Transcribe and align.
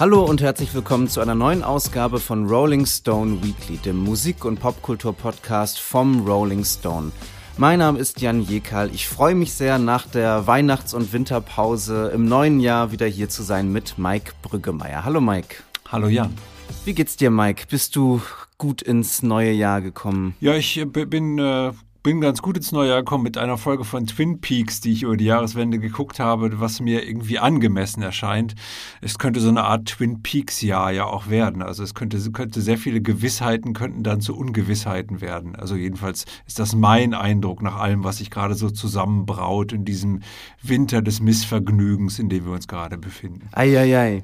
Hallo 0.00 0.24
und 0.24 0.40
herzlich 0.40 0.72
willkommen 0.72 1.08
zu 1.08 1.20
einer 1.20 1.34
neuen 1.34 1.62
Ausgabe 1.62 2.20
von 2.20 2.46
Rolling 2.46 2.86
Stone 2.86 3.44
Weekly, 3.44 3.76
dem 3.76 3.98
Musik- 3.98 4.46
und 4.46 4.58
Popkultur-Podcast 4.58 5.78
vom 5.78 6.26
Rolling 6.26 6.64
Stone. 6.64 7.12
Mein 7.58 7.80
Name 7.80 7.98
ist 7.98 8.18
Jan 8.22 8.40
Jekal. 8.40 8.88
Ich 8.94 9.06
freue 9.06 9.34
mich 9.34 9.52
sehr, 9.52 9.78
nach 9.78 10.06
der 10.06 10.46
Weihnachts- 10.46 10.94
und 10.94 11.12
Winterpause 11.12 12.12
im 12.14 12.24
neuen 12.24 12.60
Jahr 12.60 12.92
wieder 12.92 13.04
hier 13.06 13.28
zu 13.28 13.42
sein 13.42 13.70
mit 13.70 13.98
Mike 13.98 14.32
Brüggemeier. 14.40 15.04
Hallo 15.04 15.20
Mike. 15.20 15.56
Hallo 15.92 16.08
Jan. 16.08 16.32
Wie 16.86 16.94
geht's 16.94 17.18
dir, 17.18 17.30
Mike? 17.30 17.64
Bist 17.68 17.94
du 17.94 18.22
gut 18.56 18.80
ins 18.80 19.22
neue 19.22 19.52
Jahr 19.52 19.82
gekommen? 19.82 20.34
Ja, 20.40 20.54
ich 20.54 20.82
bin 20.90 21.38
äh, 21.38 21.72
bin 22.02 22.20
ganz 22.20 22.40
gut 22.42 22.56
ins 22.56 22.72
neue 22.72 22.90
Jahr 22.90 23.00
gekommen 23.00 23.24
mit 23.24 23.36
einer 23.36 23.58
Folge 23.58 23.84
von 23.84 24.06
Twin 24.06 24.40
Peaks, 24.40 24.80
die 24.80 24.92
ich 24.92 25.02
über 25.02 25.16
die 25.16 25.26
Jahreswende 25.26 25.78
geguckt 25.78 26.18
habe, 26.18 26.60
was 26.60 26.80
mir 26.80 27.06
irgendwie 27.06 27.38
angemessen 27.38 28.02
erscheint. 28.02 28.54
Es 29.00 29.18
könnte 29.18 29.40
so 29.40 29.48
eine 29.48 29.64
Art 29.64 29.86
Twin 29.86 30.22
Peaks 30.22 30.62
Jahr 30.62 30.90
ja 30.92 31.04
auch 31.04 31.28
werden. 31.28 31.62
Also 31.62 31.82
es 31.82 31.94
könnte, 31.94 32.18
könnte 32.32 32.60
sehr 32.60 32.78
viele 32.78 33.00
Gewissheiten 33.00 33.74
könnten 33.74 34.02
dann 34.02 34.20
zu 34.20 34.36
Ungewissheiten 34.36 35.20
werden. 35.20 35.56
Also 35.56 35.76
jedenfalls 35.76 36.24
ist 36.46 36.58
das 36.58 36.74
mein 36.74 37.14
Eindruck 37.14 37.62
nach 37.62 37.76
allem, 37.76 38.04
was 38.04 38.18
sich 38.18 38.30
gerade 38.30 38.54
so 38.54 38.70
zusammenbraut 38.70 39.72
in 39.72 39.84
diesem 39.84 40.20
Winter 40.62 41.02
des 41.02 41.20
Missvergnügens, 41.20 42.18
in 42.18 42.28
dem 42.28 42.46
wir 42.46 42.52
uns 42.52 42.68
gerade 42.68 42.96
befinden. 42.98 43.48
Eieiei. 43.52 43.80
Ei, 43.80 44.16
ei. 44.16 44.22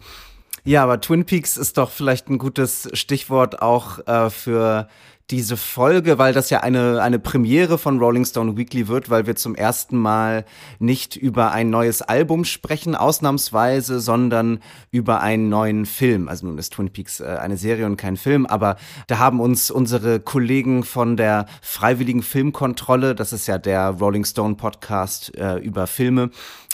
Ja, 0.66 0.82
aber 0.82 1.00
Twin 1.00 1.24
Peaks 1.24 1.56
ist 1.56 1.78
doch 1.78 1.90
vielleicht 1.92 2.28
ein 2.28 2.38
gutes 2.38 2.88
Stichwort 2.92 3.62
auch 3.62 4.04
äh, 4.08 4.30
für 4.30 4.88
diese 5.30 5.56
Folge, 5.56 6.18
weil 6.18 6.32
das 6.32 6.50
ja 6.50 6.60
eine, 6.60 7.02
eine 7.02 7.18
Premiere 7.18 7.78
von 7.78 7.98
Rolling 7.98 8.24
Stone 8.24 8.56
Weekly 8.56 8.86
wird, 8.86 9.10
weil 9.10 9.26
wir 9.26 9.34
zum 9.34 9.56
ersten 9.56 9.96
Mal 9.96 10.44
nicht 10.78 11.16
über 11.16 11.50
ein 11.50 11.68
neues 11.68 12.00
Album 12.00 12.44
sprechen, 12.44 12.94
ausnahmsweise, 12.94 13.98
sondern 13.98 14.60
über 14.92 15.20
einen 15.20 15.48
neuen 15.48 15.84
Film. 15.84 16.28
Also 16.28 16.46
nun 16.46 16.58
ist 16.58 16.74
Twin 16.74 16.90
Peaks 16.90 17.18
äh, 17.18 17.24
eine 17.24 17.56
Serie 17.56 17.86
und 17.86 17.96
kein 17.96 18.16
Film, 18.16 18.46
aber 18.46 18.76
da 19.08 19.18
haben 19.18 19.40
uns 19.40 19.70
unsere 19.70 20.20
Kollegen 20.20 20.84
von 20.84 21.16
der 21.16 21.46
Freiwilligen 21.60 22.22
Filmkontrolle, 22.22 23.16
das 23.16 23.32
ist 23.32 23.48
ja 23.48 23.58
der 23.58 23.90
Rolling 23.90 24.24
Stone 24.24 24.54
Podcast 24.54 25.36
äh, 25.36 25.56
über 25.56 25.88
Filme, 25.88 26.30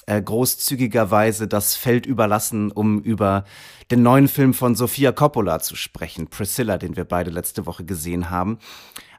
äh, 0.07 0.21
großzügigerweise 0.21 1.49
das 1.49 1.75
Feld 1.75 2.05
überlassen, 2.05 2.71
um 2.71 3.01
über 3.01 3.45
den 3.93 4.03
neuen 4.03 4.27
Film 4.27 4.55
von 4.55 4.75
Sofia 4.75 5.13
Coppola 5.13 5.61
zu 5.61 5.77
sprechen, 5.77 6.29
Priscilla, 6.29 6.79
den 6.79 6.97
wir 6.97 7.05
beide 7.05 7.31
letzte 7.31 7.67
Woche 7.67 7.85
gesehen 7.85 8.31
haben. 8.31 8.59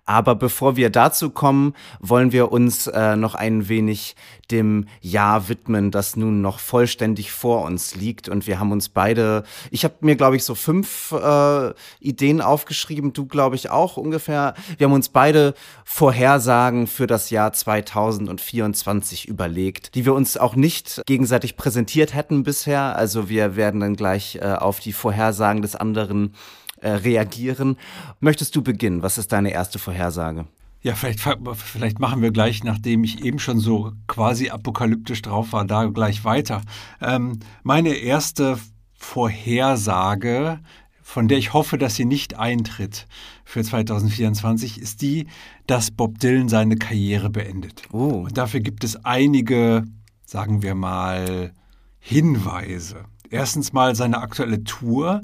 Aber 0.06 0.36
bevor 0.36 0.76
wir 0.76 0.90
dazu 0.90 1.30
kommen, 1.30 1.74
wollen 2.00 2.32
wir 2.32 2.52
uns 2.52 2.88
äh, 2.88 3.16
noch 3.16 3.36
ein 3.36 3.70
wenig 3.70 4.16
dem 4.52 4.88
Jahr 5.02 5.48
widmen, 5.48 5.92
das 5.92 6.18
nun 6.18 6.42
noch 6.42 6.60
vollständig 6.60 7.32
vor 7.32 7.64
uns 7.64 7.96
liegt. 7.96 8.28
Und 8.28 8.46
wir 8.46 8.60
haben 8.60 8.74
uns 8.74 8.90
beide, 8.90 9.44
ich 9.72 9.86
habe 9.86 9.96
mir, 10.02 10.16
glaube 10.18 10.36
ich, 10.36 10.44
so 10.44 10.56
fünf 10.56 11.14
äh, 11.14 11.74
Ideen 12.02 12.42
aufgeschrieben, 12.42 13.14
du, 13.14 13.26
glaube 13.26 13.56
ich, 13.56 13.70
auch 13.70 13.96
ungefähr. 13.96 14.56
Wir 14.78 14.86
haben 14.86 14.94
uns 14.94 15.08
beide 15.08 15.54
Vorhersagen 15.86 16.88
für 16.88 17.08
das 17.08 17.30
Jahr 17.30 17.54
2024 17.54 19.28
überlegt, 19.28 19.96
die 19.96 20.06
wir 20.06 20.14
uns 20.14 20.36
auch 20.36 20.56
nicht 20.56 21.02
gegenseitig 21.06 21.56
präsentiert 21.56 22.14
hätten 22.14 22.44
bisher. 22.44 22.98
Also 22.98 23.30
wir 23.30 23.56
werden 23.56 23.80
dann 23.80 23.96
gleich 23.96 24.36
äh, 24.36 24.54
auf 24.54 24.82
die 24.82 24.94
Vorhersagen 24.94 25.62
des 25.62 25.76
anderen 25.76 26.36
äh, 26.84 26.92
reagieren. 26.92 27.78
Möchtest 28.20 28.56
du 28.56 28.62
beginnen? 28.62 29.02
Was 29.02 29.18
ist 29.18 29.32
deine 29.32 29.52
erste 29.52 29.80
Vorhersage? 29.80 30.46
Ja, 30.82 30.96
vielleicht, 30.96 31.22
vielleicht 31.56 32.00
machen 32.00 32.22
wir 32.22 32.32
gleich, 32.32 32.64
nachdem 32.66 33.06
ich 33.06 33.24
eben 33.24 33.40
schon 33.40 33.60
so 33.60 33.94
quasi 34.08 34.50
apokalyptisch 34.50 35.22
drauf 35.22 35.54
war, 35.54 35.64
da 35.64 35.86
gleich 35.86 36.26
weiter. 36.26 36.62
Ähm, 37.00 37.40
meine 37.64 37.94
erste 37.94 38.60
Vorhersage, 38.94 40.60
von 41.02 41.30
der 41.30 41.38
ich 41.38 41.54
hoffe, 41.54 41.78
dass 41.78 41.96
sie 41.96 42.04
nicht 42.04 42.38
eintritt 42.38 43.08
für 43.46 43.64
2024, 43.64 44.82
ist 44.82 45.02
die, 45.02 45.28
dass 45.68 45.90
Bob 45.90 46.20
Dylan 46.20 46.50
seine 46.50 46.76
Karriere 46.76 47.30
beendet. 47.30 47.84
Oh. 47.94 48.26
Und 48.26 48.38
dafür 48.38 48.60
gibt 48.60 48.84
es 48.84 49.06
einige, 49.06 49.86
sagen 50.26 50.64
wir 50.64 50.76
mal, 50.76 51.54
Hinweise. 52.00 53.06
Erstens 53.30 53.72
mal 53.72 53.96
seine 53.96 54.18
aktuelle 54.18 54.66
Tour, 54.66 55.22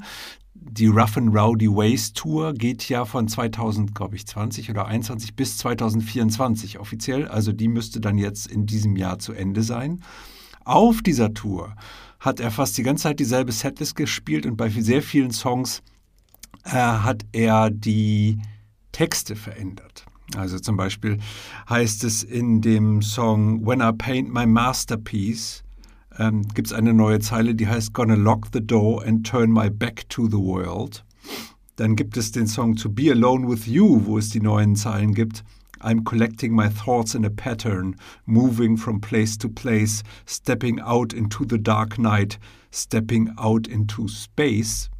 die 0.62 0.86
Rough 0.86 1.16
and 1.16 1.34
Rowdy 1.34 1.68
Ways 1.68 2.12
Tour 2.12 2.52
geht 2.52 2.88
ja 2.88 3.04
von 3.04 3.28
2000, 3.28 3.94
glaube 3.94 4.16
ich, 4.16 4.26
20 4.26 4.70
oder 4.70 4.86
21 4.86 5.34
bis 5.34 5.56
2024 5.58 6.78
offiziell. 6.78 7.26
Also 7.28 7.52
die 7.52 7.68
müsste 7.68 8.00
dann 8.00 8.18
jetzt 8.18 8.46
in 8.46 8.66
diesem 8.66 8.96
Jahr 8.96 9.18
zu 9.18 9.32
Ende 9.32 9.62
sein. 9.62 10.02
Auf 10.64 11.02
dieser 11.02 11.32
Tour 11.32 11.74
hat 12.20 12.40
er 12.40 12.50
fast 12.50 12.76
die 12.76 12.82
ganze 12.82 13.04
Zeit 13.04 13.20
dieselbe 13.20 13.52
Setlist 13.52 13.96
gespielt 13.96 14.44
und 14.44 14.56
bei 14.56 14.68
sehr 14.68 15.02
vielen 15.02 15.30
Songs 15.30 15.82
äh, 16.64 16.70
hat 16.72 17.24
er 17.32 17.70
die 17.70 18.38
Texte 18.92 19.36
verändert. 19.36 20.04
Also 20.36 20.58
zum 20.58 20.76
Beispiel 20.76 21.18
heißt 21.68 22.04
es 22.04 22.22
in 22.22 22.60
dem 22.60 23.02
Song 23.02 23.66
When 23.66 23.80
I 23.80 23.92
Paint 23.92 24.32
My 24.32 24.46
Masterpiece, 24.46 25.64
ähm, 26.18 26.42
gibt 26.54 26.68
es 26.68 26.72
eine 26.72 26.94
neue 26.94 27.20
Zeile, 27.20 27.54
die 27.54 27.68
heißt 27.68 27.92
Gonna 27.92 28.14
lock 28.14 28.48
the 28.52 28.64
door 28.64 29.04
and 29.04 29.26
turn 29.26 29.52
my 29.52 29.70
back 29.70 30.08
to 30.08 30.26
the 30.26 30.38
world. 30.38 31.04
Dann 31.76 31.96
gibt 31.96 32.16
es 32.16 32.32
den 32.32 32.46
Song 32.46 32.76
To 32.76 32.90
Be 32.90 33.10
Alone 33.10 33.48
with 33.48 33.66
You, 33.66 34.04
wo 34.04 34.18
es 34.18 34.28
die 34.28 34.40
neuen 34.40 34.76
Zeilen 34.76 35.14
gibt. 35.14 35.44
I'm 35.80 36.04
collecting 36.04 36.54
my 36.54 36.68
thoughts 36.68 37.14
in 37.14 37.24
a 37.24 37.30
pattern, 37.30 37.96
moving 38.26 38.76
from 38.76 39.00
place 39.00 39.38
to 39.38 39.48
place, 39.48 40.02
stepping 40.26 40.78
out 40.80 41.14
into 41.14 41.46
the 41.48 41.56
dark 41.56 41.98
night, 41.98 42.38
stepping 42.70 43.30
out 43.38 43.66
into 43.66 44.06
space. 44.08 44.90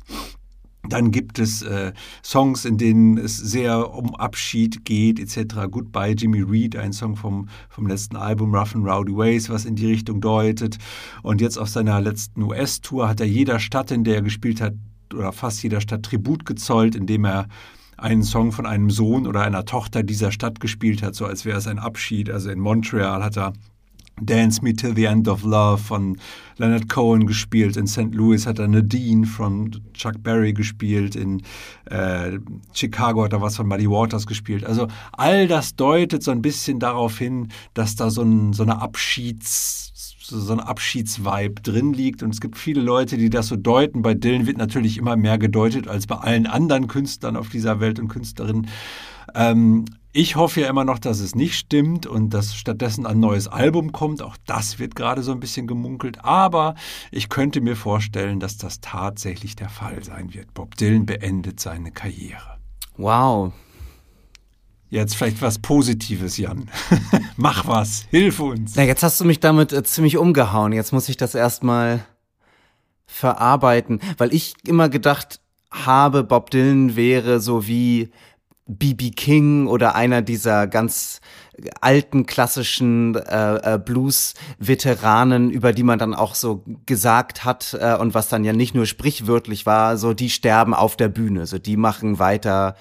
Dann 0.89 1.11
gibt 1.11 1.39
es 1.39 1.63
äh, 1.63 1.93
Songs, 2.25 2.65
in 2.65 2.79
denen 2.79 3.19
es 3.19 3.37
sehr 3.37 3.93
um 3.93 4.15
Abschied 4.15 4.85
geht, 4.85 5.21
etc. 5.21 5.67
Goodbye 5.71 6.15
Jimmy 6.15 6.41
Reed, 6.41 6.75
ein 6.75 6.93
Song 6.93 7.17
vom, 7.17 7.49
vom 7.69 7.87
letzten 7.87 8.17
Album 8.17 8.55
Rough 8.55 8.75
and 8.75 8.87
Rowdy 8.87 9.15
Ways, 9.15 9.51
was 9.51 9.67
in 9.67 9.77
die 9.77 9.87
Richtung 9.87 10.21
deutet. 10.21 10.79
Und 11.23 11.41
jetzt 11.41 11.59
auf 11.59 11.69
seiner 11.69 12.01
letzten 12.01 12.43
US-Tour 12.43 13.09
hat 13.09 13.21
er 13.21 13.27
jeder 13.27 13.61
Stadt, 13.61 13.91
in 13.91 14.05
der 14.05 14.17
er 14.17 14.23
gespielt 14.23 14.61
hat, 14.61 14.75
oder 15.13 15.33
fast 15.33 15.63
jeder 15.63 15.81
Stadt 15.81 16.05
Tribut 16.05 16.47
gezollt, 16.47 16.95
indem 16.95 17.25
er 17.25 17.47
einen 18.01 18.23
Song 18.23 18.51
von 18.51 18.65
einem 18.65 18.91
Sohn 18.91 19.27
oder 19.27 19.43
einer 19.43 19.67
Tochter 19.67 20.03
dieser 20.03 20.33
Stadt 20.33 20.61
gespielt 20.61 21.03
hat, 21.03 21.15
so 21.15 21.27
als 21.27 21.45
wäre 21.45 21.59
es 21.59 21.67
ein 21.67 21.79
Abschied. 21.79 22.31
Also 22.31 22.51
in 22.51 22.59
Montreal 22.59 23.23
hat 23.23 23.37
er 23.37 23.53
Dance 24.21 24.63
Me 24.63 24.75
Till 24.75 24.95
the 24.95 25.05
End 25.05 25.29
of 25.29 25.43
Love 25.43 25.79
von 25.79 26.19
Leonard 26.57 26.89
Cohen 26.89 27.27
gespielt. 27.27 27.77
In 27.77 27.87
St. 27.87 28.15
Louis 28.15 28.47
hat 28.47 28.59
er 28.59 28.69
Nadine 28.69 29.27
von 29.27 29.71
Chuck 29.95 30.23
Berry 30.23 30.53
gespielt. 30.53 31.17
In 31.17 31.43
äh, 31.87 32.39
Chicago 32.73 33.25
hat 33.25 33.33
er 33.33 33.41
was 33.41 33.57
von 33.57 33.67
Muddy 33.67 33.89
Waters 33.89 34.27
gespielt. 34.27 34.65
Also 34.65 34.89
all 35.13 35.49
das 35.49 35.75
deutet 35.77 36.23
so 36.23 36.31
ein 36.31 36.43
bisschen 36.43 36.79
darauf 36.79 37.19
hin, 37.19 37.49
dass 37.75 37.97
da 37.97 38.11
so, 38.11 38.23
ein, 38.23 38.53
so 38.53 38.63
eine 38.63 38.81
Abschieds 38.81 39.91
so 40.31 40.53
ein 40.53 40.61
Abschiedsvibe 40.61 41.61
drin 41.61 41.93
liegt 41.93 42.23
und 42.23 42.31
es 42.31 42.41
gibt 42.41 42.57
viele 42.57 42.81
Leute, 42.81 43.17
die 43.17 43.31
das 43.31 43.49
so 43.49 43.57
deuten. 43.57 44.03
Bei 44.03 44.15
Dylan 44.15 44.47
wird 44.47 44.59
natürlich 44.59 44.97
immer 44.97 45.17
mehr 45.17 45.39
gedeutet 45.39 45.89
als 45.89 46.07
bei 46.07 46.17
allen 46.17 46.47
anderen 46.47 46.87
Künstlern 46.87 47.37
auf 47.37 47.49
dieser 47.49 47.81
Welt 47.81 47.99
und 47.99 48.09
Künstlerinnen. 48.09 48.69
Ähm, 49.35 49.87
ich 50.13 50.37
hoffe 50.37 50.63
ja 50.63 50.69
immer 50.69 50.85
noch, 50.85 50.99
dass 50.99 51.21
es 51.21 51.35
nicht 51.35 51.57
stimmt 51.57 52.07
und 52.07 52.31
dass 52.31 52.57
stattdessen 52.57 53.07
ein 53.07 53.21
neues 53.21 53.47
Album 53.47 53.93
kommt. 53.93 54.23
Auch 54.23 54.37
das 54.47 54.79
wird 54.79 54.97
gerade 54.97 55.23
so 55.23 55.31
ein 55.33 55.41
bisschen 55.41 55.67
gemunkelt. 55.67 56.25
Aber 56.25 56.75
ich 57.13 57.29
könnte 57.29 57.61
mir 57.61 57.77
vorstellen, 57.77 58.41
dass 58.41 58.57
das 58.57 58.81
tatsächlich 58.81 59.55
der 59.55 59.69
Fall 59.69 60.03
sein 60.03 60.35
wird. 60.35 60.53
Bob 60.53 60.77
Dylan 60.77 61.07
beendet 61.07 61.61
seine 61.61 61.93
Karriere. 61.93 62.59
Wow. 62.97 63.53
Jetzt 64.89 65.15
vielleicht 65.15 65.41
was 65.41 65.61
Positives, 65.61 66.37
Jan. 66.37 66.69
Mach 67.37 67.69
was, 67.69 68.07
hilf 68.11 68.41
uns. 68.41 68.75
Na, 68.75 68.83
jetzt 68.83 69.05
hast 69.05 69.21
du 69.21 69.25
mich 69.25 69.39
damit 69.39 69.73
äh, 69.73 69.85
ziemlich 69.85 70.17
umgehauen. 70.17 70.73
Jetzt 70.73 70.93
muss 70.93 71.09
ich 71.09 71.17
das 71.17 71.37
erstmal 71.37 72.05
verarbeiten, 73.07 74.01
weil 74.19 74.35
ich 74.35 74.55
immer 74.67 74.89
gedacht 74.89 75.41
habe, 75.71 76.25
Bob 76.25 76.51
Dylan 76.51 76.97
wäre 76.97 77.39
so 77.39 77.69
wie 77.69 78.11
BB 78.79 79.15
King 79.17 79.67
oder 79.67 79.95
einer 79.95 80.23
dieser 80.23 80.67
ganz 80.67 81.21
alten 81.81 82.27
klassischen 82.27 83.15
äh, 83.17 83.75
äh, 83.75 83.79
Blues-Veteranen, 83.79 85.51
über 85.51 85.73
die 85.73 85.83
man 85.83 85.99
dann 85.99 86.15
auch 86.15 86.35
so 86.35 86.65
gesagt 86.87 87.45
hat 87.45 87.77
äh, 87.79 87.97
und 87.97 88.15
was 88.15 88.29
dann 88.29 88.45
ja 88.45 88.53
nicht 88.53 88.75
nur 88.75 88.87
sprichwörtlich 88.87 89.67
war, 89.67 89.97
so 89.97 90.15
die 90.15 90.31
sterben 90.31 90.75
auf 90.75 90.97
der 90.97 91.09
Bühne, 91.09 91.47
so 91.47 91.59
die 91.59 91.77
machen 91.77 92.19
weiter. 92.19 92.77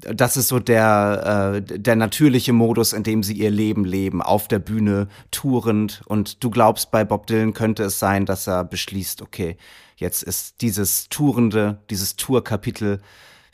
Das 0.00 0.36
ist 0.36 0.48
so 0.48 0.58
der 0.58 1.54
äh, 1.54 1.78
der 1.78 1.96
natürliche 1.96 2.52
Modus, 2.52 2.92
in 2.92 3.04
dem 3.04 3.22
sie 3.22 3.34
ihr 3.34 3.50
Leben 3.50 3.84
leben, 3.84 4.20
auf 4.20 4.48
der 4.48 4.58
Bühne 4.58 5.08
tourend. 5.30 6.02
Und 6.06 6.42
du 6.42 6.50
glaubst, 6.50 6.90
bei 6.90 7.04
Bob 7.04 7.26
Dylan 7.28 7.54
könnte 7.54 7.84
es 7.84 7.98
sein, 7.98 8.26
dass 8.26 8.48
er 8.48 8.64
beschließt, 8.64 9.22
okay, 9.22 9.56
jetzt 9.96 10.24
ist 10.24 10.60
dieses 10.60 11.08
Tourende, 11.08 11.78
dieses 11.88 12.16
Tourkapitel 12.16 13.00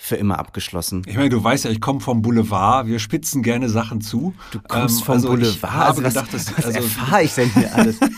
für 0.00 0.14
immer 0.16 0.38
abgeschlossen. 0.38 1.02
Ich 1.06 1.16
meine, 1.16 1.28
du 1.28 1.42
weißt 1.42 1.64
ja, 1.64 1.70
ich 1.70 1.80
komme 1.80 2.00
vom 2.00 2.22
Boulevard. 2.22 2.86
Wir 2.86 3.00
spitzen 3.00 3.42
gerne 3.42 3.68
Sachen 3.68 4.00
zu. 4.00 4.32
Du 4.52 4.60
kommst 4.60 5.00
ähm, 5.00 5.04
vom 5.04 5.14
also 5.16 5.28
Boulevard. 5.28 5.56
Ich 5.56 5.62
habe 5.64 5.86
also 5.86 6.02
gedacht, 6.02 6.32
dass, 6.32 6.56
was 6.56 6.64
also, 6.66 6.78
erfahre 6.78 7.22
ich 7.24 7.34
denn 7.34 7.50
hier 7.52 7.74
alles? 7.74 7.98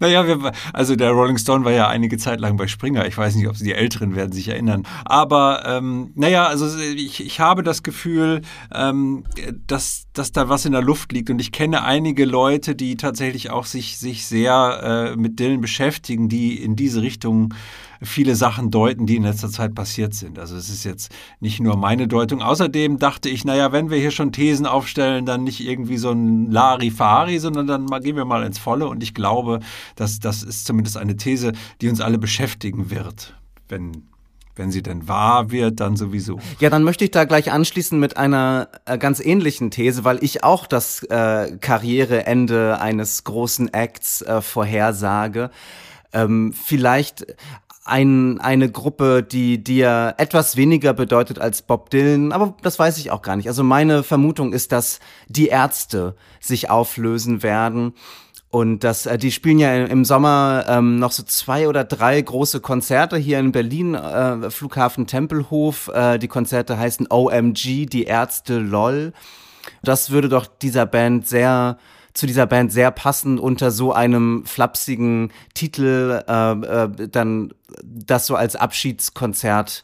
Naja, 0.00 0.26
wir, 0.26 0.52
also 0.72 0.96
der 0.96 1.10
Rolling 1.10 1.38
Stone 1.38 1.64
war 1.64 1.72
ja 1.72 1.88
einige 1.88 2.18
Zeit 2.18 2.40
lang 2.40 2.56
bei 2.56 2.66
Springer. 2.66 3.06
Ich 3.06 3.16
weiß 3.16 3.34
nicht, 3.34 3.48
ob 3.48 3.56
Sie 3.56 3.64
die 3.64 3.72
Älteren 3.72 4.14
werden 4.14 4.32
sich 4.32 4.48
erinnern. 4.48 4.86
Aber 5.04 5.64
ähm, 5.66 6.12
naja, 6.14 6.46
also 6.46 6.78
ich, 6.78 7.24
ich 7.24 7.40
habe 7.40 7.62
das 7.62 7.82
Gefühl, 7.82 8.42
ähm, 8.72 9.24
dass, 9.66 10.06
dass 10.12 10.32
da 10.32 10.48
was 10.48 10.64
in 10.64 10.72
der 10.72 10.82
Luft 10.82 11.12
liegt. 11.12 11.30
Und 11.30 11.40
ich 11.40 11.52
kenne 11.52 11.82
einige 11.82 12.24
Leute, 12.24 12.74
die 12.74 12.96
tatsächlich 12.96 13.50
auch 13.50 13.64
sich, 13.64 13.98
sich 13.98 14.26
sehr 14.26 15.12
äh, 15.14 15.16
mit 15.16 15.38
Dylan 15.38 15.60
beschäftigen, 15.60 16.28
die 16.28 16.62
in 16.62 16.76
diese 16.76 17.02
Richtung 17.02 17.54
viele 18.02 18.34
Sachen 18.34 18.70
deuten, 18.70 19.06
die 19.06 19.16
in 19.16 19.22
letzter 19.22 19.48
Zeit 19.48 19.74
passiert 19.74 20.14
sind. 20.14 20.38
Also 20.38 20.56
es 20.56 20.68
ist 20.68 20.84
jetzt 20.84 21.12
nicht 21.40 21.60
nur 21.60 21.76
meine 21.76 22.08
Deutung. 22.08 22.42
Außerdem 22.42 22.98
dachte 22.98 23.28
ich, 23.28 23.44
naja, 23.44 23.72
wenn 23.72 23.90
wir 23.90 23.98
hier 23.98 24.10
schon 24.10 24.32
Thesen 24.32 24.66
aufstellen, 24.66 25.24
dann 25.24 25.44
nicht 25.44 25.60
irgendwie 25.60 25.98
so 25.98 26.10
ein 26.10 26.50
Larifari, 26.50 27.38
sondern 27.38 27.66
dann 27.66 27.84
mal, 27.84 28.00
gehen 28.00 28.16
wir 28.16 28.24
mal 28.24 28.44
ins 28.44 28.58
Volle. 28.58 28.88
Und 28.88 29.02
ich 29.02 29.14
glaube, 29.14 29.60
dass 29.96 30.18
das 30.18 30.42
ist 30.42 30.66
zumindest 30.66 30.96
eine 30.96 31.16
These, 31.16 31.52
die 31.80 31.88
uns 31.88 32.00
alle 32.00 32.18
beschäftigen 32.18 32.90
wird, 32.90 33.34
wenn 33.68 34.11
wenn 34.56 34.70
sie 34.70 34.82
denn 34.82 35.08
wahr 35.08 35.50
wird, 35.50 35.80
dann 35.80 35.96
sowieso. 35.96 36.38
Ja, 36.60 36.70
dann 36.70 36.84
möchte 36.84 37.04
ich 37.04 37.10
da 37.10 37.24
gleich 37.24 37.50
anschließen 37.50 37.98
mit 37.98 38.16
einer 38.16 38.68
äh, 38.84 38.98
ganz 38.98 39.20
ähnlichen 39.20 39.70
These, 39.70 40.04
weil 40.04 40.22
ich 40.22 40.44
auch 40.44 40.66
das 40.66 41.02
äh, 41.04 41.56
Karriereende 41.58 42.78
eines 42.80 43.24
großen 43.24 43.72
Acts 43.72 44.22
äh, 44.22 44.42
vorhersage. 44.42 45.50
Ähm, 46.12 46.52
vielleicht 46.52 47.26
ein, 47.84 48.40
eine 48.40 48.70
Gruppe, 48.70 49.22
die 49.22 49.62
dir 49.62 50.14
etwas 50.18 50.56
weniger 50.56 50.92
bedeutet 50.92 51.40
als 51.40 51.62
Bob 51.62 51.90
Dylan, 51.90 52.32
aber 52.32 52.54
das 52.62 52.78
weiß 52.78 52.98
ich 52.98 53.10
auch 53.10 53.22
gar 53.22 53.36
nicht. 53.36 53.48
Also 53.48 53.64
meine 53.64 54.02
Vermutung 54.02 54.52
ist, 54.52 54.72
dass 54.72 55.00
die 55.28 55.48
Ärzte 55.48 56.14
sich 56.40 56.70
auflösen 56.70 57.42
werden. 57.42 57.94
Und 58.52 58.84
das, 58.84 59.06
äh, 59.06 59.16
die 59.16 59.32
spielen 59.32 59.58
ja 59.58 59.74
im 59.86 60.04
Sommer 60.04 60.66
ähm, 60.68 60.98
noch 60.98 61.10
so 61.10 61.22
zwei 61.22 61.68
oder 61.68 61.84
drei 61.84 62.20
große 62.20 62.60
Konzerte 62.60 63.16
hier 63.16 63.38
in 63.38 63.50
Berlin, 63.50 63.94
äh, 63.94 64.50
Flughafen 64.50 65.06
Tempelhof. 65.06 65.88
Äh, 65.88 66.18
die 66.18 66.28
Konzerte 66.28 66.78
heißen 66.78 67.06
OMG, 67.10 67.86
die 67.86 68.04
Ärzte 68.04 68.58
LOL. 68.58 69.14
Das 69.82 70.10
würde 70.10 70.28
doch 70.28 70.46
dieser 70.46 70.84
Band 70.84 71.26
sehr 71.26 71.78
zu 72.12 72.26
dieser 72.26 72.44
Band 72.44 72.70
sehr 72.70 72.90
passend 72.90 73.40
unter 73.40 73.70
so 73.70 73.94
einem 73.94 74.44
flapsigen 74.44 75.32
Titel 75.54 76.22
äh, 76.28 76.52
äh, 76.52 77.08
dann 77.08 77.54
das 77.82 78.26
so 78.26 78.36
als 78.36 78.54
Abschiedskonzert 78.54 79.82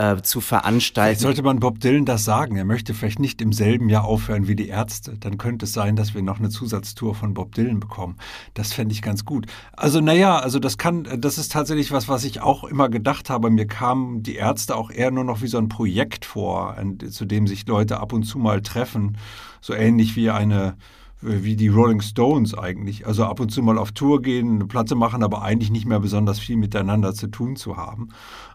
äh, 0.00 0.22
zu 0.22 0.40
veranstalten. 0.40 1.08
Vielleicht 1.08 1.20
sollte 1.20 1.42
man 1.42 1.60
Bob 1.60 1.78
Dylan 1.80 2.06
das 2.06 2.24
sagen. 2.24 2.56
Er 2.56 2.64
möchte 2.64 2.94
vielleicht 2.94 3.18
nicht 3.18 3.42
im 3.42 3.52
selben 3.52 3.90
Jahr 3.90 4.04
aufhören 4.04 4.48
wie 4.48 4.56
die 4.56 4.68
Ärzte. 4.68 5.18
Dann 5.18 5.36
könnte 5.36 5.66
es 5.66 5.74
sein, 5.74 5.94
dass 5.94 6.14
wir 6.14 6.22
noch 6.22 6.38
eine 6.38 6.48
Zusatztour 6.48 7.14
von 7.14 7.34
Bob 7.34 7.54
Dylan 7.54 7.80
bekommen. 7.80 8.16
Das 8.54 8.72
fände 8.72 8.94
ich 8.94 9.02
ganz 9.02 9.26
gut. 9.26 9.46
Also 9.72 10.00
naja, 10.00 10.38
also 10.38 10.58
das 10.58 10.78
kann, 10.78 11.06
das 11.18 11.36
ist 11.36 11.52
tatsächlich 11.52 11.92
was, 11.92 12.08
was 12.08 12.24
ich 12.24 12.40
auch 12.40 12.64
immer 12.64 12.88
gedacht 12.88 13.28
habe. 13.28 13.50
Mir 13.50 13.66
kamen 13.66 14.22
die 14.22 14.36
Ärzte 14.36 14.74
auch 14.74 14.90
eher 14.90 15.10
nur 15.10 15.24
noch 15.24 15.42
wie 15.42 15.48
so 15.48 15.58
ein 15.58 15.68
Projekt 15.68 16.24
vor, 16.24 16.76
zu 17.10 17.26
dem 17.26 17.46
sich 17.46 17.66
Leute 17.66 18.00
ab 18.00 18.14
und 18.14 18.22
zu 18.22 18.38
mal 18.38 18.62
treffen. 18.62 19.18
So 19.60 19.74
ähnlich 19.74 20.16
wie 20.16 20.30
eine 20.30 20.76
wie 21.22 21.56
die 21.56 21.68
Rolling 21.68 22.00
Stones 22.00 22.56
eigentlich. 22.56 23.06
Also 23.06 23.24
ab 23.24 23.40
und 23.40 23.50
zu 23.50 23.62
mal 23.62 23.78
auf 23.78 23.92
Tour 23.92 24.22
gehen, 24.22 24.54
eine 24.54 24.66
Platte 24.66 24.94
machen, 24.94 25.22
aber 25.22 25.42
eigentlich 25.42 25.70
nicht 25.70 25.86
mehr 25.86 26.00
besonders 26.00 26.38
viel 26.38 26.56
miteinander 26.56 27.14
zu 27.14 27.26
tun 27.26 27.56
zu 27.56 27.76
haben. 27.76 28.08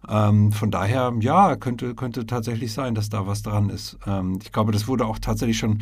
Ähm, 0.10 0.52
von 0.52 0.72
daher, 0.72 1.14
ja, 1.20 1.56
könnte, 1.56 1.96
könnte 1.96 2.26
tatsächlich 2.26 2.74
sein, 2.74 2.96
dass 2.96 3.10
da 3.10 3.28
was 3.28 3.44
dran 3.44 3.70
ist. 3.70 3.98
Ähm, 4.08 4.40
ich 4.42 4.52
glaube, 4.52 4.72
das 4.72 4.88
wurde 4.88 5.06
auch 5.06 5.20
tatsächlich 5.20 5.58
schon 5.58 5.80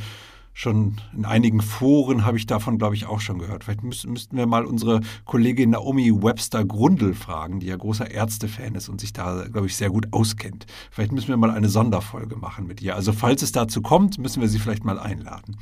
schon 0.53 0.97
in 1.13 1.25
einigen 1.25 1.62
Foren 1.62 2.25
habe 2.25 2.38
ich 2.38 2.45
davon, 2.45 2.77
glaube 2.77 2.95
ich, 2.95 3.07
auch 3.07 3.19
schon 3.19 3.39
gehört. 3.39 3.63
Vielleicht 3.63 3.83
müssten, 3.83 4.15
wir 4.31 4.45
mal 4.45 4.65
unsere 4.65 5.01
Kollegin 5.25 5.71
Naomi 5.71 6.12
Webster 6.12 6.63
Grundl 6.63 7.15
fragen, 7.15 7.59
die 7.59 7.68
ja 7.68 7.75
großer 7.75 8.09
Ärztefan 8.12 8.75
ist 8.75 8.88
und 8.88 9.01
sich 9.01 9.13
da, 9.13 9.45
glaube 9.51 9.65
ich, 9.68 9.75
sehr 9.75 9.89
gut 9.89 10.07
auskennt. 10.12 10.68
Vielleicht 10.91 11.12
müssen 11.12 11.30
wir 11.30 11.38
mal 11.38 11.50
eine 11.50 11.69
Sonderfolge 11.69 12.35
machen 12.35 12.68
mit 12.68 12.83
ihr. 12.83 12.95
Also 12.95 13.13
falls 13.13 13.41
es 13.41 13.51
dazu 13.51 13.81
kommt, 13.81 14.19
müssen 14.19 14.41
wir 14.41 14.47
sie 14.47 14.59
vielleicht 14.59 14.85
mal 14.85 15.00
einladen. 15.00 15.57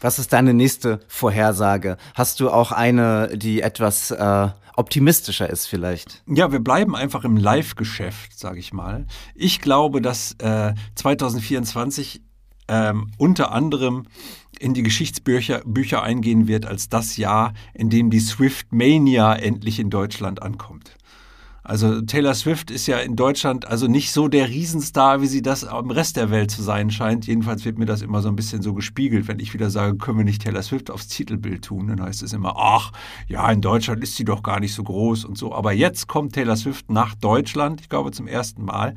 Was 0.00 0.18
ist 0.18 0.32
deine 0.32 0.52
nächste 0.52 1.00
Vorhersage? 1.08 1.96
Hast 2.14 2.40
du 2.40 2.50
auch 2.50 2.72
eine, 2.72 3.36
die 3.36 3.62
etwas 3.62 4.10
äh, 4.10 4.48
optimistischer 4.76 5.48
ist 5.48 5.66
vielleicht? 5.66 6.22
Ja, 6.26 6.52
wir 6.52 6.60
bleiben 6.60 6.94
einfach 6.94 7.24
im 7.24 7.36
Live-Geschäft, 7.36 8.38
sage 8.38 8.58
ich 8.58 8.72
mal. 8.72 9.06
Ich 9.34 9.60
glaube, 9.60 10.02
dass 10.02 10.32
äh, 10.38 10.74
2024 10.96 12.20
ähm, 12.68 13.10
unter 13.16 13.52
anderem 13.52 14.06
in 14.58 14.74
die 14.74 14.82
Geschichtsbücher 14.82 15.62
Bücher 15.64 16.02
eingehen 16.02 16.46
wird 16.46 16.66
als 16.66 16.88
das 16.88 17.16
Jahr, 17.16 17.52
in 17.74 17.90
dem 17.90 18.10
die 18.10 18.20
Swift 18.20 18.72
Mania 18.72 19.34
endlich 19.34 19.78
in 19.78 19.90
Deutschland 19.90 20.42
ankommt. 20.42 20.95
Also 21.68 22.00
Taylor 22.00 22.34
Swift 22.34 22.70
ist 22.70 22.86
ja 22.86 22.98
in 22.98 23.16
Deutschland 23.16 23.66
also 23.66 23.88
nicht 23.88 24.12
so 24.12 24.28
der 24.28 24.48
Riesenstar, 24.48 25.20
wie 25.20 25.26
sie 25.26 25.42
das 25.42 25.64
im 25.64 25.90
Rest 25.90 26.16
der 26.16 26.30
Welt 26.30 26.48
zu 26.52 26.62
sein 26.62 26.92
scheint. 26.92 27.26
Jedenfalls 27.26 27.64
wird 27.64 27.76
mir 27.76 27.86
das 27.86 28.02
immer 28.02 28.22
so 28.22 28.28
ein 28.28 28.36
bisschen 28.36 28.62
so 28.62 28.72
gespiegelt, 28.72 29.26
wenn 29.26 29.40
ich 29.40 29.52
wieder 29.52 29.68
sage, 29.68 29.96
können 29.96 30.18
wir 30.18 30.24
nicht 30.24 30.42
Taylor 30.42 30.62
Swift 30.62 30.92
aufs 30.92 31.08
Titelbild 31.08 31.64
tun, 31.64 31.88
dann 31.88 32.00
heißt 32.00 32.22
es 32.22 32.32
immer, 32.32 32.54
ach, 32.56 32.92
ja, 33.26 33.50
in 33.50 33.62
Deutschland 33.62 34.00
ist 34.04 34.14
sie 34.14 34.24
doch 34.24 34.44
gar 34.44 34.60
nicht 34.60 34.74
so 34.74 34.84
groß 34.84 35.24
und 35.24 35.36
so. 35.36 35.52
Aber 35.52 35.72
jetzt 35.72 36.06
kommt 36.06 36.34
Taylor 36.34 36.54
Swift 36.54 36.88
nach 36.88 37.16
Deutschland, 37.16 37.80
ich 37.80 37.88
glaube 37.88 38.12
zum 38.12 38.28
ersten 38.28 38.64
Mal. 38.64 38.94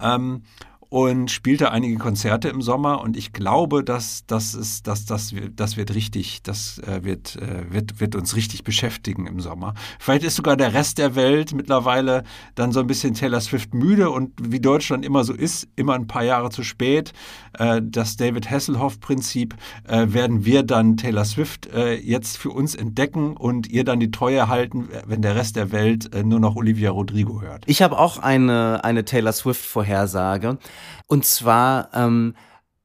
Ähm, 0.00 0.42
und 0.90 1.30
spielte 1.30 1.70
einige 1.70 1.96
Konzerte 1.98 2.48
im 2.48 2.62
Sommer 2.62 3.00
und 3.00 3.16
ich 3.16 3.32
glaube, 3.32 3.84
dass 3.84 4.26
das 4.26 4.54
ist, 4.54 4.88
dass 4.88 5.06
das, 5.06 5.32
das 5.54 5.76
wird 5.76 5.94
richtig, 5.94 6.42
das 6.42 6.80
äh, 6.80 7.04
wird, 7.04 7.36
äh, 7.36 7.72
wird, 7.72 8.00
wird 8.00 8.16
uns 8.16 8.34
richtig 8.34 8.64
beschäftigen 8.64 9.28
im 9.28 9.38
Sommer. 9.38 9.74
Vielleicht 10.00 10.24
ist 10.24 10.34
sogar 10.34 10.56
der 10.56 10.74
Rest 10.74 10.98
der 10.98 11.14
Welt 11.14 11.54
mittlerweile 11.54 12.24
dann 12.56 12.72
so 12.72 12.80
ein 12.80 12.88
bisschen 12.88 13.14
Taylor 13.14 13.40
Swift 13.40 13.72
müde 13.72 14.10
und 14.10 14.32
wie 14.42 14.58
Deutschland 14.58 15.04
immer 15.04 15.22
so 15.22 15.32
ist, 15.32 15.68
immer 15.76 15.94
ein 15.94 16.08
paar 16.08 16.24
Jahre 16.24 16.50
zu 16.50 16.64
spät. 16.64 17.12
Äh, 17.56 17.80
das 17.84 18.16
David 18.16 18.50
Hasselhoff-Prinzip 18.50 19.54
werden 19.86 20.44
wir 20.44 20.62
dann 20.62 20.96
Taylor 20.96 21.24
Swift 21.24 21.68
jetzt 22.02 22.36
für 22.38 22.50
uns 22.50 22.74
entdecken 22.74 23.36
und 23.36 23.68
ihr 23.68 23.84
dann 23.84 24.00
die 24.00 24.10
Treue 24.10 24.48
halten, 24.48 24.88
wenn 25.06 25.22
der 25.22 25.36
Rest 25.36 25.56
der 25.56 25.72
Welt 25.72 26.10
nur 26.24 26.40
noch 26.40 26.56
Olivia 26.56 26.90
Rodrigo 26.90 27.40
hört. 27.40 27.64
Ich 27.66 27.82
habe 27.82 27.98
auch 27.98 28.18
eine, 28.18 28.82
eine 28.84 29.04
Taylor 29.04 29.32
Swift-Vorhersage. 29.32 30.58
Und 31.06 31.24
zwar 31.24 31.90
ähm, 31.94 32.34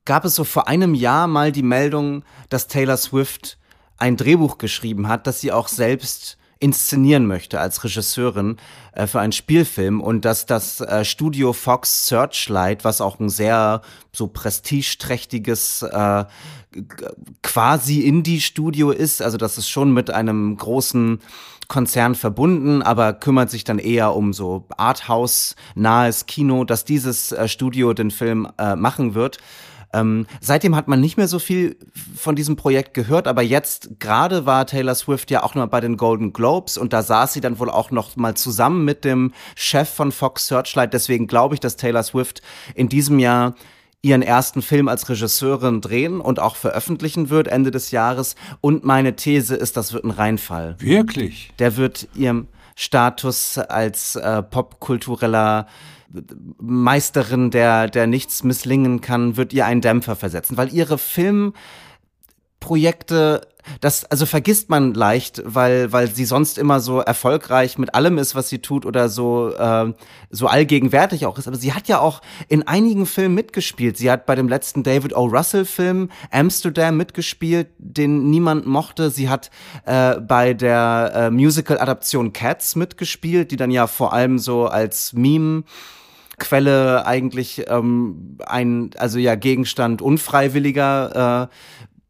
gab 0.05 0.25
es 0.25 0.35
so 0.35 0.43
vor 0.43 0.67
einem 0.67 0.93
Jahr 0.93 1.27
mal 1.27 1.51
die 1.51 1.63
Meldung, 1.63 2.23
dass 2.49 2.67
Taylor 2.67 2.97
Swift 2.97 3.57
ein 3.97 4.17
Drehbuch 4.17 4.57
geschrieben 4.57 5.07
hat, 5.07 5.27
das 5.27 5.41
sie 5.41 5.51
auch 5.51 5.67
selbst 5.67 6.37
inszenieren 6.59 7.27
möchte 7.27 7.59
als 7.59 7.83
Regisseurin 7.83 8.57
äh, 8.93 9.07
für 9.07 9.19
einen 9.19 9.33
Spielfilm 9.33 10.01
und 10.01 10.23
dass 10.25 10.45
das 10.45 10.79
äh, 10.81 11.03
Studio 11.03 11.53
Fox 11.53 12.07
Searchlight, 12.07 12.83
was 12.83 13.01
auch 13.01 13.19
ein 13.19 13.29
sehr 13.29 13.81
so 14.13 14.27
prestigeträchtiges 14.27 15.81
äh, 15.81 16.25
quasi 17.43 18.01
Indie-Studio 18.01 18.91
ist, 18.91 19.21
also 19.21 19.37
das 19.37 19.57
ist 19.57 19.69
schon 19.69 19.93
mit 19.93 20.09
einem 20.09 20.55
großen 20.55 21.19
Konzern 21.67 22.15
verbunden, 22.15 22.81
aber 22.81 23.13
kümmert 23.13 23.49
sich 23.49 23.63
dann 23.63 23.79
eher 23.79 24.15
um 24.15 24.33
so 24.33 24.65
Arthouse-nahes 24.77 26.25
Kino, 26.25 26.63
dass 26.63 26.85
dieses 26.85 27.31
äh, 27.31 27.47
Studio 27.47 27.93
den 27.93 28.11
Film 28.11 28.47
äh, 28.57 28.75
machen 28.75 29.15
wird. 29.15 29.37
Ähm, 29.95 30.27
seitdem 30.41 30.75
hat 30.75 30.89
man 30.89 30.99
nicht 30.99 31.15
mehr 31.15 31.29
so 31.29 31.39
viel 31.39 31.77
von 32.15 32.35
diesem 32.35 32.57
Projekt 32.57 32.93
gehört, 32.93 33.27
aber 33.27 33.41
jetzt 33.41 33.99
gerade 33.99 34.45
war 34.45 34.65
Taylor 34.65 34.95
Swift 34.95 35.31
ja 35.31 35.41
auch 35.41 35.55
noch 35.55 35.67
bei 35.67 35.79
den 35.79 35.95
Golden 35.95 36.33
Globes 36.33 36.77
und 36.77 36.91
da 36.91 37.01
saß 37.01 37.31
sie 37.31 37.41
dann 37.41 37.59
wohl 37.59 37.69
auch 37.69 37.91
noch 37.91 38.15
mal 38.17 38.35
zusammen 38.35 38.83
mit 38.83 39.05
dem 39.05 39.31
Chef 39.55 39.87
von 39.87 40.11
Fox 40.11 40.47
Searchlight. 40.47 40.93
Deswegen 40.93 41.27
glaube 41.27 41.55
ich, 41.55 41.61
dass 41.61 41.77
Taylor 41.77 42.03
Swift 42.03 42.41
in 42.73 42.89
diesem 42.89 43.19
Jahr 43.19 43.55
ihren 44.05 44.21
ersten 44.21 44.61
Film 44.61 44.87
als 44.87 45.09
Regisseurin 45.09 45.81
drehen 45.81 46.21
und 46.21 46.39
auch 46.39 46.55
veröffentlichen 46.55 47.31
wird 47.31 47.47
Ende 47.47 47.71
des 47.71 47.89
Jahres. 47.89 48.35
Und 48.61 48.85
meine 48.85 49.15
These 49.15 49.55
ist, 49.55 49.77
das 49.77 49.93
wird 49.93 50.03
ein 50.03 50.11
Reinfall. 50.11 50.75
Wirklich? 50.77 51.51
Der 51.57 51.75
wird 51.75 52.07
ihrem 52.13 52.47
Status 52.75 53.57
als 53.57 54.15
äh, 54.15 54.43
popkultureller 54.43 55.65
Meisterin, 56.59 57.49
der, 57.49 57.87
der 57.87 58.05
nichts 58.05 58.43
misslingen 58.43 59.01
kann, 59.01 59.37
wird 59.37 59.53
ihr 59.53 59.65
einen 59.65 59.81
Dämpfer 59.81 60.15
versetzen, 60.15 60.55
weil 60.55 60.71
ihre 60.71 60.99
Filmprojekte 62.65 63.41
das 63.81 64.05
also 64.05 64.27
vergisst 64.27 64.69
man 64.69 64.93
leicht, 64.93 65.41
weil 65.43 65.91
weil 65.91 66.07
sie 66.07 66.25
sonst 66.25 66.59
immer 66.59 66.79
so 66.79 66.99
erfolgreich 66.99 67.79
mit 67.79 67.95
allem 67.95 68.19
ist, 68.19 68.35
was 68.35 68.47
sie 68.47 68.59
tut 68.59 68.85
oder 68.85 69.09
so 69.09 69.55
äh, 69.57 69.91
so 70.29 70.45
allgegenwärtig 70.45 71.25
auch 71.25 71.39
ist. 71.39 71.47
Aber 71.47 71.57
sie 71.57 71.73
hat 71.73 71.87
ja 71.87 71.97
auch 71.99 72.21
in 72.47 72.67
einigen 72.67 73.07
Filmen 73.07 73.33
mitgespielt. 73.33 73.97
Sie 73.97 74.11
hat 74.11 74.27
bei 74.27 74.35
dem 74.35 74.47
letzten 74.47 74.83
David 74.83 75.15
O. 75.15 75.25
Russell 75.25 75.65
Film 75.65 76.11
Amsterdam 76.29 76.95
mitgespielt, 76.95 77.69
den 77.79 78.29
niemand 78.29 78.67
mochte. 78.67 79.09
Sie 79.09 79.29
hat 79.29 79.49
äh, 79.85 80.19
bei 80.19 80.53
der 80.53 81.11
äh, 81.15 81.31
Musical 81.31 81.79
Adaption 81.79 82.33
Cats 82.33 82.75
mitgespielt, 82.75 83.49
die 83.49 83.57
dann 83.57 83.71
ja 83.71 83.87
vor 83.87 84.13
allem 84.13 84.37
so 84.37 84.67
als 84.67 85.13
Meme 85.13 85.63
Quelle 86.37 87.05
eigentlich 87.05 87.63
ähm, 87.67 88.37
ein, 88.45 88.91
also 88.97 89.19
ja 89.19 89.35
Gegenstand 89.35 90.01
unfreiwilliger 90.01 91.49
äh, 91.49 91.55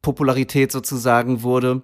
Popularität 0.06 0.72
sozusagen 0.72 1.42
wurde. 1.42 1.82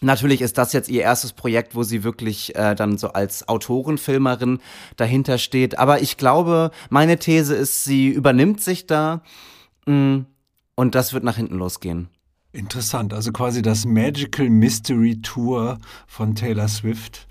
Natürlich 0.00 0.40
ist 0.40 0.56
das 0.56 0.72
jetzt 0.72 0.88
ihr 0.88 1.02
erstes 1.02 1.34
Projekt, 1.34 1.74
wo 1.74 1.82
sie 1.82 2.02
wirklich 2.02 2.56
äh, 2.56 2.74
dann 2.74 2.96
so 2.96 3.08
als 3.08 3.46
Autorenfilmerin 3.46 4.58
dahinter 4.96 5.36
steht. 5.36 5.78
Aber 5.78 6.00
ich 6.00 6.16
glaube, 6.16 6.70
meine 6.88 7.18
These 7.18 7.54
ist, 7.54 7.84
sie 7.84 8.08
übernimmt 8.08 8.62
sich 8.62 8.86
da 8.86 9.22
mh, 9.84 9.94
mm, 9.94 10.26
und 10.76 10.94
das 10.94 11.12
wird 11.12 11.24
nach 11.24 11.36
hinten 11.36 11.56
losgehen. 11.56 12.08
Interessant, 12.52 13.12
also 13.12 13.32
quasi 13.32 13.60
das 13.60 13.84
Magical 13.84 14.48
Mystery 14.48 15.20
Tour 15.20 15.78
von 16.06 16.34
Taylor 16.34 16.68
Swift 16.68 17.26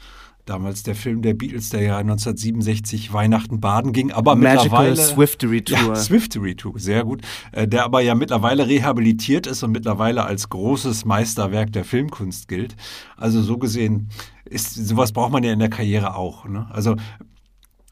damals 0.51 0.83
der 0.83 0.95
Film 0.95 1.21
der 1.21 1.33
Beatles, 1.33 1.69
der 1.69 1.81
ja 1.81 1.97
1967 1.97 3.13
Weihnachten 3.13 3.61
baden 3.61 3.93
ging, 3.93 4.11
aber 4.11 4.35
Magical 4.35 4.89
mittlerweile 4.89 4.95
Swiftery 4.97 5.61
Tour. 5.63 5.77
Ja, 5.77 5.95
Swiftery 5.95 6.55
Tour, 6.55 6.77
sehr 6.77 7.05
gut. 7.05 7.21
Äh, 7.53 7.67
der 7.67 7.85
aber 7.85 8.01
ja 8.01 8.15
mittlerweile 8.15 8.67
rehabilitiert 8.67 9.47
ist 9.47 9.63
und 9.63 9.71
mittlerweile 9.71 10.25
als 10.25 10.49
großes 10.49 11.05
Meisterwerk 11.05 11.71
der 11.71 11.85
Filmkunst 11.85 12.49
gilt. 12.49 12.75
Also 13.15 13.41
so 13.41 13.57
gesehen 13.57 14.09
ist 14.43 14.73
sowas 14.73 15.13
braucht 15.13 15.31
man 15.31 15.43
ja 15.43 15.53
in 15.53 15.59
der 15.59 15.69
Karriere 15.69 16.15
auch. 16.15 16.45
Ne? 16.45 16.67
Also 16.71 16.97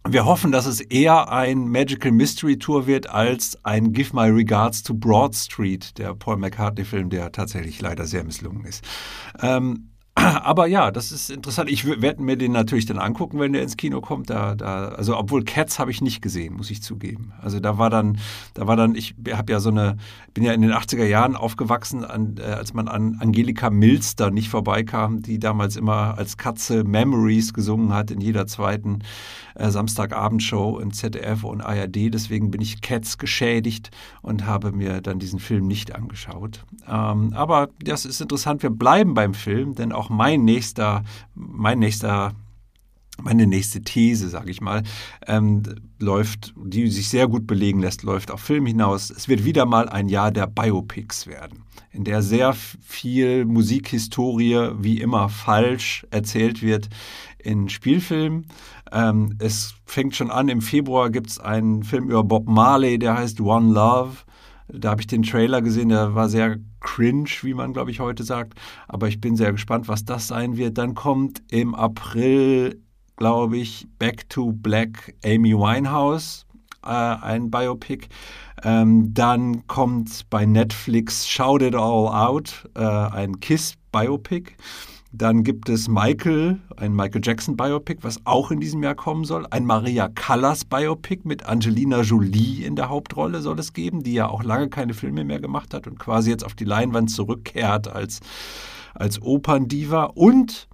wir 0.08 0.26
hoffen, 0.26 0.52
dass 0.52 0.66
es 0.66 0.82
eher 0.82 1.32
ein 1.32 1.70
Magical 1.70 2.12
Mystery 2.12 2.58
Tour 2.58 2.88
wird 2.88 3.10
als 3.10 3.58
ein 3.64 3.94
Give 3.94 4.14
My 4.14 4.30
Regards 4.30 4.84
to 4.84 4.94
Broad 4.94 5.36
Street, 5.36 5.98
der 5.98 6.14
Paul 6.16 6.38
McCartney-Film, 6.38 7.10
der 7.10 7.32
tatsächlich 7.32 7.82
leider 7.82 8.06
sehr 8.06 8.24
misslungen 8.24 8.66
ist. 8.66 8.84
Ähm, 9.42 9.89
aber 10.44 10.68
ja, 10.68 10.92
das 10.92 11.12
ist 11.12 11.30
interessant. 11.30 11.70
Ich 11.70 11.86
werde 11.86 12.22
mir 12.22 12.38
den 12.38 12.52
natürlich 12.52 12.86
dann 12.86 13.00
angucken, 13.00 13.40
wenn 13.40 13.54
der 13.54 13.62
ins 13.62 13.78
Kino 13.78 14.02
kommt. 14.02 14.30
Da, 14.30 14.56
da, 14.56 14.90
also 14.90 15.18
obwohl 15.18 15.44
Cats 15.44 15.80
habe 15.80 15.92
ich 15.92 16.02
nicht 16.02 16.22
gesehen, 16.22 16.56
muss 16.56 16.70
ich 16.72 16.82
zugeben. 16.82 17.34
Also 17.42 17.60
da 17.60 17.78
war 17.78 17.90
dann, 17.90 18.18
da 18.54 18.68
war 18.68 18.76
dann, 18.76 18.96
ich 18.96 19.16
habe 19.32 19.52
ja 19.52 19.60
so 19.60 19.70
eine, 19.70 19.98
bin 20.34 20.44
ja 20.44 20.54
in 20.54 20.62
den 20.62 20.72
80er 20.72 21.06
Jahren 21.06 21.36
aufgewachsen, 21.36 22.04
an, 22.04 22.36
äh, 22.40 22.44
als 22.44 22.74
man 22.74 22.88
an 22.88 23.18
Angelika 23.20 23.70
Mills 23.70 24.16
da 24.16 24.30
nicht 24.30 24.50
vorbeikam, 24.50 25.22
die 25.22 25.40
damals 25.40 25.76
immer 25.76 26.18
als 26.18 26.38
Katze 26.38 26.84
Memories 26.84 27.54
gesungen 27.54 27.94
hat 27.94 28.12
in 28.12 28.22
jeder 28.22 28.48
zweiten 28.48 29.00
äh, 29.60 29.70
Samstagabendshow 29.70 30.80
in 30.80 30.92
ZDF 30.92 31.44
und 31.44 31.62
ARD. 31.62 32.14
Deswegen 32.14 32.50
bin 32.50 32.62
ich 32.62 32.82
Cats 32.82 33.18
geschädigt 33.18 33.92
und 34.22 34.46
habe 34.46 34.72
mir 34.72 35.02
dann 35.02 35.20
diesen 35.20 35.40
Film 35.40 35.68
nicht 35.68 35.96
angeschaut. 35.96 36.66
Ähm, 36.88 37.34
aber 37.34 37.70
das 37.84 38.06
ist 38.06 38.22
interessant. 38.22 38.64
Wir 38.64 38.70
bleiben 38.70 39.14
beim 39.14 39.34
Film, 39.34 39.76
denn 39.76 39.92
auch 39.92 40.10
mein 40.10 40.46
nächster, 40.46 41.04
mein 41.36 41.80
nächster 41.80 42.34
meine 43.22 43.48
nächste 43.48 43.82
These, 43.82 44.30
sage 44.30 44.50
ich 44.50 44.62
mal, 44.62 44.84
ähm, 45.28 45.64
läuft, 46.00 46.54
die 46.56 46.88
sich 46.88 47.10
sehr 47.10 47.28
gut 47.28 47.48
belegen 47.48 47.80
lässt, 47.80 48.04
läuft 48.04 48.32
auf 48.32 48.40
Film 48.40 48.66
hinaus. 48.66 49.10
Es 49.10 49.28
wird 49.28 49.44
wieder 49.44 49.66
mal 49.66 49.90
ein 49.90 50.08
Jahr 50.08 50.32
der 50.32 50.48
Biopics 50.48 51.28
werden, 51.28 51.64
in 51.92 52.04
der 52.04 52.22
sehr 52.22 52.54
viel 52.54 53.44
Musikhistorie 53.44 54.70
wie 54.80 55.02
immer 55.02 55.28
falsch 55.28 56.06
erzählt 56.12 56.62
wird 56.62 56.90
in 57.40 57.70
Spielfilmen. 57.70 58.48
Ähm, 58.92 59.36
es 59.40 59.76
fängt 59.86 60.16
schon 60.16 60.32
an, 60.32 60.50
im 60.50 60.62
Februar 60.62 61.10
gibt 61.10 61.30
es 61.30 61.40
einen 61.40 61.84
Film 61.84 62.10
über 62.10 62.24
Bob 62.24 62.48
Marley, 62.48 62.98
der 62.98 63.18
heißt 63.18 63.42
One 63.42 63.74
Love. 63.74 64.18
Da 64.68 64.92
habe 64.92 65.02
ich 65.02 65.08
den 65.08 65.24
Trailer 65.24 65.62
gesehen, 65.62 65.90
der 65.90 66.14
war 66.14 66.30
sehr 66.30 66.58
cringe, 66.80 67.30
wie 67.42 67.54
man, 67.54 67.74
glaube 67.74 67.92
ich, 67.92 68.00
heute 68.00 68.24
sagt. 68.24 68.54
Aber 68.88 69.08
ich 69.08 69.20
bin 69.20 69.36
sehr 69.36 69.52
gespannt, 69.52 69.88
was 69.88 70.06
das 70.06 70.28
sein 70.28 70.58
wird. 70.58 70.78
Dann 70.78 70.94
kommt 70.94 71.42
im 71.50 71.74
April, 71.74 72.80
glaube 73.18 73.58
ich, 73.58 73.88
Back 73.98 74.30
to 74.30 74.52
Black 74.52 75.16
Amy 75.26 75.54
Winehouse, 75.54 76.46
äh, 76.84 76.90
ein 76.90 77.50
Biopic. 77.50 78.08
Ähm, 78.64 79.14
dann 79.14 79.66
kommt 79.68 80.30
bei 80.30 80.46
Netflix 80.46 81.28
Shout 81.28 81.60
It 81.62 81.76
All 81.76 82.08
Out, 82.08 82.70
äh, 82.76 82.82
ein 82.82 83.40
Kiss-Biopic. 83.40 84.52
Dann 85.12 85.44
gibt 85.44 85.70
es 85.70 85.88
Michael, 85.88 86.60
ein 86.78 86.94
Michael 86.94 87.22
Jackson 87.24 87.58
Biopic, 87.58 88.04
was 88.04 88.20
auch 88.26 88.52
in 88.52 88.60
diesem 88.60 88.84
Jahr 88.84 88.94
kommen 88.94 89.24
soll. 89.24 89.48
Ein 89.50 89.66
Maria 89.66 90.08
Callas 90.08 90.66
Biopic 90.66 91.22
mit 91.28 91.48
Angelina 91.48 92.02
Jolie 92.02 92.64
in 92.64 92.76
der 92.76 92.90
Hauptrolle 92.90 93.42
soll 93.42 93.58
es 93.58 93.74
geben, 93.74 94.04
die 94.04 94.14
ja 94.14 94.28
auch 94.28 94.44
lange 94.44 94.70
keine 94.70 94.94
Filme 94.94 95.24
mehr 95.24 95.40
gemacht 95.40 95.74
hat 95.74 95.88
und 95.88 95.98
quasi 95.98 96.30
jetzt 96.30 96.46
auf 96.46 96.54
die 96.54 96.66
Leinwand 96.66 97.10
zurückkehrt 97.10 97.88
als, 97.88 98.20
als 98.94 99.20
Operndiva. 99.20 100.04
Und 100.04 100.68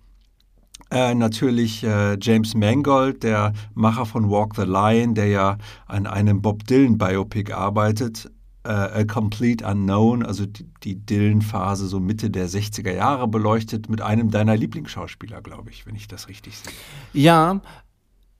äh, 0.91 1.15
natürlich 1.15 1.85
äh, 1.85 2.17
James 2.21 2.55
Mangold, 2.55 3.23
der 3.23 3.53
Macher 3.73 4.05
von 4.05 4.29
Walk 4.29 4.57
the 4.57 4.63
Line, 4.63 5.13
der 5.13 5.27
ja 5.27 5.57
an 5.87 6.07
einem 6.07 6.41
Bob 6.41 6.67
Dylan 6.67 6.97
Biopic 6.97 7.53
arbeitet, 7.53 8.29
äh, 8.65 9.01
A 9.01 9.03
Complete 9.05 9.65
Unknown, 9.65 10.25
also 10.25 10.45
die, 10.45 10.65
die 10.83 11.05
Dylan-Phase 11.05 11.87
so 11.87 11.99
Mitte 11.99 12.29
der 12.29 12.49
60er 12.49 12.91
Jahre 12.91 13.27
beleuchtet, 13.27 13.89
mit 13.89 14.01
einem 14.01 14.31
deiner 14.31 14.57
Lieblingsschauspieler, 14.57 15.41
glaube 15.41 15.69
ich, 15.69 15.85
wenn 15.85 15.95
ich 15.95 16.07
das 16.07 16.27
richtig 16.27 16.57
sehe. 16.57 16.73
Ja, 17.13 17.61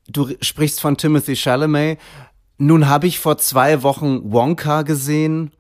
du 0.08 0.30
sprichst 0.42 0.82
von 0.82 0.98
Timothy 0.98 1.36
Chalamet. 1.36 2.00
Nun 2.58 2.88
habe 2.88 3.08
ich 3.08 3.20
vor 3.20 3.38
zwei 3.38 3.84
Wochen 3.84 4.32
Wonka 4.32 4.82
gesehen 4.84 5.52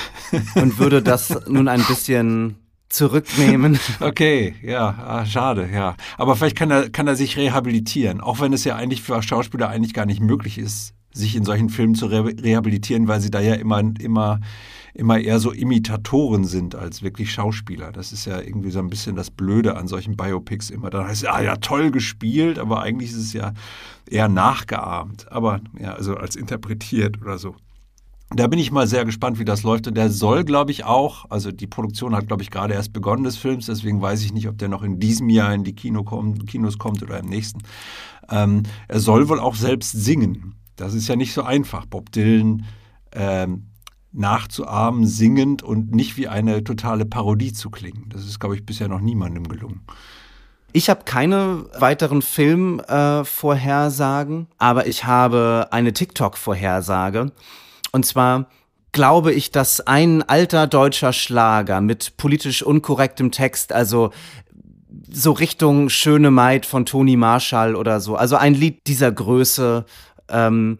und 0.54 0.78
würde 0.78 1.02
das 1.02 1.46
nun 1.46 1.68
ein 1.68 1.84
bisschen 1.84 2.56
zurücknehmen. 2.88 3.78
Okay, 4.00 4.54
ja, 4.62 4.88
ah, 5.06 5.26
schade, 5.26 5.68
ja. 5.72 5.96
Aber 6.16 6.36
vielleicht 6.36 6.56
kann 6.56 6.70
er, 6.70 6.88
kann 6.90 7.06
er 7.06 7.16
sich 7.16 7.36
rehabilitieren, 7.36 8.20
auch 8.20 8.40
wenn 8.40 8.52
es 8.52 8.64
ja 8.64 8.76
eigentlich 8.76 9.02
für 9.02 9.20
Schauspieler 9.22 9.68
eigentlich 9.68 9.94
gar 9.94 10.06
nicht 10.06 10.20
möglich 10.20 10.58
ist, 10.58 10.94
sich 11.12 11.36
in 11.36 11.44
solchen 11.44 11.68
Filmen 11.68 11.94
zu 11.94 12.06
re 12.06 12.24
rehabilitieren, 12.24 13.08
weil 13.08 13.20
sie 13.20 13.30
da 13.30 13.40
ja 13.40 13.54
immer, 13.54 13.82
immer, 13.98 14.40
immer 14.94 15.18
eher 15.18 15.40
so 15.40 15.52
Imitatoren 15.52 16.44
sind 16.44 16.74
als 16.74 17.02
wirklich 17.02 17.32
Schauspieler. 17.32 17.92
Das 17.92 18.12
ist 18.12 18.24
ja 18.24 18.40
irgendwie 18.40 18.70
so 18.70 18.78
ein 18.78 18.90
bisschen 18.90 19.16
das 19.16 19.30
Blöde 19.30 19.76
an 19.76 19.88
solchen 19.88 20.16
Biopics 20.16 20.70
immer. 20.70 20.90
Da 20.90 21.06
heißt 21.06 21.24
es, 21.24 21.28
ah 21.28 21.42
ja, 21.42 21.56
toll 21.56 21.90
gespielt, 21.90 22.58
aber 22.58 22.82
eigentlich 22.82 23.10
ist 23.10 23.16
es 23.16 23.32
ja 23.32 23.52
eher 24.08 24.28
nachgeahmt. 24.28 25.30
Aber 25.30 25.60
ja, 25.78 25.94
also 25.94 26.16
als 26.16 26.36
interpretiert 26.36 27.20
oder 27.20 27.38
so. 27.38 27.56
Da 28.30 28.46
bin 28.46 28.58
ich 28.58 28.70
mal 28.70 28.86
sehr 28.86 29.06
gespannt, 29.06 29.38
wie 29.38 29.46
das 29.46 29.62
läuft. 29.62 29.86
Und 29.86 29.96
der 29.96 30.10
soll, 30.10 30.44
glaube 30.44 30.70
ich, 30.70 30.84
auch, 30.84 31.24
also 31.30 31.50
die 31.50 31.66
Produktion 31.66 32.14
hat, 32.14 32.26
glaube 32.26 32.42
ich, 32.42 32.50
gerade 32.50 32.74
erst 32.74 32.92
begonnen 32.92 33.24
des 33.24 33.38
Films, 33.38 33.64
deswegen 33.66 34.02
weiß 34.02 34.22
ich 34.22 34.34
nicht, 34.34 34.48
ob 34.48 34.58
der 34.58 34.68
noch 34.68 34.82
in 34.82 35.00
diesem 35.00 35.30
Jahr 35.30 35.54
in 35.54 35.64
die 35.64 35.74
Kino 35.74 36.04
kommt, 36.04 36.46
Kinos 36.46 36.76
kommt 36.78 37.02
oder 37.02 37.18
im 37.18 37.26
nächsten. 37.26 37.60
Ähm, 38.30 38.64
er 38.86 39.00
soll 39.00 39.30
wohl 39.30 39.40
auch 39.40 39.54
selbst 39.54 39.92
singen. 39.92 40.56
Das 40.76 40.92
ist 40.92 41.08
ja 41.08 41.16
nicht 41.16 41.32
so 41.32 41.42
einfach, 41.42 41.86
Bob 41.86 42.12
Dylan 42.12 42.66
ähm, 43.12 43.68
nachzuahmen, 44.12 45.06
singend 45.06 45.62
und 45.62 45.94
nicht 45.94 46.18
wie 46.18 46.28
eine 46.28 46.62
totale 46.64 47.06
Parodie 47.06 47.54
zu 47.54 47.70
klingen. 47.70 48.10
Das 48.10 48.24
ist, 48.24 48.40
glaube 48.40 48.56
ich, 48.56 48.66
bisher 48.66 48.88
noch 48.88 49.00
niemandem 49.00 49.48
gelungen. 49.48 49.86
Ich 50.72 50.90
habe 50.90 51.04
keine 51.04 51.64
weiteren 51.78 52.20
Filmvorhersagen, 52.20 54.42
äh, 54.42 54.46
aber 54.58 54.86
ich 54.86 55.04
habe 55.04 55.68
eine 55.70 55.94
TikTok-Vorhersage. 55.94 57.32
Und 57.92 58.06
zwar 58.06 58.48
glaube 58.92 59.32
ich, 59.32 59.50
dass 59.50 59.80
ein 59.80 60.22
alter 60.22 60.66
deutscher 60.66 61.12
Schlager 61.12 61.80
mit 61.80 62.16
politisch 62.16 62.62
unkorrektem 62.62 63.30
Text, 63.30 63.72
also 63.72 64.10
so 65.10 65.32
Richtung 65.32 65.88
Schöne 65.90 66.30
Maid 66.30 66.66
von 66.66 66.86
Toni 66.86 67.16
Marshall 67.16 67.76
oder 67.76 68.00
so, 68.00 68.16
also 68.16 68.36
ein 68.36 68.54
Lied 68.54 68.86
dieser 68.86 69.12
Größe 69.12 69.84
ähm, 70.28 70.78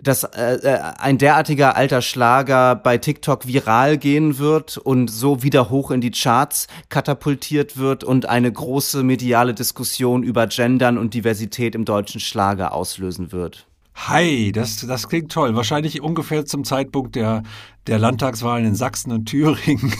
dass 0.00 0.22
äh, 0.22 0.54
äh, 0.54 0.78
ein 0.98 1.18
derartiger 1.18 1.76
alter 1.76 2.02
Schlager 2.02 2.76
bei 2.76 2.98
TikTok 2.98 3.46
viral 3.46 3.98
gehen 3.98 4.38
wird 4.38 4.78
und 4.78 5.08
so 5.08 5.42
wieder 5.42 5.70
hoch 5.70 5.90
in 5.90 6.00
die 6.00 6.12
Charts 6.12 6.68
katapultiert 6.88 7.76
wird 7.76 8.04
und 8.04 8.26
eine 8.26 8.50
große 8.50 9.02
mediale 9.02 9.54
Diskussion 9.54 10.22
über 10.22 10.46
Gendern 10.46 10.98
und 10.98 11.14
Diversität 11.14 11.74
im 11.74 11.84
deutschen 11.84 12.20
Schlager 12.20 12.72
auslösen 12.72 13.32
wird. 13.32 13.66
Hi, 14.06 14.52
das, 14.52 14.86
das 14.86 15.08
klingt 15.08 15.32
toll. 15.32 15.56
Wahrscheinlich 15.56 16.00
ungefähr 16.00 16.46
zum 16.46 16.62
Zeitpunkt 16.62 17.16
der, 17.16 17.42
der 17.88 17.98
Landtagswahlen 17.98 18.64
in 18.64 18.74
Sachsen 18.76 19.10
und 19.10 19.26
Thüringen 19.26 19.92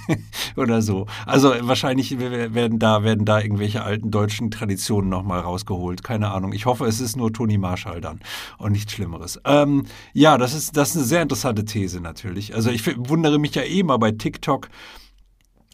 oder 0.56 0.80
so. 0.82 1.06
Also 1.26 1.52
wahrscheinlich 1.60 2.18
werden 2.20 2.78
da, 2.78 3.02
werden 3.02 3.26
da 3.26 3.40
irgendwelche 3.40 3.82
alten 3.82 4.12
deutschen 4.12 4.52
Traditionen 4.52 5.10
nochmal 5.10 5.40
rausgeholt. 5.40 6.04
Keine 6.04 6.30
Ahnung. 6.30 6.52
Ich 6.52 6.64
hoffe, 6.64 6.86
es 6.86 7.00
ist 7.00 7.16
nur 7.16 7.32
Toni 7.32 7.58
Marshall 7.58 8.00
dann 8.00 8.20
und 8.58 8.70
nichts 8.72 8.92
Schlimmeres. 8.92 9.40
Ähm, 9.44 9.84
ja, 10.12 10.38
das 10.38 10.54
ist, 10.54 10.76
das 10.76 10.90
ist 10.90 10.96
eine 10.96 11.04
sehr 11.06 11.22
interessante 11.22 11.64
These 11.64 12.00
natürlich. 12.00 12.54
Also 12.54 12.70
ich 12.70 12.86
wundere 13.08 13.40
mich 13.40 13.56
ja 13.56 13.62
eh 13.62 13.82
mal 13.82 13.98
bei 13.98 14.12
TikTok, 14.12 14.68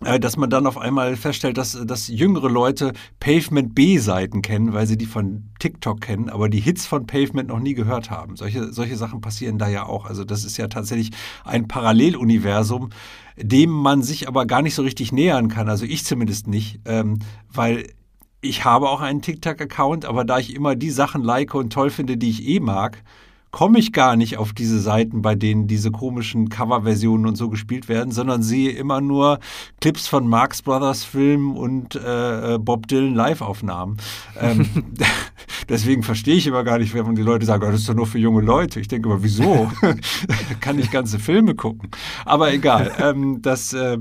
dass 0.00 0.36
man 0.36 0.50
dann 0.50 0.66
auf 0.66 0.76
einmal 0.76 1.16
feststellt, 1.16 1.56
dass, 1.56 1.72
dass 1.86 2.08
jüngere 2.08 2.50
Leute 2.50 2.92
Pavement 3.18 3.74
B-Seiten 3.74 4.42
kennen, 4.42 4.74
weil 4.74 4.86
sie 4.86 4.98
die 4.98 5.06
von 5.06 5.48
TikTok 5.58 6.02
kennen, 6.02 6.28
aber 6.28 6.50
die 6.50 6.60
Hits 6.60 6.84
von 6.84 7.06
Pavement 7.06 7.48
noch 7.48 7.60
nie 7.60 7.72
gehört 7.72 8.10
haben. 8.10 8.36
Solche, 8.36 8.72
solche 8.74 8.96
Sachen 8.96 9.22
passieren 9.22 9.56
da 9.56 9.68
ja 9.68 9.86
auch. 9.86 10.04
Also 10.04 10.24
das 10.24 10.44
ist 10.44 10.58
ja 10.58 10.68
tatsächlich 10.68 11.12
ein 11.44 11.66
Paralleluniversum, 11.66 12.90
dem 13.38 13.70
man 13.70 14.02
sich 14.02 14.28
aber 14.28 14.44
gar 14.44 14.60
nicht 14.60 14.74
so 14.74 14.82
richtig 14.82 15.12
nähern 15.12 15.48
kann. 15.48 15.70
Also 15.70 15.86
ich 15.86 16.04
zumindest 16.04 16.46
nicht, 16.46 16.80
ähm, 16.84 17.20
weil 17.50 17.86
ich 18.42 18.66
habe 18.66 18.90
auch 18.90 19.00
einen 19.00 19.22
TikTok-Account, 19.22 20.04
aber 20.04 20.26
da 20.26 20.38
ich 20.38 20.54
immer 20.54 20.76
die 20.76 20.90
Sachen 20.90 21.22
like 21.22 21.54
und 21.54 21.72
toll 21.72 21.88
finde, 21.88 22.18
die 22.18 22.28
ich 22.28 22.46
eh 22.46 22.60
mag, 22.60 23.02
komme 23.50 23.78
ich 23.78 23.92
gar 23.92 24.16
nicht 24.16 24.36
auf 24.36 24.52
diese 24.52 24.80
Seiten, 24.80 25.22
bei 25.22 25.34
denen 25.34 25.66
diese 25.66 25.90
komischen 25.90 26.48
Coverversionen 26.48 27.26
und 27.26 27.36
so 27.36 27.48
gespielt 27.48 27.88
werden, 27.88 28.10
sondern 28.12 28.42
sehe 28.42 28.70
immer 28.70 29.00
nur 29.00 29.38
Clips 29.80 30.08
von 30.08 30.28
Marx 30.28 30.62
Brothers 30.62 31.04
Filmen 31.04 31.56
und 31.56 31.94
äh, 31.94 32.54
äh 32.54 32.58
Bob 32.58 32.86
Dylan 32.88 33.14
Live-Aufnahmen. 33.14 33.96
Ähm, 34.40 34.68
deswegen 35.68 36.02
verstehe 36.02 36.36
ich 36.36 36.46
immer 36.46 36.64
gar 36.64 36.78
nicht, 36.78 36.94
wenn 36.94 37.14
die 37.14 37.22
Leute 37.22 37.46
sagen, 37.46 37.64
oh, 37.66 37.70
das 37.70 37.80
ist 37.80 37.88
doch 37.88 37.94
nur 37.94 38.06
für 38.06 38.18
junge 38.18 38.42
Leute. 38.42 38.80
Ich 38.80 38.88
denke 38.88 39.08
immer, 39.08 39.22
wieso? 39.22 39.70
Kann 40.60 40.78
ich 40.78 40.90
ganze 40.90 41.18
Filme 41.18 41.54
gucken? 41.54 41.90
Aber 42.24 42.52
egal. 42.52 42.92
Ähm, 42.98 43.40
das, 43.42 43.72
äh, 43.72 43.98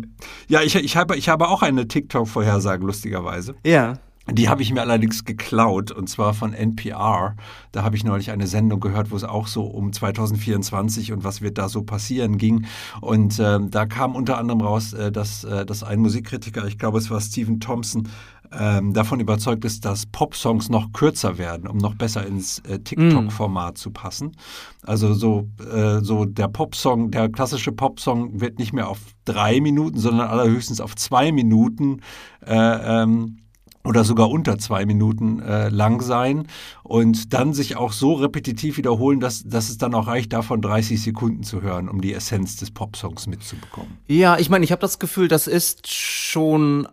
ja, 0.47 0.61
ich, 0.61 0.75
ich, 0.75 0.97
habe, 0.97 1.15
ich 1.15 1.29
habe 1.29 1.47
auch 1.47 1.61
eine 1.61 1.87
TikTok-Vorhersage, 1.87 2.85
lustigerweise. 2.85 3.55
Ja. 3.65 3.93
Die 4.32 4.50
habe 4.50 4.63
ich 4.63 4.74
mir 4.74 4.82
allerdings 4.82 5.24
geklaut 5.24 5.91
und 5.91 6.10
zwar 6.10 6.34
von 6.34 6.53
NPR. 6.53 7.36
Da 7.72 7.84
habe 7.84 7.96
ich 7.96 8.03
neulich 8.03 8.32
eine 8.32 8.48
Sendung 8.48 8.79
gehört, 8.79 9.12
wo 9.12 9.15
es 9.15 9.24
auch 9.24 9.46
so 9.46 9.65
um 9.65 9.94
2024 9.94 11.12
und 11.12 11.24
was 11.24 11.41
wird 11.41 11.60
da 11.60 11.70
so 11.70 11.84
passieren 11.84 12.38
ging. 12.39 12.65
Und 13.01 13.38
äh, 13.39 13.60
da 13.62 13.86
kam 13.86 14.15
unter 14.15 14.39
anderem 14.39 14.62
raus, 14.62 14.94
äh, 14.94 15.12
dass, 15.12 15.44
äh, 15.44 15.65
dass 15.65 15.84
ein 15.84 16.00
Musikkritiker, 16.00 16.65
ich 16.65 16.79
glaube 16.79 16.98
es 16.98 17.12
war 17.12 17.22
Stephen 17.22 17.60
Thompson, 17.60 18.10
ähm, 18.51 18.94
davon 18.94 19.20
überzeugt 19.20 19.65
ist, 19.65 19.86
dass 19.86 20.05
Pop-Songs 20.05 20.70
noch 20.70 20.91
kürzer 20.94 21.38
werden, 21.38 21.67
um 21.67 21.77
noch 21.77 21.96
besser 21.96 22.25
ins 22.25 22.60
äh, 22.60 22.79
TikTok-Format 22.79 23.77
zu 23.77 23.91
passen. 23.91 24.38
Also 24.84 25.13
so, 25.13 25.50
äh, 25.72 26.00
so 26.01 26.25
der 26.25 26.48
Pop-Song, 26.48 27.12
der 27.12 27.29
klassische 27.29 27.72
Pop-Song 27.72 28.39
wird 28.39 28.60
nicht 28.60 28.74
mehr 28.74 28.88
auf 28.88 29.00
drei 29.25 29.62
Minuten, 29.62 30.00
sondern 30.00 30.27
allerhöchstens 30.27 30.79
auf 30.79 30.96
zwei 30.96 31.32
Minuten 31.32 32.01
äh, 32.46 33.03
ähm, 33.03 33.38
oder 33.86 34.04
sogar 34.04 34.30
unter 34.30 34.58
zwei 34.58 34.86
Minuten 34.86 35.39
äh, 35.42 35.70
lang 35.70 36.01
sein 36.01 36.48
und 36.84 37.34
dann 37.34 37.54
sich 37.54 37.77
auch 37.77 37.92
so 37.92 38.13
repetitiv 38.13 38.77
wiederholen, 38.77 39.20
dass, 39.20 39.44
dass 39.44 39.70
es 39.70 39.77
dann 39.77 39.94
auch 39.94 40.08
reicht, 40.08 40.34
davon 40.34 40.62
30 40.62 41.01
Sekunden 41.01 41.44
zu 41.44 41.62
hören, 41.62 41.89
um 41.89 42.01
die 42.01 42.13
Essenz 42.13 42.58
des 42.58 42.72
Popsongs 42.72 43.27
mitzubekommen. 43.27 43.98
Ja, 44.08 44.38
ich 44.38 44.50
meine, 44.50 44.65
ich 44.65 44.72
habe 44.72 44.82
das 44.82 45.00
Gefühl, 45.00 45.27
das 45.27 45.48
ist 45.48 45.92
schon 45.92 46.88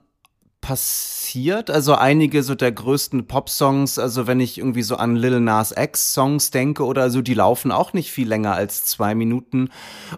passiert. 0.63 1.71
Also 1.71 1.97
einige 1.97 2.43
so 2.43 2.55
der 2.55 2.73
größten 2.73 3.27
Pop-Songs, 3.27 3.99
also 3.99 4.27
wenn 4.27 4.41
ich 4.41 4.59
irgendwie 4.59 4.83
so 4.83 4.97
an 4.97 5.17
Lil 5.17 5.41
Nas 5.41 5.75
X-Songs 5.77 6.53
denke 6.53 6.85
oder 6.87 7.11
so, 7.11 7.21
die 7.21 7.35
laufen 7.35 7.73
auch 7.73 7.93
nicht 7.93 8.13
viel 8.13 8.29
länger 8.29 8.55
als 8.55 8.85
zwei 8.85 9.15
Minuten. 9.15 9.69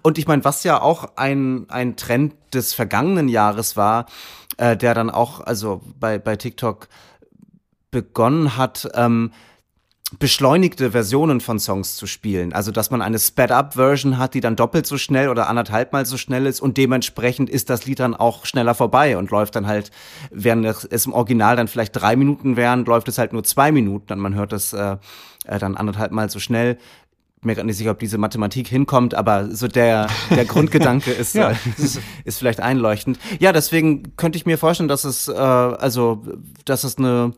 Und 0.03 0.19
ich 0.19 0.29
meine, 0.29 0.45
was 0.45 0.63
ja 0.63 0.81
auch 0.81 1.17
ein, 1.17 1.65
ein 1.71 1.97
Trend 1.97 2.35
des 2.53 2.75
vergangenen 2.75 3.29
Jahres 3.29 3.77
war, 3.77 4.07
äh, 4.57 4.77
der 4.77 4.95
dann 4.95 5.11
auch, 5.11 5.41
also 5.41 5.83
bei, 5.99 6.19
bei 6.19 6.37
TikTok 6.37 6.89
begonnen 7.91 8.57
hat, 8.57 8.89
ähm, 8.95 9.31
beschleunigte 10.19 10.93
Versionen 10.93 11.41
von 11.41 11.59
Songs 11.59 11.97
zu 11.97 12.07
spielen. 12.07 12.53
Also, 12.53 12.71
dass 12.71 12.91
man 12.91 13.03
eine 13.03 13.19
Sped-Up-Version 13.19 14.19
hat, 14.19 14.35
die 14.35 14.41
dann 14.41 14.57
doppelt 14.57 14.87
so 14.87 14.99
schnell 14.99 15.29
oder 15.29 15.49
anderthalbmal 15.49 16.07
so 16.07 16.17
schnell 16.17 16.47
ist 16.47 16.61
und 16.61 16.77
dementsprechend 16.77 17.51
ist 17.51 17.71
das 17.71 17.87
Lied 17.87 18.01
dann 18.01 18.15
auch 18.15 18.47
schneller 18.47 18.75
vorbei 18.75 19.17
und 19.17 19.31
läuft 19.31 19.57
dann 19.57 19.67
halt, 19.67 19.91
während 20.31 20.67
es 20.67 21.07
im 21.07 21.13
Original 21.13 21.57
dann 21.57 21.69
vielleicht 21.69 21.97
drei 21.97 22.17
Minuten 22.17 22.57
wären, 22.57 22.85
läuft 22.85 23.09
es 23.09 23.19
halt 23.19 23.33
nur 23.33 23.45
zwei 23.45 23.73
Minuten 23.73 24.13
und 24.13 24.21
man 24.21 24.35
hört 24.35 24.53
es 24.53 24.73
äh, 24.73 24.97
äh, 25.47 25.59
dann 25.59 25.77
anderthalbmal 25.77 26.31
so 26.31 26.39
schnell 26.39 26.79
mir 27.45 27.55
gerade 27.55 27.67
nicht 27.67 27.77
sicher, 27.77 27.91
ob 27.91 27.99
diese 27.99 28.19
Mathematik 28.19 28.69
hinkommt, 28.69 29.15
aber 29.15 29.55
so 29.55 29.69
der, 29.69 30.09
der 30.31 30.45
Grundgedanke 30.45 31.11
ist, 31.13 31.35
ja. 31.35 31.51
äh, 31.51 31.57
ist 32.25 32.39
vielleicht 32.39 32.61
einleuchtend. 32.61 33.19
Ja, 33.39 33.53
deswegen 33.53 34.17
könnte 34.17 34.37
ich 34.37 34.47
mir 34.47 34.59
vorstellen, 34.59 34.89
dass 34.89 35.05
es, 35.05 35.29
äh, 35.29 35.33
also, 35.33 36.23
dass 36.65 36.85
es 36.85 36.99
eine 36.99 37.33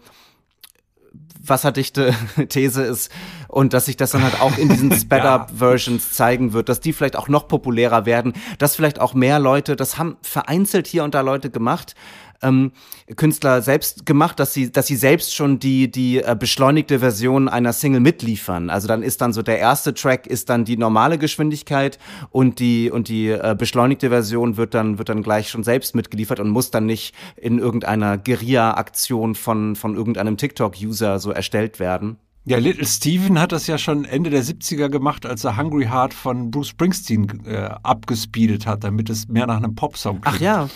wasserdichte 1.48 2.14
These 2.48 2.82
ist 2.82 3.10
und 3.48 3.72
dass 3.72 3.86
sich 3.86 3.96
das 3.96 4.10
dann 4.10 4.22
halt 4.22 4.40
auch 4.40 4.58
in 4.58 4.68
diesen 4.68 4.92
Sped-Up-Versions 4.96 6.12
zeigen 6.12 6.52
wird, 6.52 6.68
dass 6.68 6.80
die 6.80 6.92
vielleicht 6.92 7.16
auch 7.16 7.28
noch 7.28 7.48
populärer 7.48 8.06
werden, 8.06 8.32
dass 8.58 8.76
vielleicht 8.76 9.00
auch 9.00 9.14
mehr 9.14 9.38
Leute, 9.38 9.76
das 9.76 9.98
haben 9.98 10.16
vereinzelt 10.22 10.86
hier 10.86 11.04
und 11.04 11.14
da 11.14 11.20
Leute 11.20 11.50
gemacht, 11.50 11.94
ähm, 12.42 12.72
Künstler 13.16 13.62
selbst 13.62 14.06
gemacht, 14.06 14.38
dass 14.40 14.52
sie, 14.52 14.70
dass 14.70 14.86
sie 14.86 14.96
selbst 14.96 15.34
schon 15.34 15.58
die, 15.58 15.90
die 15.90 16.18
äh, 16.18 16.36
beschleunigte 16.38 16.98
Version 16.98 17.48
einer 17.48 17.72
Single 17.72 18.00
mitliefern. 18.00 18.70
Also 18.70 18.88
dann 18.88 19.02
ist 19.02 19.20
dann 19.20 19.32
so 19.32 19.42
der 19.42 19.58
erste 19.58 19.94
Track 19.94 20.26
ist 20.26 20.48
dann 20.50 20.64
die 20.64 20.76
normale 20.76 21.18
Geschwindigkeit 21.18 21.98
und 22.30 22.58
die, 22.58 22.90
und 22.90 23.08
die 23.08 23.28
äh, 23.28 23.54
beschleunigte 23.58 24.08
Version 24.08 24.56
wird 24.56 24.74
dann, 24.74 24.98
wird 24.98 25.08
dann 25.08 25.22
gleich 25.22 25.48
schon 25.48 25.64
selbst 25.64 25.94
mitgeliefert 25.94 26.40
und 26.40 26.48
muss 26.50 26.70
dann 26.70 26.86
nicht 26.86 27.14
in 27.36 27.58
irgendeiner 27.58 28.18
Guerilla-Aktion 28.18 29.34
von, 29.34 29.76
von 29.76 29.94
irgendeinem 29.94 30.36
TikTok-User 30.36 31.18
so 31.18 31.30
erstellt 31.30 31.78
werden. 31.78 32.18
Ja, 32.48 32.58
Little 32.58 32.86
Steven 32.86 33.40
hat 33.40 33.50
das 33.50 33.66
ja 33.66 33.76
schon 33.76 34.04
Ende 34.04 34.30
der 34.30 34.44
70er 34.44 34.88
gemacht, 34.88 35.26
als 35.26 35.42
er 35.42 35.56
Hungry 35.56 35.86
Heart 35.86 36.14
von 36.14 36.52
Bruce 36.52 36.68
Springsteen 36.68 37.44
äh, 37.44 37.70
abgespeedet 37.82 38.68
hat, 38.68 38.84
damit 38.84 39.10
es 39.10 39.26
mehr 39.26 39.48
nach 39.48 39.56
einem 39.56 39.74
Popsong 39.74 40.20
klingt. 40.20 40.36
Ach 40.36 40.40
ja, 40.40 40.68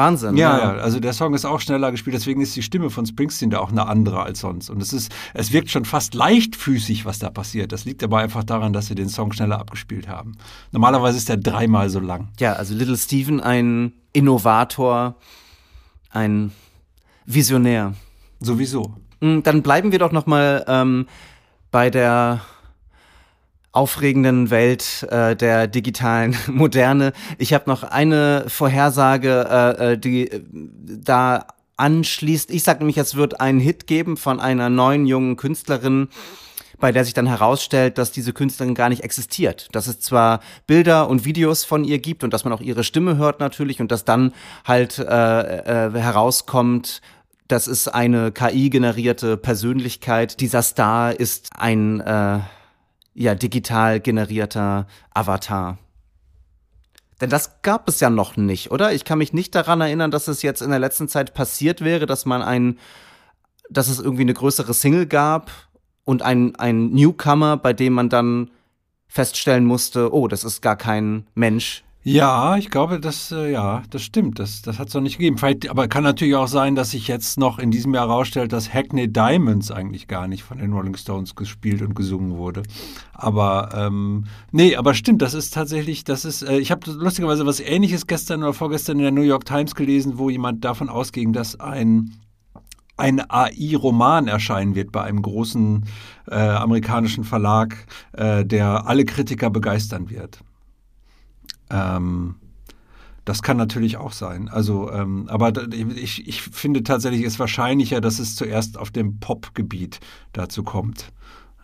Wahnsinn. 0.00 0.36
Ja, 0.36 0.58
ja, 0.58 0.70
also 0.72 0.98
der 0.98 1.12
Song 1.12 1.34
ist 1.34 1.44
auch 1.44 1.60
schneller 1.60 1.90
gespielt, 1.90 2.14
deswegen 2.14 2.40
ist 2.40 2.56
die 2.56 2.62
Stimme 2.62 2.88
von 2.88 3.04
Springsteen 3.04 3.50
da 3.50 3.58
auch 3.58 3.70
eine 3.70 3.86
andere 3.86 4.22
als 4.22 4.40
sonst. 4.40 4.70
Und 4.70 4.80
es 4.80 4.94
ist, 4.94 5.12
es 5.34 5.52
wirkt 5.52 5.70
schon 5.70 5.84
fast 5.84 6.14
leichtfüßig, 6.14 7.04
was 7.04 7.18
da 7.18 7.28
passiert. 7.28 7.72
Das 7.72 7.84
liegt 7.84 8.02
aber 8.02 8.18
einfach 8.18 8.42
daran, 8.42 8.72
dass 8.72 8.86
sie 8.86 8.94
den 8.94 9.10
Song 9.10 9.32
schneller 9.32 9.58
abgespielt 9.58 10.08
haben. 10.08 10.32
Normalerweise 10.72 11.18
ist 11.18 11.28
er 11.28 11.36
dreimal 11.36 11.90
so 11.90 12.00
lang. 12.00 12.28
Ja, 12.38 12.54
also 12.54 12.74
Little 12.74 12.96
Steven, 12.96 13.40
ein 13.40 13.92
Innovator, 14.14 15.16
ein 16.08 16.52
Visionär. 17.26 17.92
Sowieso. 18.40 18.94
Hm, 19.20 19.42
dann 19.42 19.62
bleiben 19.62 19.92
wir 19.92 19.98
doch 19.98 20.12
noch 20.12 20.24
mal 20.24 20.64
ähm, 20.66 21.06
bei 21.70 21.90
der 21.90 22.40
aufregenden 23.72 24.50
Welt 24.50 25.06
äh, 25.10 25.36
der 25.36 25.66
digitalen 25.66 26.36
Moderne. 26.48 27.12
Ich 27.38 27.52
habe 27.52 27.68
noch 27.68 27.82
eine 27.82 28.44
Vorhersage, 28.48 29.46
äh, 29.48 29.92
äh 29.92 29.98
die 29.98 30.30
äh, 30.30 30.42
da 30.52 31.46
anschließt. 31.76 32.50
Ich 32.50 32.62
sage 32.62 32.80
nämlich, 32.80 32.98
es 32.98 33.14
wird 33.14 33.40
einen 33.40 33.60
Hit 33.60 33.86
geben 33.86 34.16
von 34.16 34.40
einer 34.40 34.68
neuen 34.68 35.06
jungen 35.06 35.36
Künstlerin, 35.36 36.08
bei 36.78 36.92
der 36.92 37.04
sich 37.04 37.14
dann 37.14 37.26
herausstellt, 37.26 37.98
dass 37.98 38.10
diese 38.10 38.32
Künstlerin 38.32 38.74
gar 38.74 38.88
nicht 38.88 39.02
existiert. 39.04 39.68
Dass 39.72 39.86
es 39.86 40.00
zwar 40.00 40.40
Bilder 40.66 41.08
und 41.08 41.24
Videos 41.24 41.64
von 41.64 41.84
ihr 41.84 41.98
gibt 41.98 42.24
und 42.24 42.32
dass 42.32 42.44
man 42.44 42.52
auch 42.52 42.60
ihre 42.60 42.84
Stimme 42.84 43.16
hört 43.16 43.40
natürlich 43.40 43.80
und 43.80 43.90
dass 43.92 44.04
dann 44.04 44.32
halt 44.64 44.98
äh, 44.98 45.04
äh, 45.04 45.92
herauskommt, 45.92 47.00
das 47.48 47.66
ist 47.66 47.88
eine 47.88 48.30
KI-generierte 48.30 49.36
Persönlichkeit. 49.36 50.40
Dieser 50.40 50.62
Star 50.62 51.18
ist 51.18 51.50
ein 51.56 52.00
äh, 52.00 52.38
ja, 53.14 53.34
digital 53.34 54.00
generierter 54.00 54.86
Avatar. 55.12 55.78
Denn 57.20 57.30
das 57.30 57.62
gab 57.62 57.88
es 57.88 58.00
ja 58.00 58.08
noch 58.08 58.36
nicht, 58.36 58.70
oder? 58.70 58.92
Ich 58.92 59.04
kann 59.04 59.18
mich 59.18 59.32
nicht 59.32 59.54
daran 59.54 59.80
erinnern, 59.80 60.10
dass 60.10 60.28
es 60.28 60.42
jetzt 60.42 60.62
in 60.62 60.70
der 60.70 60.78
letzten 60.78 61.08
Zeit 61.08 61.34
passiert 61.34 61.82
wäre, 61.82 62.06
dass 62.06 62.24
man 62.24 62.42
ein, 62.42 62.78
dass 63.68 63.88
es 63.88 64.00
irgendwie 64.00 64.22
eine 64.22 64.34
größere 64.34 64.72
Single 64.72 65.06
gab 65.06 65.50
und 66.04 66.22
ein, 66.22 66.56
ein 66.56 66.90
Newcomer, 66.90 67.56
bei 67.56 67.72
dem 67.72 67.92
man 67.92 68.08
dann 68.08 68.50
feststellen 69.06 69.64
musste, 69.64 70.14
oh, 70.14 70.28
das 70.28 70.44
ist 70.44 70.62
gar 70.62 70.76
kein 70.76 71.26
Mensch, 71.34 71.84
ja, 72.02 72.56
ich 72.56 72.70
glaube, 72.70 72.98
das, 72.98 73.30
äh, 73.30 73.52
ja, 73.52 73.82
das 73.90 74.02
stimmt. 74.02 74.38
Das, 74.38 74.62
das 74.62 74.78
hat 74.78 74.88
es 74.88 74.94
noch 74.94 75.02
nicht 75.02 75.18
gegeben. 75.18 75.36
Vielleicht, 75.36 75.68
aber 75.68 75.86
kann 75.86 76.02
natürlich 76.02 76.34
auch 76.34 76.48
sein, 76.48 76.74
dass 76.74 76.92
sich 76.92 77.08
jetzt 77.08 77.38
noch 77.38 77.58
in 77.58 77.70
diesem 77.70 77.92
Jahr 77.92 78.08
herausstellt, 78.08 78.54
dass 78.54 78.72
Hackney 78.72 79.12
Diamonds 79.12 79.70
eigentlich 79.70 80.08
gar 80.08 80.26
nicht 80.26 80.42
von 80.42 80.56
den 80.56 80.72
Rolling 80.72 80.96
Stones 80.96 81.34
gespielt 81.34 81.82
und 81.82 81.94
gesungen 81.94 82.38
wurde. 82.38 82.62
Aber 83.12 83.68
ähm, 83.74 84.24
nee, 84.50 84.76
aber 84.76 84.94
stimmt, 84.94 85.20
das 85.20 85.34
ist 85.34 85.52
tatsächlich, 85.52 86.04
das 86.04 86.24
ist, 86.24 86.42
äh, 86.42 86.58
ich 86.58 86.70
habe 86.70 86.90
lustigerweise 86.90 87.44
was 87.44 87.60
ähnliches 87.60 88.06
gestern 88.06 88.42
oder 88.42 88.54
vorgestern 88.54 88.96
in 88.96 89.02
der 89.02 89.12
New 89.12 89.20
York 89.20 89.44
Times 89.44 89.74
gelesen, 89.74 90.16
wo 90.16 90.30
jemand 90.30 90.64
davon 90.64 90.88
ausging, 90.88 91.34
dass 91.34 91.60
ein 91.60 92.12
ein 92.96 93.22
AI-Roman 93.30 94.28
erscheinen 94.28 94.74
wird 94.74 94.92
bei 94.92 95.02
einem 95.02 95.22
großen 95.22 95.86
äh, 96.30 96.34
amerikanischen 96.34 97.24
Verlag, 97.24 97.86
äh, 98.12 98.44
der 98.44 98.86
alle 98.86 99.06
Kritiker 99.06 99.48
begeistern 99.48 100.10
wird. 100.10 100.40
Ähm, 101.70 102.36
das 103.24 103.42
kann 103.42 103.56
natürlich 103.56 103.96
auch 103.96 104.12
sein. 104.12 104.48
Also, 104.48 104.90
ähm, 104.90 105.28
aber 105.28 105.52
ich, 105.72 106.26
ich 106.26 106.42
finde 106.42 106.82
tatsächlich 106.82 107.22
es 107.22 107.38
wahrscheinlicher, 107.38 108.00
dass 108.00 108.18
es 108.18 108.34
zuerst 108.34 108.78
auf 108.78 108.90
dem 108.90 109.20
Pop-Gebiet 109.20 110.00
dazu 110.32 110.62
kommt, 110.62 111.12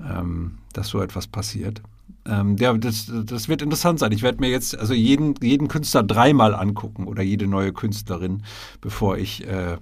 ähm, 0.00 0.58
dass 0.72 0.88
so 0.88 1.00
etwas 1.00 1.26
passiert. 1.26 1.82
Ähm, 2.26 2.56
ja, 2.58 2.72
das, 2.74 3.10
das 3.24 3.48
wird 3.48 3.62
interessant 3.62 3.98
sein. 3.98 4.12
Ich 4.12 4.22
werde 4.22 4.40
mir 4.40 4.50
jetzt 4.50 4.76
also 4.78 4.94
jeden, 4.94 5.34
jeden 5.40 5.68
Künstler 5.68 6.02
dreimal 6.02 6.54
angucken 6.54 7.06
oder 7.06 7.22
jede 7.22 7.46
neue 7.46 7.72
Künstlerin, 7.72 8.42
bevor 8.80 9.16
ich, 9.16 9.46
äh, 9.46 9.78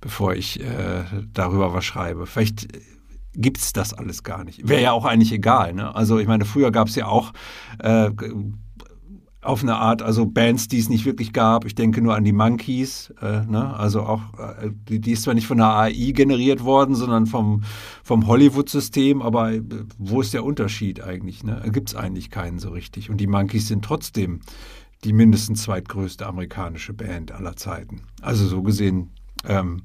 bevor 0.00 0.34
ich 0.34 0.60
äh, 0.60 1.04
darüber 1.32 1.74
was 1.74 1.84
schreibe. 1.84 2.26
Vielleicht 2.26 2.68
gibt 3.34 3.58
es 3.58 3.72
das 3.72 3.92
alles 3.92 4.22
gar 4.22 4.44
nicht. 4.44 4.68
Wäre 4.68 4.82
ja 4.82 4.92
auch 4.92 5.04
eigentlich 5.04 5.32
egal. 5.32 5.74
Ne? 5.74 5.94
Also 5.94 6.18
ich 6.18 6.26
meine, 6.26 6.44
früher 6.44 6.70
gab 6.70 6.88
es 6.88 6.94
ja 6.96 7.06
auch 7.06 7.32
äh, 7.78 8.10
auf 9.42 9.62
eine 9.62 9.76
Art, 9.76 10.02
also 10.02 10.26
Bands, 10.26 10.68
die 10.68 10.78
es 10.78 10.90
nicht 10.90 11.06
wirklich 11.06 11.32
gab. 11.32 11.64
Ich 11.64 11.74
denke 11.74 12.02
nur 12.02 12.14
an 12.14 12.24
die 12.24 12.32
Monkeys, 12.32 13.12
äh, 13.22 13.40
ne? 13.46 13.74
also 13.74 14.02
auch, 14.02 14.20
äh, 14.38 14.70
die, 14.88 15.00
die 15.00 15.12
ist 15.12 15.22
zwar 15.22 15.34
nicht 15.34 15.46
von 15.46 15.56
der 15.56 15.68
AI 15.68 16.12
generiert 16.12 16.62
worden, 16.62 16.94
sondern 16.94 17.26
vom, 17.26 17.62
vom 18.02 18.26
Hollywood-System, 18.26 19.22
aber 19.22 19.52
äh, 19.52 19.62
wo 19.96 20.20
ist 20.20 20.34
der 20.34 20.44
Unterschied 20.44 21.02
eigentlich? 21.02 21.42
Ne? 21.42 21.62
Gibt 21.72 21.88
es 21.88 21.94
eigentlich 21.94 22.30
keinen 22.30 22.58
so 22.58 22.70
richtig. 22.70 23.08
Und 23.08 23.16
die 23.16 23.26
Monkeys 23.26 23.68
sind 23.68 23.82
trotzdem 23.82 24.40
die 25.04 25.14
mindestens 25.14 25.62
zweitgrößte 25.62 26.26
amerikanische 26.26 26.92
Band 26.92 27.32
aller 27.32 27.56
Zeiten. 27.56 28.02
Also 28.20 28.46
so 28.46 28.62
gesehen 28.62 29.08
ähm, 29.48 29.82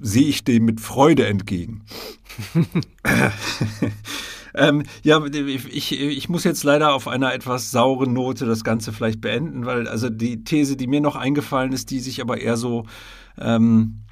sehe 0.00 0.26
ich 0.26 0.42
dem 0.42 0.64
mit 0.64 0.80
Freude 0.80 1.28
entgegen. 1.28 1.82
ähm, 4.54 4.82
ja, 5.02 5.24
ich, 5.24 5.98
ich 6.00 6.28
muss 6.28 6.44
jetzt 6.44 6.64
leider 6.64 6.92
auf 6.94 7.08
einer 7.08 7.32
etwas 7.34 7.70
sauren 7.70 8.12
Note 8.12 8.46
das 8.46 8.64
Ganze 8.64 8.92
vielleicht 8.92 9.20
beenden, 9.20 9.66
weil 9.66 9.88
also 9.88 10.10
die 10.10 10.44
These, 10.44 10.76
die 10.76 10.86
mir 10.86 11.00
noch 11.00 11.16
eingefallen 11.16 11.72
ist, 11.72 11.90
die 11.90 12.00
sich 12.00 12.20
aber 12.20 12.40
eher 12.40 12.56
so 12.56 12.86
ähm, 13.38 14.04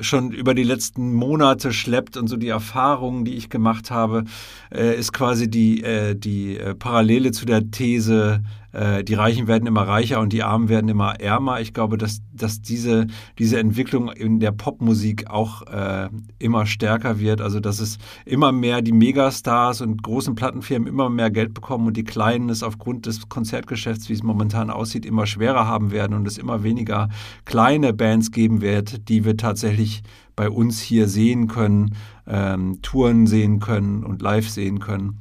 schon 0.00 0.32
über 0.32 0.54
die 0.54 0.64
letzten 0.64 1.14
Monate 1.14 1.72
schleppt 1.72 2.16
und 2.16 2.28
so 2.28 2.36
die 2.36 2.48
Erfahrungen, 2.48 3.24
die 3.24 3.34
ich 3.34 3.48
gemacht 3.48 3.90
habe, 3.90 4.24
äh, 4.72 4.98
ist 4.98 5.12
quasi 5.12 5.48
die, 5.48 5.82
äh, 5.82 6.14
die 6.16 6.58
äh, 6.58 6.74
Parallele 6.74 7.32
zu 7.32 7.46
der 7.46 7.70
These, 7.70 8.42
äh, 8.74 9.04
die 9.04 9.14
Reichen 9.14 9.46
werden 9.46 9.66
immer 9.66 9.82
reicher 9.82 10.20
und 10.20 10.32
die 10.32 10.42
Armen 10.42 10.68
werden 10.68 10.88
immer 10.88 11.20
ärmer. 11.20 11.60
Ich 11.60 11.72
glaube, 11.72 11.96
dass, 11.96 12.22
dass 12.32 12.60
diese, 12.60 13.06
diese 13.38 13.58
Entwicklung 13.58 14.10
in 14.10 14.40
der 14.40 14.50
Popmusik 14.52 15.30
auch 15.30 15.62
äh, 15.62 16.08
immer 16.38 16.66
stärker 16.66 17.20
wird. 17.20 17.40
Also, 17.40 17.60
dass 17.60 17.78
es 17.78 17.98
immer 18.24 18.52
mehr 18.52 18.82
die 18.82 18.92
Megastars 18.92 19.80
und 19.80 20.02
großen 20.02 20.34
Plattenfirmen 20.34 20.88
immer 20.88 21.08
mehr 21.08 21.30
Geld 21.30 21.54
bekommen 21.54 21.86
und 21.86 21.96
die 21.96 22.04
Kleinen 22.04 22.48
es 22.48 22.62
aufgrund 22.62 23.06
des 23.06 23.28
Konzertgeschäfts, 23.28 24.08
wie 24.08 24.14
es 24.14 24.22
momentan 24.22 24.70
aussieht, 24.70 25.06
immer 25.06 25.26
schwerer 25.26 25.66
haben 25.66 25.92
werden 25.92 26.14
und 26.14 26.26
es 26.26 26.36
immer 26.36 26.62
weniger 26.62 27.08
kleine 27.44 27.92
Bands 27.92 28.32
geben 28.32 28.60
wird, 28.60 29.08
die 29.08 29.24
wir 29.24 29.36
tatsächlich 29.36 30.02
bei 30.36 30.50
uns 30.50 30.80
hier 30.80 31.08
sehen 31.08 31.46
können, 31.46 31.94
ähm, 32.26 32.80
Touren 32.82 33.26
sehen 33.26 33.60
können 33.60 34.02
und 34.02 34.20
live 34.20 34.48
sehen 34.48 34.80
können, 34.80 35.20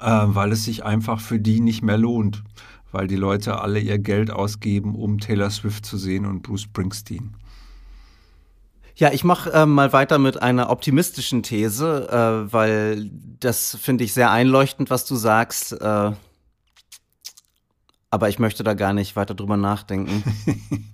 weil 0.00 0.52
es 0.52 0.64
sich 0.64 0.84
einfach 0.84 1.20
für 1.20 1.38
die 1.38 1.60
nicht 1.60 1.82
mehr 1.82 1.98
lohnt 1.98 2.42
weil 2.92 3.06
die 3.06 3.16
Leute 3.16 3.60
alle 3.60 3.78
ihr 3.78 3.98
Geld 3.98 4.30
ausgeben, 4.30 4.94
um 4.94 5.18
Taylor 5.18 5.50
Swift 5.50 5.86
zu 5.86 5.96
sehen 5.96 6.26
und 6.26 6.42
Bruce 6.42 6.62
Springsteen. 6.62 7.34
Ja, 8.96 9.12
ich 9.12 9.24
mache 9.24 9.50
äh, 9.52 9.66
mal 9.66 9.92
weiter 9.92 10.18
mit 10.18 10.42
einer 10.42 10.68
optimistischen 10.70 11.42
These, 11.42 12.08
äh, 12.10 12.52
weil 12.52 13.10
das 13.38 13.78
finde 13.80 14.04
ich 14.04 14.12
sehr 14.12 14.30
einleuchtend, 14.30 14.90
was 14.90 15.06
du 15.06 15.16
sagst. 15.16 15.72
Äh, 15.80 16.12
aber 18.10 18.28
ich 18.28 18.38
möchte 18.38 18.64
da 18.64 18.74
gar 18.74 18.92
nicht 18.92 19.14
weiter 19.14 19.34
drüber 19.34 19.56
nachdenken. 19.56 20.24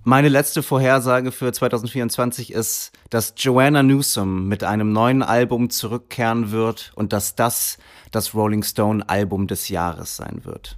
Meine 0.03 0.29
letzte 0.29 0.61
Vorhersage 0.61 1.31
für 1.31 1.51
2024 1.51 2.53
ist, 2.53 2.91
dass 3.09 3.33
Joanna 3.37 3.81
Newsom 3.81 4.47
mit 4.47 4.63
einem 4.63 4.91
neuen 4.91 5.23
Album 5.23 5.69
zurückkehren 5.71 6.51
wird 6.51 6.91
und 6.95 7.13
dass 7.13 7.35
das 7.35 7.77
das 8.11 8.35
Rolling 8.35 8.63
Stone 8.63 9.09
Album 9.09 9.47
des 9.47 9.69
Jahres 9.69 10.15
sein 10.15 10.41
wird. 10.43 10.77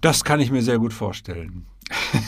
Das 0.00 0.24
kann 0.24 0.40
ich 0.40 0.50
mir 0.50 0.62
sehr 0.62 0.78
gut 0.78 0.92
vorstellen. 0.92 1.66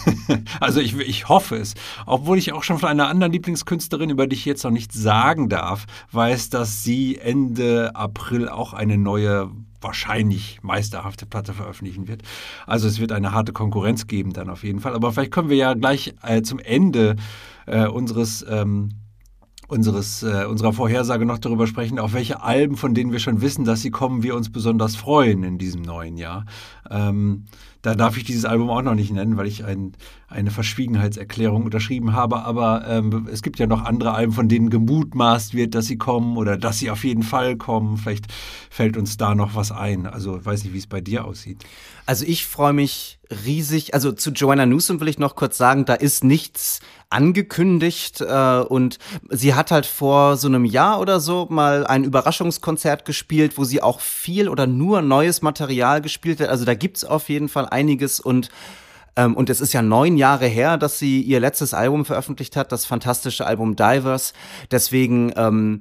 also 0.60 0.80
ich, 0.80 0.96
ich 0.98 1.28
hoffe 1.28 1.56
es. 1.56 1.74
Obwohl 2.06 2.38
ich 2.38 2.52
auch 2.52 2.64
schon 2.64 2.78
von 2.78 2.88
einer 2.88 3.08
anderen 3.08 3.32
Lieblingskünstlerin, 3.32 4.10
über 4.10 4.26
die 4.26 4.34
ich 4.34 4.44
jetzt 4.44 4.64
noch 4.64 4.70
nichts 4.70 4.94
sagen 4.94 5.48
darf, 5.48 5.86
weiß, 6.10 6.50
dass 6.50 6.82
sie 6.82 7.18
Ende 7.18 7.94
April 7.94 8.48
auch 8.48 8.72
eine 8.72 8.98
neue, 8.98 9.50
wahrscheinlich 9.82 10.60
meisterhafte 10.62 11.26
Platte 11.26 11.52
veröffentlichen 11.52 12.08
wird. 12.08 12.22
Also 12.66 12.88
es 12.88 13.00
wird 13.00 13.12
eine 13.12 13.32
harte 13.32 13.52
Konkurrenz 13.52 14.06
geben 14.06 14.32
dann 14.32 14.48
auf 14.48 14.64
jeden 14.64 14.80
Fall. 14.80 14.94
Aber 14.94 15.12
vielleicht 15.12 15.32
können 15.32 15.50
wir 15.50 15.56
ja 15.56 15.74
gleich 15.74 16.14
äh, 16.22 16.42
zum 16.42 16.58
Ende 16.58 17.16
äh, 17.66 17.86
unseres 17.86 18.44
ähm, 18.48 18.90
unseres, 19.72 20.22
äh, 20.22 20.44
unserer 20.44 20.74
Vorhersage 20.74 21.24
noch 21.24 21.38
darüber 21.38 21.66
sprechen, 21.66 21.98
auf 21.98 22.12
welche 22.12 22.42
Alben, 22.42 22.76
von 22.76 22.94
denen 22.94 23.10
wir 23.10 23.18
schon 23.18 23.40
wissen, 23.40 23.64
dass 23.64 23.80
sie 23.80 23.90
kommen, 23.90 24.22
wir 24.22 24.36
uns 24.36 24.52
besonders 24.52 24.96
freuen 24.96 25.42
in 25.44 25.56
diesem 25.56 25.80
neuen 25.80 26.18
Jahr. 26.18 26.44
Ähm, 26.90 27.46
da 27.82 27.96
darf 27.96 28.16
ich 28.16 28.24
dieses 28.24 28.44
Album 28.44 28.70
auch 28.70 28.82
noch 28.82 28.94
nicht 28.94 29.12
nennen, 29.12 29.36
weil 29.36 29.48
ich 29.48 29.64
ein, 29.64 29.92
eine 30.28 30.52
Verschwiegenheitserklärung 30.52 31.64
unterschrieben 31.64 32.12
habe. 32.12 32.44
Aber 32.44 32.86
ähm, 32.88 33.28
es 33.30 33.42
gibt 33.42 33.58
ja 33.58 33.66
noch 33.66 33.84
andere 33.84 34.14
Alben, 34.14 34.32
von 34.32 34.48
denen 34.48 34.70
gemutmaßt 34.70 35.54
wird, 35.54 35.74
dass 35.74 35.86
sie 35.86 35.98
kommen 35.98 36.36
oder 36.36 36.56
dass 36.56 36.78
sie 36.78 36.90
auf 36.90 37.02
jeden 37.02 37.24
Fall 37.24 37.56
kommen. 37.56 37.96
Vielleicht 37.96 38.26
fällt 38.70 38.96
uns 38.96 39.16
da 39.16 39.34
noch 39.34 39.56
was 39.56 39.72
ein. 39.72 40.06
Also 40.06 40.44
weiß 40.44 40.62
nicht, 40.62 40.72
wie 40.72 40.78
es 40.78 40.86
bei 40.86 41.00
dir 41.00 41.24
aussieht. 41.24 41.64
Also 42.06 42.24
ich 42.24 42.46
freue 42.46 42.72
mich 42.72 43.18
riesig. 43.44 43.94
Also 43.94 44.12
zu 44.12 44.30
Joanna 44.30 44.66
Newsom 44.66 45.00
will 45.00 45.08
ich 45.08 45.18
noch 45.18 45.34
kurz 45.36 45.56
sagen, 45.56 45.84
da 45.84 45.94
ist 45.94 46.24
nichts 46.24 46.80
angekündigt 47.10 48.20
äh, 48.20 48.60
und 48.60 48.98
sie 49.28 49.54
hat 49.54 49.70
halt 49.70 49.86
vor 49.86 50.36
so 50.36 50.48
einem 50.48 50.64
Jahr 50.64 51.00
oder 51.00 51.20
so 51.20 51.46
mal 51.50 51.86
ein 51.86 52.04
Überraschungskonzert 52.04 53.04
gespielt, 53.04 53.58
wo 53.58 53.64
sie 53.64 53.82
auch 53.82 54.00
viel 54.00 54.48
oder 54.48 54.66
nur 54.66 55.02
neues 55.02 55.42
Material 55.42 56.00
gespielt 56.00 56.40
hat. 56.40 56.48
Also 56.48 56.64
da 56.64 56.74
gibt's 56.74 57.04
auf 57.04 57.28
jeden 57.28 57.48
Fall 57.48 57.66
einiges 57.72 58.20
und 58.20 58.50
ähm, 59.16 59.36
und 59.36 59.50
es 59.50 59.60
ist 59.60 59.72
ja 59.72 59.82
neun 59.82 60.16
Jahre 60.16 60.46
her, 60.46 60.78
dass 60.78 60.98
sie 60.98 61.20
ihr 61.20 61.40
letztes 61.40 61.74
Album 61.74 62.04
veröffentlicht 62.04 62.56
hat, 62.56 62.72
das 62.72 62.86
fantastische 62.86 63.46
Album 63.46 63.76
Divers. 63.76 64.32
Deswegen 64.70 65.32
ähm, 65.36 65.80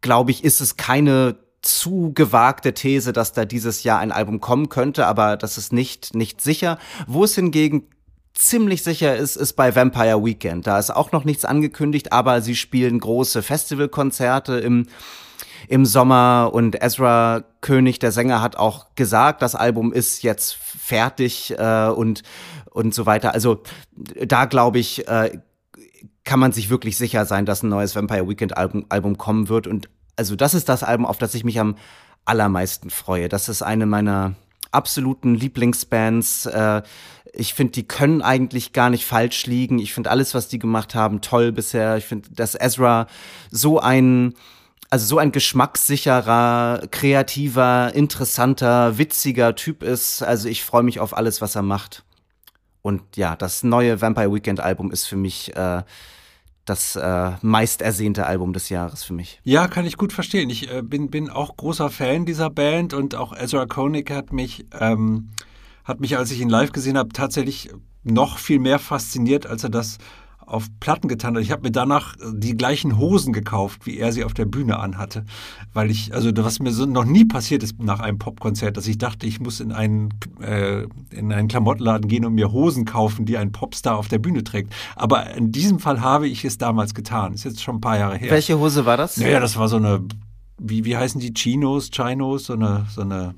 glaube 0.00 0.30
ich, 0.30 0.44
ist 0.44 0.60
es 0.60 0.76
keine 0.76 1.36
zu 1.60 2.12
gewagte 2.14 2.74
These, 2.74 3.12
dass 3.12 3.32
da 3.32 3.44
dieses 3.44 3.84
Jahr 3.84 4.00
ein 4.00 4.12
Album 4.12 4.40
kommen 4.40 4.68
könnte, 4.68 5.06
aber 5.06 5.36
das 5.36 5.58
ist 5.58 5.72
nicht, 5.72 6.14
nicht 6.14 6.40
sicher. 6.40 6.78
Wo 7.06 7.24
es 7.24 7.34
hingegen 7.34 7.86
ziemlich 8.34 8.82
sicher 8.82 9.16
ist, 9.16 9.36
ist 9.36 9.52
bei 9.52 9.76
Vampire 9.76 10.24
Weekend. 10.24 10.66
Da 10.66 10.78
ist 10.78 10.90
auch 10.90 11.12
noch 11.12 11.24
nichts 11.24 11.44
angekündigt, 11.44 12.12
aber 12.12 12.42
sie 12.42 12.56
spielen 12.56 12.98
große 12.98 13.42
Festivalkonzerte 13.42 14.58
im 14.58 14.86
im 15.68 15.86
Sommer 15.86 16.50
und 16.52 16.82
Ezra 16.82 17.44
König, 17.60 18.00
der 18.00 18.10
Sänger, 18.10 18.42
hat 18.42 18.56
auch 18.56 18.94
gesagt, 18.96 19.42
das 19.42 19.54
Album 19.54 19.92
ist 19.92 20.22
jetzt 20.22 20.58
fertig 20.82 21.54
äh, 21.56 21.88
und 21.88 22.22
und 22.70 22.94
so 22.94 23.06
weiter. 23.06 23.34
Also 23.34 23.62
da 23.92 24.46
glaube 24.46 24.78
ich, 24.78 25.06
äh, 25.06 25.38
kann 26.24 26.40
man 26.40 26.52
sich 26.52 26.70
wirklich 26.70 26.96
sicher 26.96 27.26
sein, 27.26 27.46
dass 27.46 27.62
ein 27.62 27.68
neues 27.68 27.94
Vampire 27.94 28.28
Weekend 28.28 28.56
Album, 28.56 28.86
Album 28.88 29.18
kommen 29.18 29.48
wird. 29.48 29.66
Und 29.66 29.88
also 30.16 30.36
das 30.36 30.54
ist 30.54 30.68
das 30.68 30.82
Album, 30.82 31.06
auf 31.06 31.18
das 31.18 31.34
ich 31.34 31.44
mich 31.44 31.60
am 31.60 31.76
allermeisten 32.24 32.90
freue. 32.90 33.28
Das 33.28 33.48
ist 33.48 33.62
eine 33.62 33.86
meiner 33.86 34.34
absoluten 34.70 35.34
Lieblingsbands. 35.34 36.46
Äh, 36.46 36.82
ich 37.32 37.54
finde, 37.54 37.72
die 37.72 37.86
können 37.86 38.22
eigentlich 38.22 38.72
gar 38.72 38.90
nicht 38.90 39.04
falsch 39.04 39.46
liegen. 39.46 39.78
Ich 39.78 39.94
finde 39.94 40.10
alles, 40.10 40.34
was 40.34 40.48
die 40.48 40.58
gemacht 40.58 40.94
haben, 40.94 41.20
toll 41.20 41.52
bisher. 41.52 41.96
Ich 41.96 42.04
finde, 42.04 42.30
dass 42.30 42.54
Ezra 42.54 43.06
so 43.50 43.80
ein 43.80 44.34
also 44.92 45.06
so 45.06 45.16
ein 45.16 45.32
geschmackssicherer, 45.32 46.82
kreativer, 46.90 47.94
interessanter, 47.94 48.98
witziger 48.98 49.54
Typ 49.54 49.82
ist. 49.82 50.22
Also 50.22 50.50
ich 50.50 50.64
freue 50.64 50.82
mich 50.82 51.00
auf 51.00 51.16
alles, 51.16 51.40
was 51.40 51.56
er 51.56 51.62
macht. 51.62 52.04
Und 52.82 53.16
ja, 53.16 53.34
das 53.34 53.62
neue 53.62 54.02
Vampire 54.02 54.30
Weekend 54.34 54.60
Album 54.60 54.90
ist 54.90 55.06
für 55.06 55.16
mich 55.16 55.56
äh, 55.56 55.82
das 56.66 56.96
äh, 56.96 57.30
meist 57.40 57.80
ersehnte 57.80 58.26
Album 58.26 58.52
des 58.52 58.68
Jahres 58.68 59.02
für 59.02 59.14
mich. 59.14 59.40
Ja, 59.44 59.66
kann 59.66 59.86
ich 59.86 59.96
gut 59.96 60.12
verstehen. 60.12 60.50
Ich 60.50 60.70
äh, 60.70 60.82
bin, 60.82 61.08
bin 61.08 61.30
auch 61.30 61.56
großer 61.56 61.88
Fan 61.88 62.26
dieser 62.26 62.50
Band 62.50 62.92
und 62.92 63.14
auch 63.14 63.34
Ezra 63.34 63.64
Koenig 63.64 64.10
hat 64.10 64.30
mich, 64.30 64.66
ähm, 64.78 65.30
hat 65.84 66.00
mich, 66.00 66.18
als 66.18 66.30
ich 66.32 66.40
ihn 66.42 66.50
live 66.50 66.72
gesehen 66.72 66.98
habe, 66.98 67.14
tatsächlich 67.14 67.70
noch 68.04 68.36
viel 68.36 68.58
mehr 68.58 68.78
fasziniert, 68.78 69.46
als 69.46 69.64
er 69.64 69.70
das 69.70 69.96
auf 70.52 70.68
Platten 70.80 71.08
getan 71.08 71.34
hat. 71.34 71.42
Ich 71.42 71.50
habe 71.50 71.62
mir 71.62 71.70
danach 71.70 72.14
die 72.32 72.56
gleichen 72.56 72.98
Hosen 72.98 73.32
gekauft, 73.32 73.86
wie 73.86 73.98
er 73.98 74.12
sie 74.12 74.24
auf 74.24 74.34
der 74.34 74.44
Bühne 74.44 74.78
anhatte. 74.78 75.24
Weil 75.72 75.90
ich, 75.90 76.14
also 76.14 76.30
was 76.34 76.60
mir 76.60 76.72
so 76.72 76.86
noch 76.86 77.04
nie 77.04 77.24
passiert 77.24 77.62
ist 77.62 77.82
nach 77.82 78.00
einem 78.00 78.18
Popkonzert, 78.18 78.76
dass 78.76 78.86
ich 78.86 78.98
dachte, 78.98 79.26
ich 79.26 79.40
muss 79.40 79.60
in 79.60 79.72
einen, 79.72 80.10
äh, 80.40 80.82
in 81.10 81.32
einen 81.32 81.48
Klamottenladen 81.48 82.08
gehen 82.08 82.24
und 82.24 82.34
mir 82.34 82.52
Hosen 82.52 82.84
kaufen, 82.84 83.24
die 83.24 83.38
ein 83.38 83.52
Popstar 83.52 83.96
auf 83.96 84.08
der 84.08 84.18
Bühne 84.18 84.44
trägt. 84.44 84.72
Aber 84.94 85.34
in 85.34 85.52
diesem 85.52 85.78
Fall 85.78 86.00
habe 86.00 86.28
ich 86.28 86.44
es 86.44 86.58
damals 86.58 86.94
getan. 86.94 87.32
Ist 87.32 87.44
jetzt 87.44 87.62
schon 87.62 87.76
ein 87.76 87.80
paar 87.80 87.98
Jahre 87.98 88.16
her. 88.16 88.30
Welche 88.30 88.58
Hose 88.58 88.84
war 88.84 88.96
das? 88.96 89.16
Naja, 89.16 89.40
das 89.40 89.56
war 89.56 89.68
so 89.68 89.76
eine, 89.76 90.04
wie, 90.58 90.84
wie 90.84 90.96
heißen 90.96 91.20
die? 91.20 91.32
Chinos, 91.32 91.90
Chinos, 91.90 92.44
so 92.44 92.52
eine, 92.52 92.86
so 92.90 93.00
eine 93.00 93.34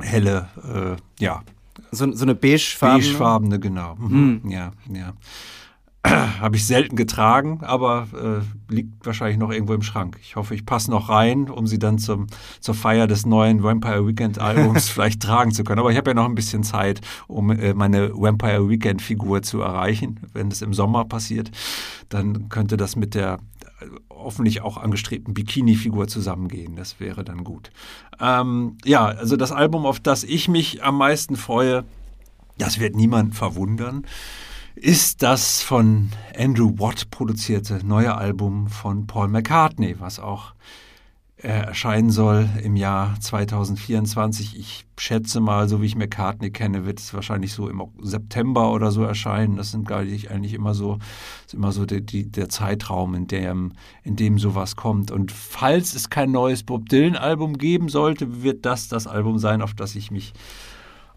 helle, 0.00 0.48
äh, 0.64 1.22
ja. 1.22 1.42
So, 1.90 2.10
so 2.12 2.24
eine 2.24 2.34
beigefarbene? 2.34 3.02
Beigefarbene, 3.02 3.60
genau. 3.60 3.96
Mhm. 3.96 4.40
Mhm. 4.42 4.50
Ja, 4.50 4.72
ja. 4.92 5.12
Habe 6.40 6.56
ich 6.56 6.66
selten 6.66 6.96
getragen, 6.96 7.60
aber 7.62 8.08
äh, 8.12 8.72
liegt 8.72 9.06
wahrscheinlich 9.06 9.38
noch 9.38 9.52
irgendwo 9.52 9.74
im 9.74 9.82
Schrank. 9.82 10.18
Ich 10.20 10.34
hoffe, 10.34 10.54
ich 10.54 10.66
passe 10.66 10.90
noch 10.90 11.08
rein, 11.08 11.48
um 11.48 11.68
sie 11.68 11.78
dann 11.78 11.98
zum, 11.98 12.26
zur 12.60 12.74
Feier 12.74 13.06
des 13.06 13.24
neuen 13.24 13.62
Vampire 13.62 14.06
Weekend 14.06 14.40
Albums 14.40 14.88
vielleicht 14.88 15.22
tragen 15.22 15.52
zu 15.52 15.62
können. 15.62 15.78
Aber 15.78 15.92
ich 15.92 15.96
habe 15.96 16.10
ja 16.10 16.14
noch 16.14 16.24
ein 16.24 16.34
bisschen 16.34 16.64
Zeit, 16.64 17.00
um 17.28 17.50
äh, 17.50 17.74
meine 17.74 18.12
Vampire 18.14 18.68
Weekend 18.68 19.00
Figur 19.00 19.42
zu 19.42 19.60
erreichen. 19.60 20.18
Wenn 20.32 20.48
es 20.48 20.60
im 20.60 20.74
Sommer 20.74 21.04
passiert, 21.04 21.52
dann 22.08 22.48
könnte 22.48 22.76
das 22.76 22.96
mit 22.96 23.14
der 23.14 23.38
äh, 23.80 23.86
hoffentlich 24.10 24.60
auch 24.60 24.78
angestrebten 24.78 25.34
Bikini-Figur 25.34 26.08
zusammengehen. 26.08 26.74
Das 26.74 26.98
wäre 26.98 27.22
dann 27.22 27.44
gut. 27.44 27.70
Ähm, 28.18 28.76
ja, 28.84 29.04
also 29.04 29.36
das 29.36 29.52
Album, 29.52 29.86
auf 29.86 30.00
das 30.00 30.24
ich 30.24 30.48
mich 30.48 30.82
am 30.82 30.98
meisten 30.98 31.36
freue, 31.36 31.84
das 32.58 32.80
wird 32.80 32.96
niemand 32.96 33.34
verwundern, 33.34 34.04
ist 34.74 35.22
das 35.22 35.62
von 35.62 36.10
Andrew 36.36 36.72
Watt 36.78 37.10
produzierte 37.10 37.84
neue 37.84 38.14
Album 38.14 38.68
von 38.68 39.06
Paul 39.06 39.28
McCartney, 39.28 40.00
was 40.00 40.18
auch 40.18 40.54
äh, 41.42 41.48
erscheinen 41.48 42.10
soll 42.10 42.48
im 42.62 42.76
Jahr 42.76 43.18
2024. 43.20 44.58
Ich 44.58 44.86
schätze 44.98 45.40
mal, 45.40 45.68
so 45.68 45.82
wie 45.82 45.86
ich 45.86 45.96
McCartney 45.96 46.50
kenne, 46.50 46.86
wird 46.86 47.00
es 47.00 47.12
wahrscheinlich 47.12 47.52
so 47.52 47.68
im 47.68 47.82
September 48.00 48.72
oder 48.72 48.92
so 48.92 49.02
erscheinen. 49.02 49.56
Das 49.56 49.72
sind 49.72 49.90
eigentlich 49.90 50.54
immer 50.54 50.74
so, 50.74 50.98
ist 51.44 51.54
immer 51.54 51.72
so 51.72 51.84
die, 51.84 52.00
die, 52.00 52.30
der 52.30 52.48
Zeitraum, 52.48 53.14
in 53.14 53.26
dem, 53.26 53.72
in 54.04 54.16
dem 54.16 54.38
sowas 54.38 54.76
kommt. 54.76 55.10
Und 55.10 55.32
falls 55.32 55.94
es 55.94 56.10
kein 56.10 56.30
neues 56.30 56.62
Bob 56.62 56.88
Dylan-Album 56.88 57.58
geben 57.58 57.88
sollte, 57.88 58.42
wird 58.42 58.64
das 58.64 58.88
das 58.88 59.06
Album 59.06 59.38
sein, 59.38 59.62
auf 59.62 59.74
das 59.74 59.96
ich 59.96 60.10
mich 60.10 60.32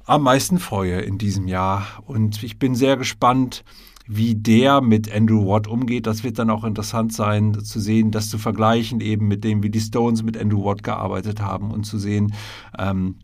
am 0.05 0.23
meisten 0.23 0.59
freue 0.59 1.01
in 1.01 1.17
diesem 1.17 1.47
Jahr. 1.47 1.85
Und 2.05 2.43
ich 2.43 2.59
bin 2.59 2.75
sehr 2.75 2.97
gespannt, 2.97 3.63
wie 4.07 4.35
der 4.35 4.81
mit 4.81 5.11
Andrew 5.11 5.47
Watt 5.47 5.67
umgeht. 5.67 6.05
Das 6.05 6.23
wird 6.23 6.37
dann 6.37 6.49
auch 6.49 6.63
interessant 6.63 7.13
sein 7.13 7.63
zu 7.63 7.79
sehen, 7.79 8.11
das 8.11 8.29
zu 8.29 8.37
vergleichen 8.37 9.01
eben 9.01 9.27
mit 9.27 9.43
dem, 9.43 9.63
wie 9.63 9.69
die 9.69 9.79
Stones 9.79 10.23
mit 10.23 10.37
Andrew 10.37 10.63
Watt 10.63 10.83
gearbeitet 10.83 11.41
haben 11.41 11.71
und 11.71 11.85
zu 11.85 11.97
sehen, 11.97 12.33
ähm, 12.77 13.15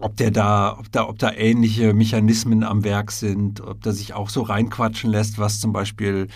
ob 0.00 0.16
der 0.16 0.30
da, 0.30 0.76
ob 0.78 0.90
da, 0.92 1.08
ob 1.08 1.18
da 1.18 1.32
ähnliche 1.32 1.94
Mechanismen 1.94 2.64
am 2.64 2.84
Werk 2.84 3.12
sind, 3.12 3.60
ob 3.60 3.82
der 3.82 3.92
sich 3.92 4.14
auch 4.14 4.28
so 4.28 4.42
reinquatschen 4.42 5.10
lässt, 5.10 5.38
was 5.38 5.60
zum 5.60 5.72
Beispiel 5.72 6.26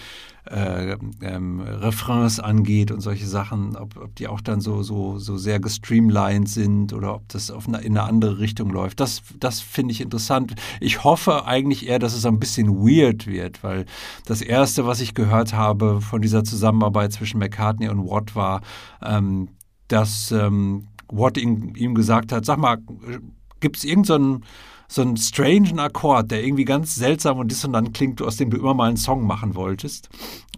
äh, 0.50 0.96
ähm, 1.22 1.60
Refrains 1.60 2.40
angeht 2.40 2.90
und 2.90 3.00
solche 3.00 3.26
Sachen, 3.26 3.76
ob, 3.76 3.96
ob 3.96 4.14
die 4.16 4.26
auch 4.26 4.40
dann 4.40 4.60
so, 4.60 4.82
so, 4.82 5.18
so 5.18 5.36
sehr 5.36 5.60
gestreamlined 5.60 6.48
sind 6.48 6.92
oder 6.92 7.14
ob 7.14 7.28
das 7.28 7.50
auf 7.50 7.68
eine, 7.68 7.78
in 7.78 7.96
eine 7.96 8.08
andere 8.08 8.38
Richtung 8.40 8.70
läuft. 8.70 9.00
Das, 9.00 9.22
das 9.38 9.60
finde 9.60 9.92
ich 9.92 10.00
interessant. 10.00 10.54
Ich 10.80 11.04
hoffe 11.04 11.46
eigentlich 11.46 11.88
eher, 11.88 11.98
dass 12.00 12.14
es 12.14 12.26
ein 12.26 12.40
bisschen 12.40 12.78
weird 12.78 13.26
wird, 13.26 13.62
weil 13.62 13.86
das 14.26 14.42
Erste, 14.42 14.86
was 14.86 15.00
ich 15.00 15.14
gehört 15.14 15.54
habe 15.54 16.00
von 16.00 16.20
dieser 16.20 16.42
Zusammenarbeit 16.42 17.12
zwischen 17.12 17.38
McCartney 17.38 17.88
und 17.88 18.08
Watt 18.08 18.34
war, 18.34 18.60
ähm, 19.02 19.48
dass 19.86 20.32
ähm, 20.32 20.88
Watt 21.08 21.36
ihm, 21.38 21.74
ihm 21.76 21.94
gesagt 21.94 22.32
hat, 22.32 22.44
sag 22.44 22.58
mal, 22.58 22.78
gibt 23.60 23.76
es 23.76 23.84
irgendeinen 23.84 24.34
so 24.34 24.40
so 24.90 25.02
einen 25.02 25.16
strangen 25.16 25.78
Akkord, 25.78 26.32
der 26.32 26.42
irgendwie 26.44 26.64
ganz 26.64 26.96
seltsam 26.96 27.38
und 27.38 27.48
dissonant 27.48 27.94
klingt, 27.94 28.20
aus 28.20 28.36
dem 28.36 28.50
du 28.50 28.56
immer 28.56 28.74
mal 28.74 28.88
einen 28.88 28.96
Song 28.96 29.24
machen 29.24 29.54
wolltest. 29.54 30.08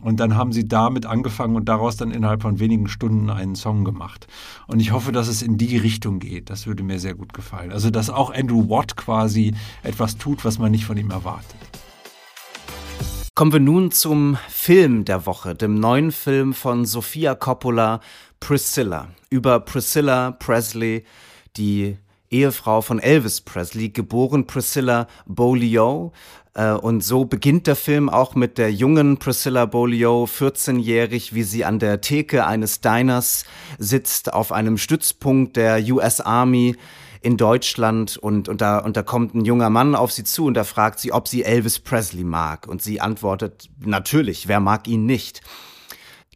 Und 0.00 0.20
dann 0.20 0.36
haben 0.36 0.54
sie 0.54 0.66
damit 0.66 1.04
angefangen 1.04 1.54
und 1.54 1.66
daraus 1.66 1.96
dann 1.96 2.10
innerhalb 2.10 2.40
von 2.40 2.58
wenigen 2.58 2.88
Stunden 2.88 3.28
einen 3.28 3.56
Song 3.56 3.84
gemacht. 3.84 4.26
Und 4.66 4.80
ich 4.80 4.90
hoffe, 4.90 5.12
dass 5.12 5.28
es 5.28 5.42
in 5.42 5.58
die 5.58 5.76
Richtung 5.76 6.18
geht. 6.18 6.48
Das 6.48 6.66
würde 6.66 6.82
mir 6.82 6.98
sehr 6.98 7.14
gut 7.14 7.34
gefallen. 7.34 7.70
Also, 7.72 7.90
dass 7.90 8.08
auch 8.08 8.32
Andrew 8.32 8.70
Watt 8.70 8.96
quasi 8.96 9.54
etwas 9.82 10.16
tut, 10.16 10.46
was 10.46 10.58
man 10.58 10.70
nicht 10.70 10.86
von 10.86 10.96
ihm 10.96 11.10
erwartet. 11.10 11.54
Kommen 13.34 13.52
wir 13.52 13.60
nun 13.60 13.90
zum 13.90 14.38
Film 14.48 15.04
der 15.04 15.26
Woche, 15.26 15.54
dem 15.54 15.74
neuen 15.74 16.10
Film 16.10 16.54
von 16.54 16.86
Sofia 16.86 17.34
Coppola, 17.34 18.00
Priscilla. 18.40 19.08
Über 19.28 19.60
Priscilla 19.60 20.30
Presley, 20.30 21.04
die 21.58 21.98
Ehefrau 22.32 22.80
von 22.80 22.98
Elvis 22.98 23.40
Presley, 23.40 23.90
geboren 23.90 24.46
Priscilla 24.46 25.06
Beaulieu. 25.26 26.10
Äh, 26.54 26.72
und 26.72 27.02
so 27.02 27.24
beginnt 27.24 27.66
der 27.66 27.76
Film 27.76 28.08
auch 28.08 28.34
mit 28.34 28.58
der 28.58 28.72
jungen 28.72 29.18
Priscilla 29.18 29.66
Beaulieu, 29.66 30.24
14-jährig, 30.24 31.34
wie 31.34 31.42
sie 31.42 31.64
an 31.64 31.78
der 31.78 32.00
Theke 32.00 32.46
eines 32.46 32.80
Diners 32.80 33.44
sitzt, 33.78 34.32
auf 34.32 34.52
einem 34.52 34.78
Stützpunkt 34.78 35.56
der 35.56 35.82
US 35.92 36.20
Army 36.20 36.76
in 37.22 37.36
Deutschland 37.36 38.16
und, 38.16 38.48
und, 38.48 38.60
da, 38.60 38.78
und 38.78 38.96
da 38.96 39.02
kommt 39.02 39.34
ein 39.34 39.44
junger 39.44 39.70
Mann 39.70 39.94
auf 39.94 40.10
sie 40.10 40.24
zu 40.24 40.46
und 40.46 40.54
da 40.54 40.64
fragt 40.64 40.98
sie, 40.98 41.12
ob 41.12 41.28
sie 41.28 41.44
Elvis 41.44 41.78
Presley 41.78 42.24
mag. 42.24 42.66
Und 42.66 42.82
sie 42.82 43.00
antwortet, 43.00 43.70
natürlich, 43.78 44.48
wer 44.48 44.58
mag 44.58 44.88
ihn 44.88 45.06
nicht? 45.06 45.40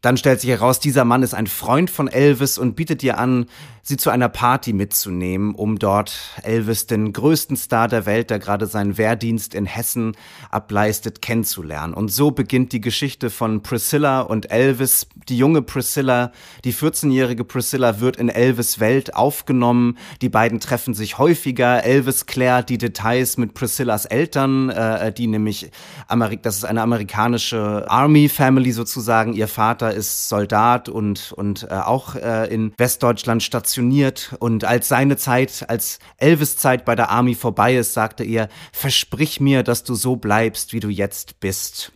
Dann 0.01 0.17
stellt 0.17 0.41
sich 0.41 0.51
heraus, 0.51 0.79
dieser 0.79 1.05
Mann 1.05 1.25
ist 1.25 1.35
ein 1.35 1.49
Freund 1.49 1.91
von 1.91 2.07
Elvis 2.07 2.59
und 2.59 2.77
bietet 2.77 3.03
ihr 3.03 3.19
an, 3.19 3.47
sie 3.89 3.97
zu 3.97 4.11
einer 4.11 4.29
Party 4.29 4.73
mitzunehmen, 4.73 5.55
um 5.55 5.79
dort 5.79 6.19
Elvis, 6.43 6.87
den 6.87 7.13
größten 7.13 7.57
Star 7.57 7.87
der 7.87 8.05
Welt, 8.05 8.31
der 8.31 8.41
gerade 8.41 8.67
seinen 8.67 8.99
Wehrdienst 8.99 9.55
in 9.55 9.65
Hessen 9.65 10.17
ableistet, 10.51 11.23
kennenzulernen. 11.23 11.95
Und 11.95 12.11
so 12.11 12.33
beginnt 12.33 12.73
die 12.73 12.81
Geschichte 12.81 13.31
von 13.31 13.63
Priscilla 13.63 14.23
und 14.23 14.51
Elvis. 14.51 15.07
Die 15.29 15.39
junge 15.39 15.63
Priscilla, 15.63 16.33
die 16.65 16.75
14-jährige 16.75 17.45
Priscilla 17.45 18.01
wird 18.01 18.17
in 18.17 18.29
Elvis 18.29 18.81
Welt 18.81 19.15
aufgenommen. 19.15 19.97
Die 20.21 20.31
beiden 20.31 20.59
treffen 20.59 20.93
sich 20.93 21.19
häufiger. 21.19 21.85
Elvis 21.85 22.27
klärt 22.27 22.69
die 22.71 22.79
Details 22.79 23.37
mit 23.37 23.55
Priscillas 23.55 24.05
Eltern, 24.05 24.69
äh, 24.69 25.13
die 25.13 25.29
nämlich, 25.29 25.71
Amerik 26.09 26.43
das 26.43 26.57
ist 26.57 26.65
eine 26.65 26.83
amerikanische 26.83 27.85
Army 27.89 28.29
Family 28.29 28.73
sozusagen. 28.73 29.33
Ihr 29.33 29.49
Vater 29.49 29.95
ist 29.95 30.29
Soldat 30.29 30.89
und, 30.89 31.33
und 31.37 31.69
äh, 31.71 31.75
auch 31.75 32.17
äh, 32.17 32.53
in 32.53 32.73
Westdeutschland 32.79 33.45
stationiert 33.45 33.76
stationiert 33.77 34.35
und 34.39 34.65
als 34.65 34.89
seine 34.89 35.17
Zeit, 35.19 35.67
als 35.69 35.99
Elvis 36.17 36.57
Zeit 36.57 36.87
bei 36.87 36.95
der 36.95 37.11
Army 37.11 37.35
vorbei 37.35 37.77
ist, 37.77 37.93
sagte 37.93 38.25
er, 38.25 38.49
versprich 38.73 39.39
mir, 39.39 39.63
dass 39.63 39.85
du 39.85 39.95
so 39.95 40.17
bleibst, 40.17 40.73
wie 40.73 40.81
du 40.81 40.89
jetzt 40.89 41.41
bist. 41.41 41.93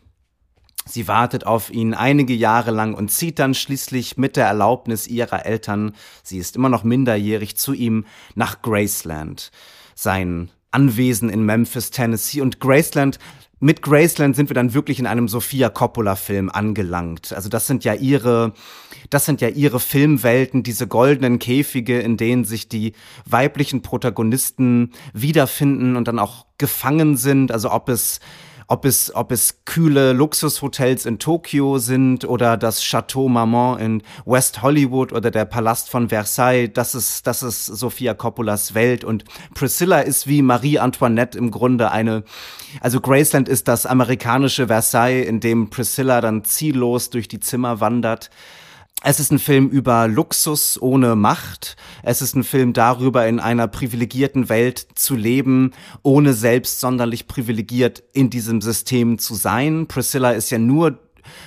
Sie 0.84 1.08
wartet 1.08 1.46
auf 1.46 1.70
ihn 1.70 1.94
einige 1.94 2.34
Jahre 2.34 2.70
lang 2.70 2.94
und 2.94 3.10
zieht 3.10 3.38
dann 3.38 3.54
schließlich 3.54 4.18
mit 4.18 4.36
der 4.36 4.46
Erlaubnis 4.46 5.06
ihrer 5.06 5.46
Eltern, 5.46 5.94
sie 6.22 6.38
ist 6.38 6.56
immer 6.56 6.68
noch 6.68 6.84
minderjährig, 6.84 7.56
zu 7.56 7.72
ihm 7.72 8.04
nach 8.34 8.60
Graceland, 8.60 9.50
sein 9.94 10.50
Anwesen 10.70 11.30
in 11.30 11.44
Memphis, 11.44 11.90
Tennessee. 11.90 12.42
Und 12.42 12.60
Graceland 12.60 13.18
mit 13.60 13.82
Graceland 13.82 14.34
sind 14.34 14.48
wir 14.48 14.54
dann 14.54 14.72
wirklich 14.72 14.98
in 14.98 15.06
einem 15.06 15.28
Sofia 15.28 15.68
Coppola-Film 15.68 16.48
angelangt. 16.48 17.32
Also 17.34 17.50
das 17.50 17.66
sind 17.66 17.84
ja 17.84 17.92
ihre, 17.92 18.54
das 19.10 19.26
sind 19.26 19.42
ja 19.42 19.48
ihre 19.48 19.78
Filmwelten, 19.78 20.62
diese 20.62 20.88
goldenen 20.88 21.38
Käfige, 21.38 22.00
in 22.00 22.16
denen 22.16 22.44
sich 22.44 22.70
die 22.70 22.94
weiblichen 23.26 23.82
Protagonisten 23.82 24.92
wiederfinden 25.12 25.96
und 25.96 26.08
dann 26.08 26.18
auch 26.18 26.46
gefangen 26.56 27.18
sind. 27.18 27.52
Also 27.52 27.70
ob 27.70 27.90
es 27.90 28.20
ob 28.70 28.84
es, 28.84 29.12
ob 29.16 29.32
es 29.32 29.64
kühle 29.64 30.12
Luxushotels 30.12 31.04
in 31.04 31.18
Tokio 31.18 31.78
sind 31.78 32.24
oder 32.24 32.56
das 32.56 32.80
Chateau 32.80 33.28
Marmont 33.28 33.80
in 33.80 34.02
West 34.24 34.62
Hollywood 34.62 35.12
oder 35.12 35.32
der 35.32 35.44
Palast 35.44 35.90
von 35.90 36.08
Versailles, 36.08 36.70
das 36.72 36.94
ist, 36.94 37.26
das 37.26 37.42
ist 37.42 37.66
Sofia 37.66 38.14
Coppolas 38.14 38.72
Welt 38.74 39.02
und 39.02 39.24
Priscilla 39.54 39.98
ist 39.98 40.28
wie 40.28 40.40
Marie 40.40 40.78
Antoinette 40.78 41.36
im 41.36 41.50
Grunde 41.50 41.90
eine, 41.90 42.22
also 42.80 43.00
Graceland 43.00 43.48
ist 43.48 43.66
das 43.66 43.86
amerikanische 43.86 44.68
Versailles, 44.68 45.26
in 45.26 45.40
dem 45.40 45.70
Priscilla 45.70 46.20
dann 46.20 46.44
ziellos 46.44 47.10
durch 47.10 47.26
die 47.26 47.40
Zimmer 47.40 47.80
wandert. 47.80 48.30
Es 49.02 49.18
ist 49.18 49.32
ein 49.32 49.38
Film 49.38 49.70
über 49.70 50.08
Luxus 50.08 50.80
ohne 50.80 51.16
Macht. 51.16 51.76
Es 52.02 52.20
ist 52.20 52.36
ein 52.36 52.44
Film 52.44 52.74
darüber, 52.74 53.26
in 53.26 53.40
einer 53.40 53.66
privilegierten 53.66 54.50
Welt 54.50 54.88
zu 54.94 55.16
leben, 55.16 55.72
ohne 56.02 56.34
selbst 56.34 56.80
sonderlich 56.80 57.26
privilegiert 57.26 58.02
in 58.12 58.28
diesem 58.28 58.60
System 58.60 59.18
zu 59.18 59.34
sein. 59.34 59.86
Priscilla 59.86 60.32
ist 60.32 60.50
ja 60.50 60.58
nur 60.58 60.98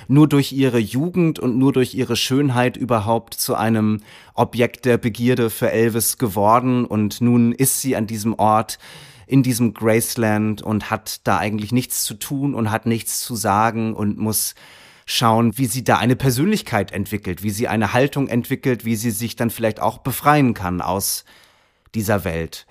nur 0.08 0.28
durch 0.28 0.52
ihre 0.52 0.78
Jugend 0.78 1.38
und 1.38 1.58
nur 1.58 1.72
durch 1.72 1.94
ihre 1.94 2.16
Schönheit 2.16 2.76
überhaupt 2.76 3.34
zu 3.34 3.54
einem 3.54 4.00
Objekt 4.34 4.84
der 4.84 4.98
Begierde 4.98 5.50
für 5.50 5.70
Elvis 5.70 6.16
geworden 6.16 6.86
und 6.86 7.20
nun 7.20 7.52
ist 7.52 7.80
sie 7.80 7.94
an 7.94 8.06
diesem 8.06 8.34
Ort 8.34 8.78
in 9.26 9.42
diesem 9.42 9.74
Graceland 9.74 10.62
und 10.62 10.90
hat 10.90 11.20
da 11.24 11.38
eigentlich 11.38 11.72
nichts 11.72 12.04
zu 12.04 12.14
tun 12.14 12.54
und 12.54 12.70
hat 12.70 12.86
nichts 12.86 13.20
zu 13.20 13.36
sagen 13.36 13.94
und 13.94 14.16
muss 14.16 14.54
schauen, 15.06 15.56
wie 15.58 15.66
sie 15.66 15.84
da 15.84 15.98
eine 15.98 16.16
Persönlichkeit 16.16 16.92
entwickelt, 16.92 17.42
wie 17.42 17.50
sie 17.50 17.68
eine 17.68 17.92
Haltung 17.92 18.28
entwickelt, 18.28 18.84
wie 18.84 18.96
sie 18.96 19.10
sich 19.10 19.36
dann 19.36 19.50
vielleicht 19.50 19.80
auch 19.80 19.98
befreien 19.98 20.54
kann 20.54 20.80
aus 20.80 21.24
dieser 21.94 22.24
Welt. 22.24 22.66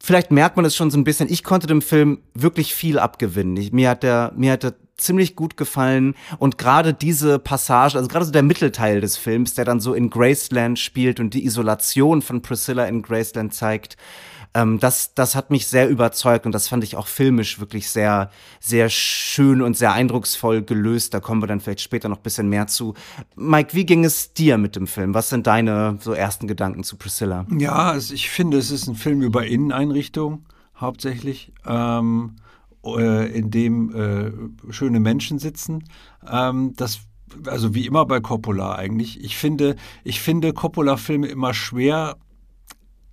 Vielleicht 0.00 0.30
merkt 0.30 0.56
man 0.56 0.64
es 0.64 0.76
schon 0.76 0.90
so 0.90 0.98
ein 0.98 1.04
bisschen. 1.04 1.30
Ich 1.30 1.44
konnte 1.44 1.66
dem 1.66 1.82
Film 1.82 2.20
wirklich 2.34 2.74
viel 2.74 2.98
abgewinnen. 2.98 3.56
Ich, 3.56 3.72
mir 3.72 3.90
hat 3.90 4.02
der, 4.02 4.32
mir 4.36 4.52
hat 4.52 4.62
der 4.62 4.74
ziemlich 4.96 5.36
gut 5.36 5.56
gefallen 5.56 6.14
und 6.38 6.58
gerade 6.58 6.92
diese 6.92 7.38
Passage, 7.38 7.96
also 7.96 8.08
gerade 8.08 8.24
so 8.24 8.32
der 8.32 8.42
Mittelteil 8.42 9.00
des 9.00 9.16
Films, 9.16 9.54
der 9.54 9.64
dann 9.64 9.80
so 9.80 9.94
in 9.94 10.10
Graceland 10.10 10.78
spielt 10.78 11.20
und 11.20 11.34
die 11.34 11.44
Isolation 11.44 12.20
von 12.20 12.42
Priscilla 12.42 12.84
in 12.86 13.02
Graceland 13.02 13.54
zeigt, 13.54 13.96
ähm, 14.58 14.78
das, 14.78 15.14
das 15.14 15.34
hat 15.34 15.50
mich 15.50 15.66
sehr 15.66 15.88
überzeugt 15.88 16.46
und 16.46 16.52
das 16.52 16.68
fand 16.68 16.84
ich 16.84 16.96
auch 16.96 17.06
filmisch 17.06 17.60
wirklich 17.60 17.88
sehr, 17.90 18.30
sehr 18.60 18.88
schön 18.88 19.62
und 19.62 19.76
sehr 19.76 19.92
eindrucksvoll 19.92 20.62
gelöst. 20.62 21.14
Da 21.14 21.20
kommen 21.20 21.42
wir 21.42 21.46
dann 21.46 21.60
vielleicht 21.60 21.80
später 21.80 22.08
noch 22.08 22.18
ein 22.18 22.22
bisschen 22.22 22.48
mehr 22.48 22.66
zu. 22.66 22.94
Mike, 23.36 23.74
wie 23.74 23.86
ging 23.86 24.04
es 24.04 24.32
dir 24.34 24.58
mit 24.58 24.76
dem 24.76 24.86
Film? 24.86 25.14
Was 25.14 25.28
sind 25.28 25.46
deine 25.46 25.98
so 26.00 26.12
ersten 26.12 26.46
Gedanken 26.48 26.82
zu 26.82 26.96
Priscilla? 26.96 27.46
Ja, 27.56 27.90
also 27.90 28.14
ich 28.14 28.30
finde, 28.30 28.58
es 28.58 28.70
ist 28.70 28.88
ein 28.88 28.94
Film 28.94 29.22
über 29.22 29.46
Inneneinrichtung 29.46 30.46
hauptsächlich. 30.76 31.52
Ähm, 31.66 32.36
äh, 32.84 33.30
in 33.36 33.50
dem 33.50 33.94
äh, 33.94 34.72
schöne 34.72 35.00
Menschen 35.00 35.38
sitzen. 35.38 35.84
Ähm, 36.30 36.74
das 36.76 37.00
also 37.46 37.74
wie 37.74 37.86
immer 37.86 38.06
bei 38.06 38.20
Coppola 38.20 38.76
eigentlich. 38.76 39.22
Ich 39.22 39.36
finde, 39.36 39.76
ich 40.04 40.22
finde 40.22 40.54
Coppola-Filme 40.54 41.26
immer 41.26 41.52
schwer 41.52 42.16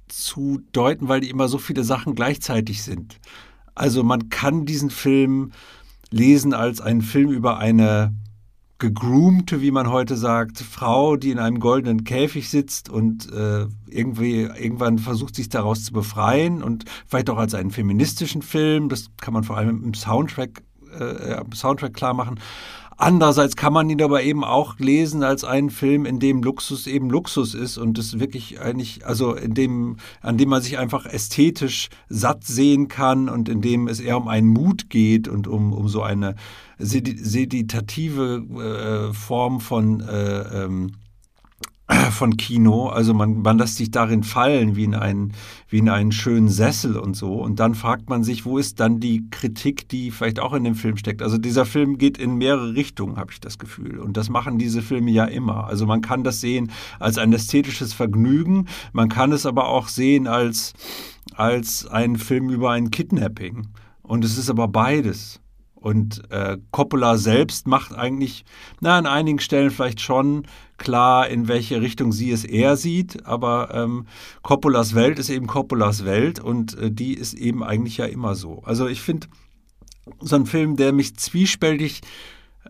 zu 0.08 0.62
deuten, 0.72 1.08
weil 1.08 1.22
die 1.22 1.30
immer 1.30 1.48
so 1.48 1.58
viele 1.58 1.84
Sachen 1.84 2.16
gleichzeitig 2.16 2.84
sind. 2.84 3.20
Also 3.74 4.04
man 4.04 4.30
kann 4.30 4.66
diesen 4.66 4.90
Film 4.90 5.52
lesen 6.12 6.54
als 6.54 6.82
einen 6.82 7.02
Film 7.02 7.32
über 7.32 7.58
eine 7.58 8.14
gegroomte, 8.78 9.62
wie 9.62 9.72
man 9.72 9.90
heute 9.90 10.18
sagt, 10.18 10.60
Frau, 10.60 11.16
die 11.16 11.32
in 11.32 11.40
einem 11.40 11.60
goldenen 11.60 12.04
Käfig 12.04 12.50
sitzt 12.50 12.90
und 12.90 13.32
äh, 13.32 13.68
irgendwie 13.88 14.42
irgendwann 14.42 15.00
versucht, 15.00 15.36
sich 15.36 15.48
daraus 15.50 15.86
zu 15.86 15.94
befreien 15.94 16.62
und 16.62 16.84
vielleicht 17.08 17.30
auch 17.30 17.38
als 17.38 17.54
einen 17.54 17.72
feministischen 17.72 18.42
Film. 18.42 18.90
Das 18.90 19.08
kann 19.22 19.34
man 19.34 19.44
vor 19.44 19.58
allem 19.58 19.84
im 19.84 19.94
Soundtrack, 19.94 20.62
äh, 21.00 21.40
im 21.40 21.54
Soundtrack 21.54 21.94
klar 21.94 22.14
machen. 22.14 22.40
Andererseits 22.98 23.58
kann 23.58 23.74
man 23.74 23.90
ihn 23.90 24.02
aber 24.02 24.24
eben 24.24 24.46
auch 24.46 24.80
lesen 24.80 25.24
als 25.24 25.44
einen 25.44 25.70
Film, 25.70 26.06
in 26.06 26.20
dem 26.20 26.42
Luxus 26.42 26.88
eben 26.88 27.10
Luxus 27.10 27.54
ist 27.54 27.78
und 27.78 27.98
es 27.98 28.20
wirklich 28.20 28.62
eigentlich, 28.62 29.06
also 29.06 29.36
in 29.36 29.54
dem, 29.54 29.98
an 30.22 30.38
dem 30.38 30.50
man 30.50 30.62
sich 30.62 30.78
einfach 30.78 31.06
ästhetisch 31.06 31.90
satt 32.08 32.46
sehen 32.46 32.88
kann 32.88 33.28
und 33.28 33.50
in 33.50 33.62
dem 33.62 33.90
es 33.90 34.00
eher 34.00 34.16
um 34.18 34.30
einen 34.30 34.48
Mut 34.48 34.90
geht 34.90 35.28
und 35.28 35.48
um, 35.48 35.74
um 35.74 35.90
so 35.90 36.04
eine 36.04 36.36
seditative 36.78 38.44
äh, 39.10 39.14
Form 39.14 39.60
von 39.60 40.00
äh, 40.00 40.64
ähm, 40.64 40.92
von 42.12 42.38
Kino. 42.38 42.88
Also 42.88 43.14
man, 43.14 43.42
man 43.42 43.58
lässt 43.58 43.78
sich 43.78 43.92
darin 43.92 44.24
fallen 44.24 44.76
wie 44.76 44.86
in, 44.86 44.96
einen, 44.96 45.34
wie 45.70 45.80
in 45.80 45.90
einen 45.90 46.12
schönen 46.12 46.50
Sessel 46.50 46.98
und 46.98 47.16
so. 47.16 47.34
Und 47.36 47.60
dann 47.60 47.76
fragt 47.76 48.10
man 48.10 48.24
sich, 48.24 48.46
wo 48.46 48.58
ist 48.58 48.80
dann 48.80 49.00
die 49.00 49.30
Kritik, 49.30 49.88
die 49.90 50.12
vielleicht 50.12 50.40
auch 50.40 50.54
in 50.54 50.64
dem 50.64 50.76
Film 50.76 50.98
steckt. 50.98 51.22
Also 51.22 51.38
dieser 51.38 51.66
Film 51.66 51.98
geht 51.98 52.18
in 52.18 52.36
mehrere 52.36 52.74
Richtungen, 52.74 53.18
habe 53.18 53.32
ich 53.32 53.40
das 53.40 53.60
Gefühl. 53.60 54.00
Und 54.00 54.18
das 54.18 54.30
machen 54.30 54.58
diese 54.58 54.82
Filme 54.82 55.12
ja 55.12 55.26
immer. 55.26 55.68
Also 55.68 55.86
man 55.86 56.02
kann 56.02 56.24
das 56.24 56.42
sehen 56.42 56.72
als 57.00 57.18
ein 57.18 57.34
ästhetisches 57.34 57.94
Vergnügen. 57.94 58.68
Man 58.92 59.10
kann 59.10 59.32
es 59.32 59.46
aber 59.46 59.68
auch 59.68 59.88
sehen 59.88 60.28
als, 60.28 60.74
als 61.36 61.86
ein 61.86 62.16
Film 62.16 62.50
über 62.50 62.72
ein 62.72 62.90
Kidnapping. 62.90 63.68
Und 64.02 64.24
es 64.24 64.38
ist 64.38 64.50
aber 64.50 64.68
beides. 64.68 65.40
Und 65.86 66.24
äh, 66.32 66.58
Coppola 66.72 67.16
selbst 67.20 67.68
macht 67.68 67.94
eigentlich, 67.94 68.44
na, 68.82 68.98
an 68.98 69.06
einigen 69.06 69.38
Stellen 69.38 69.70
vielleicht 69.70 70.02
schon 70.02 70.48
klar, 70.80 71.30
in 71.30 71.48
welche 71.48 71.80
Richtung 71.80 72.12
sie 72.12 72.32
es 72.32 72.44
eher 72.44 72.76
sieht, 72.76 73.28
aber 73.28 73.70
ähm, 73.72 74.08
Coppolas 74.42 74.96
Welt 74.96 75.20
ist 75.20 75.30
eben 75.30 75.46
Coppolas 75.46 76.04
Welt 76.04 76.40
und 76.40 76.76
äh, 76.80 76.90
die 76.90 77.14
ist 77.14 77.36
eben 77.36 77.64
eigentlich 77.64 77.98
ja 77.98 78.06
immer 78.06 78.34
so. 78.34 78.64
Also 78.66 78.88
ich 78.88 79.00
finde, 79.02 79.28
so 80.22 80.36
ein 80.38 80.48
Film, 80.48 80.76
der 80.76 80.92
mich 80.92 81.18
zwiespältig 81.18 82.02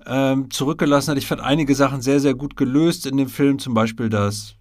ähm, 0.05 0.51
zurückgelassen 0.51 1.11
hat, 1.11 1.17
ich 1.17 1.27
fand 1.27 1.39
einige 1.39 1.73
Sachen 1.73 2.01
sehr, 2.01 2.19
sehr 2.19 2.33
gut 2.33 2.57
gelöst 2.57 3.05
in 3.05 3.15
dem 3.15 3.29
Film, 3.29 3.59
zum 3.59 3.73
Beispiel, 3.73 4.09
dass 4.09 4.55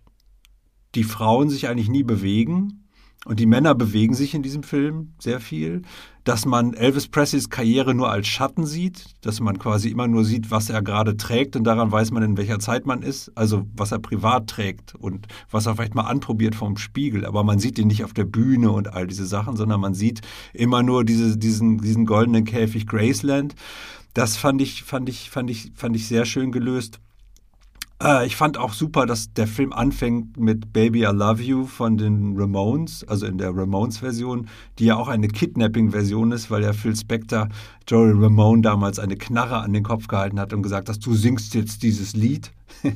die 0.95 1.03
Frauen 1.03 1.51
sich 1.51 1.67
eigentlich 1.67 1.89
nie 1.91 2.05
bewegen 2.05 2.85
und 3.25 3.41
die 3.41 3.47
Männer 3.47 3.75
bewegen 3.75 4.15
sich 4.15 4.33
in 4.33 4.45
diesem 4.45 4.63
Film 4.63 5.15
sehr 5.19 5.41
viel, 5.41 5.83
dass 6.25 6.47
man 6.47 6.73
Elvis 6.73 7.09
Presleys 7.09 7.51
Karriere 7.51 7.95
nur 7.95 8.11
als 8.11 8.27
Schatten 8.27 8.65
sieht, 8.65 9.05
dass 9.21 9.41
man 9.41 9.59
quasi 9.59 9.91
immer 9.91 10.09
nur 10.09 10.25
sieht, 10.25 10.51
was 10.51 10.71
er 10.71 10.83
gerade 10.83 11.17
trägt 11.17 11.55
und 11.55 11.65
daran 11.65 11.93
weiß 11.93 12.11
man, 12.11 12.23
in 12.23 12.37
welcher 12.39 12.59
Zeit 12.59 12.87
man 12.87 13.03
ist, 13.03 13.31
also 13.35 13.67
was 13.77 13.93
er 13.93 13.99
privat 13.99 14.49
trägt 14.49 14.95
und 14.95 15.29
was 15.51 15.67
er 15.67 15.77
vielleicht 15.77 15.95
mal 15.95 16.03
anprobiert 16.03 16.55
vom 16.55 16.79
Spiegel, 16.79 17.27
aber 17.27 17.45
man 17.45 17.59
sieht 17.59 17.79
ihn 17.79 17.89
nicht 17.89 18.05
auf 18.05 18.15
der 18.15 18.25
Bühne 18.25 18.73
und 18.73 18.93
all 18.93 19.07
diese 19.07 19.27
Sachen, 19.27 19.57
sondern 19.57 19.81
man 19.81 19.95
sieht 19.95 20.23
immer 20.55 20.83
nur 20.83 21.05
diese, 21.05 21.37
diesen, 21.37 21.79
diesen 21.79 22.07
goldenen 22.07 22.45
Käfig 22.45 22.87
Graceland. 22.87 23.55
Das 24.15 24.37
fand 24.37 24.63
ich, 24.63 24.83
fand 24.83 25.09
ich, 25.09 25.29
fand 25.29 25.51
ich, 25.51 25.73
fand 25.75 25.97
ich 25.97 26.09
sehr 26.09 26.25
schön 26.25 26.53
gelöst. 26.53 27.01
Äh, 28.03 28.27
ich 28.27 28.37
fand 28.37 28.59
auch 28.59 28.73
super, 28.73 29.07
dass 29.07 29.33
der 29.33 29.47
Film 29.47 29.73
anfängt 29.73 30.37
mit 30.37 30.73
Baby 30.73 31.03
I 31.03 31.13
Love 31.13 31.43
You 31.43 31.67
von 31.67 31.97
den 31.97 32.35
Ramones, 32.37 33.05
also 33.05 33.27
in 33.27 33.39
der 33.39 33.57
Ramones-Version, 33.57 34.49
die 34.79 34.87
ja 34.87 34.97
auch 34.97 35.09
eine 35.09 35.29
Kidnapping-Version 35.29 36.33
ist, 36.33 36.51
weil 36.51 36.63
ja 36.63 36.73
Phil 36.73 36.97
Spector 36.97 37.49
Joey 37.87 38.13
Ramone 38.13 38.63
damals 38.63 38.99
eine 38.99 39.17
Knarre 39.17 39.59
an 39.59 39.73
den 39.73 39.83
Kopf 39.83 40.07
gehalten 40.09 40.41
hat 40.41 40.53
und 40.53 40.63
gesagt 40.63 40.89
hat, 40.89 41.05
du 41.05 41.15
singst 41.15 41.55
jetzt 41.55 41.83
dieses 41.83 42.15
Lied. 42.15 42.53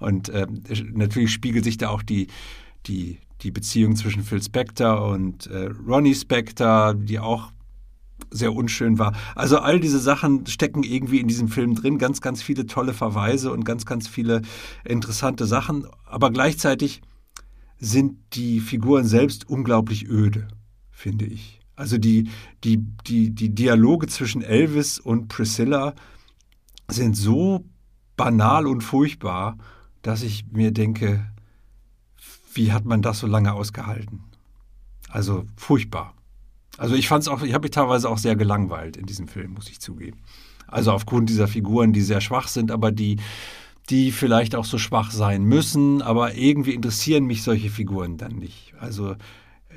und 0.00 0.28
äh, 0.28 0.46
natürlich 0.92 1.32
spiegelt 1.32 1.64
sich 1.64 1.76
da 1.76 1.90
auch 1.90 2.02
die, 2.02 2.26
die, 2.86 3.18
die 3.42 3.50
Beziehung 3.50 3.96
zwischen 3.96 4.22
Phil 4.22 4.42
Spector 4.42 5.06
und 5.08 5.46
äh, 5.46 5.70
Ronnie 5.86 6.14
Spector, 6.14 6.94
die 6.94 7.18
auch 7.18 7.53
sehr 8.34 8.54
unschön 8.54 8.98
war. 8.98 9.14
Also 9.34 9.58
all 9.58 9.80
diese 9.80 10.00
Sachen 10.00 10.46
stecken 10.46 10.82
irgendwie 10.82 11.20
in 11.20 11.28
diesem 11.28 11.48
Film 11.48 11.74
drin, 11.74 11.98
ganz, 11.98 12.20
ganz 12.20 12.42
viele 12.42 12.66
tolle 12.66 12.92
Verweise 12.92 13.52
und 13.52 13.64
ganz, 13.64 13.86
ganz 13.86 14.08
viele 14.08 14.42
interessante 14.84 15.46
Sachen. 15.46 15.86
Aber 16.04 16.30
gleichzeitig 16.30 17.00
sind 17.78 18.18
die 18.32 18.60
Figuren 18.60 19.04
selbst 19.04 19.48
unglaublich 19.48 20.08
öde, 20.08 20.48
finde 20.90 21.26
ich. 21.26 21.60
Also 21.76 21.98
die, 21.98 22.28
die, 22.64 22.78
die, 23.06 23.30
die 23.30 23.54
Dialoge 23.54 24.06
zwischen 24.06 24.42
Elvis 24.42 24.98
und 24.98 25.28
Priscilla 25.28 25.94
sind 26.88 27.16
so 27.16 27.64
banal 28.16 28.66
und 28.66 28.82
furchtbar, 28.82 29.58
dass 30.02 30.22
ich 30.22 30.46
mir 30.52 30.72
denke, 30.72 31.26
wie 32.52 32.72
hat 32.72 32.84
man 32.84 33.02
das 33.02 33.18
so 33.18 33.26
lange 33.26 33.52
ausgehalten? 33.52 34.24
Also 35.08 35.46
furchtbar. 35.56 36.13
Also 36.78 36.94
ich 36.94 37.08
fand 37.08 37.22
es 37.22 37.28
auch, 37.28 37.42
ich 37.42 37.54
habe 37.54 37.64
mich 37.64 37.70
teilweise 37.70 38.08
auch 38.08 38.18
sehr 38.18 38.36
gelangweilt 38.36 38.96
in 38.96 39.06
diesem 39.06 39.28
Film, 39.28 39.52
muss 39.52 39.68
ich 39.68 39.80
zugeben. 39.80 40.18
Also 40.66 40.92
aufgrund 40.92 41.28
dieser 41.28 41.46
Figuren, 41.46 41.92
die 41.92 42.00
sehr 42.00 42.20
schwach 42.20 42.48
sind, 42.48 42.70
aber 42.70 42.90
die, 42.90 43.18
die 43.90 44.12
vielleicht 44.12 44.54
auch 44.54 44.64
so 44.64 44.78
schwach 44.78 45.10
sein 45.10 45.44
müssen, 45.44 46.02
aber 46.02 46.34
irgendwie 46.34 46.74
interessieren 46.74 47.24
mich 47.24 47.42
solche 47.42 47.70
Figuren 47.70 48.16
dann 48.16 48.36
nicht. 48.36 48.74
Also 48.80 49.16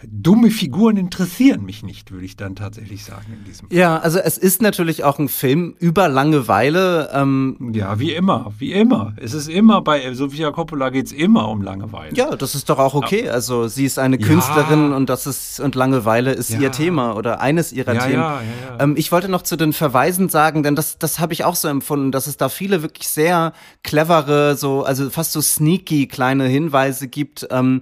dumme 0.06 0.52
Figuren 0.52 0.98
interessieren 0.98 1.64
mich 1.64 1.84
nicht, 1.84 2.12
würde 2.12 2.26
ich 2.26 2.36
dann 2.36 2.56
tatsächlich 2.56 3.04
sagen 3.04 3.34
in 3.34 3.44
diesem 3.46 3.70
Film. 3.70 3.80
Ja, 3.80 3.98
also 3.98 4.20
es 4.20 4.38
ist 4.38 4.62
natürlich 4.62 5.04
auch 5.04 5.20
ein 5.20 5.30
Film 5.30 5.76
über 5.80 6.08
Langeweile. 6.08 7.10
Ähm 7.14 7.72
ja, 7.74 8.00
wie 8.00 8.14
immer, 8.14 8.54
wie 8.58 8.74
immer. 8.74 9.14
Es 9.18 9.34
ist 9.34 9.48
immer 9.50 9.82
bei 9.82 10.14
Sofia 10.14 10.52
Coppola 10.52 10.90
geht 10.90 11.08
es 11.08 11.12
immer 11.12 11.50
um 11.50 11.62
Langeweile. 11.62 12.16
Ja, 12.16 12.36
das 12.36 12.56
ist 12.56 12.70
doch 12.70 12.80
auch 12.80 12.94
okay. 12.94 13.26
Ja. 13.26 13.32
Also 13.32 13.68
sie 13.68 13.86
ist 13.86 14.00
eine 14.00 14.18
Künstlerin 14.18 14.92
ja. 14.92 14.98
und 14.98 15.10
das 15.10 15.28
ist 15.28 15.60
und 15.60 15.76
Langeweile 15.76 16.34
ist 16.34 16.50
ja. 16.50 16.60
ihr 16.60 16.72
Thema 16.72 17.16
oder 17.16 17.42
eines 17.42 17.74
ihrer 17.74 17.98
Themen. 17.98 18.14
Ja, 18.14 18.42
ähm, 18.80 18.96
ich 18.98 19.12
wollte 19.12 19.30
noch 19.30 19.42
zu 19.42 19.56
den 19.56 19.74
Verweisen 19.74 20.30
sagen, 20.30 20.64
denn 20.64 20.76
das, 20.76 20.98
das 21.00 21.20
habe 21.20 21.34
ich 21.34 21.44
auch 21.44 21.56
so 21.56 21.68
empfunden, 21.68 22.12
dass 22.12 22.28
es 22.28 22.38
da 22.38 22.50
viele 22.50 22.82
wirklich 22.82 23.08
sehr 23.08 23.54
clevere, 23.84 24.56
so 24.56 24.84
also 24.84 25.10
fast 25.10 25.32
so 25.32 25.42
sneaky 25.42 26.08
kleine 26.08 26.46
Hinweise 26.46 27.08
gibt. 27.08 27.48
Ähm, 27.52 27.82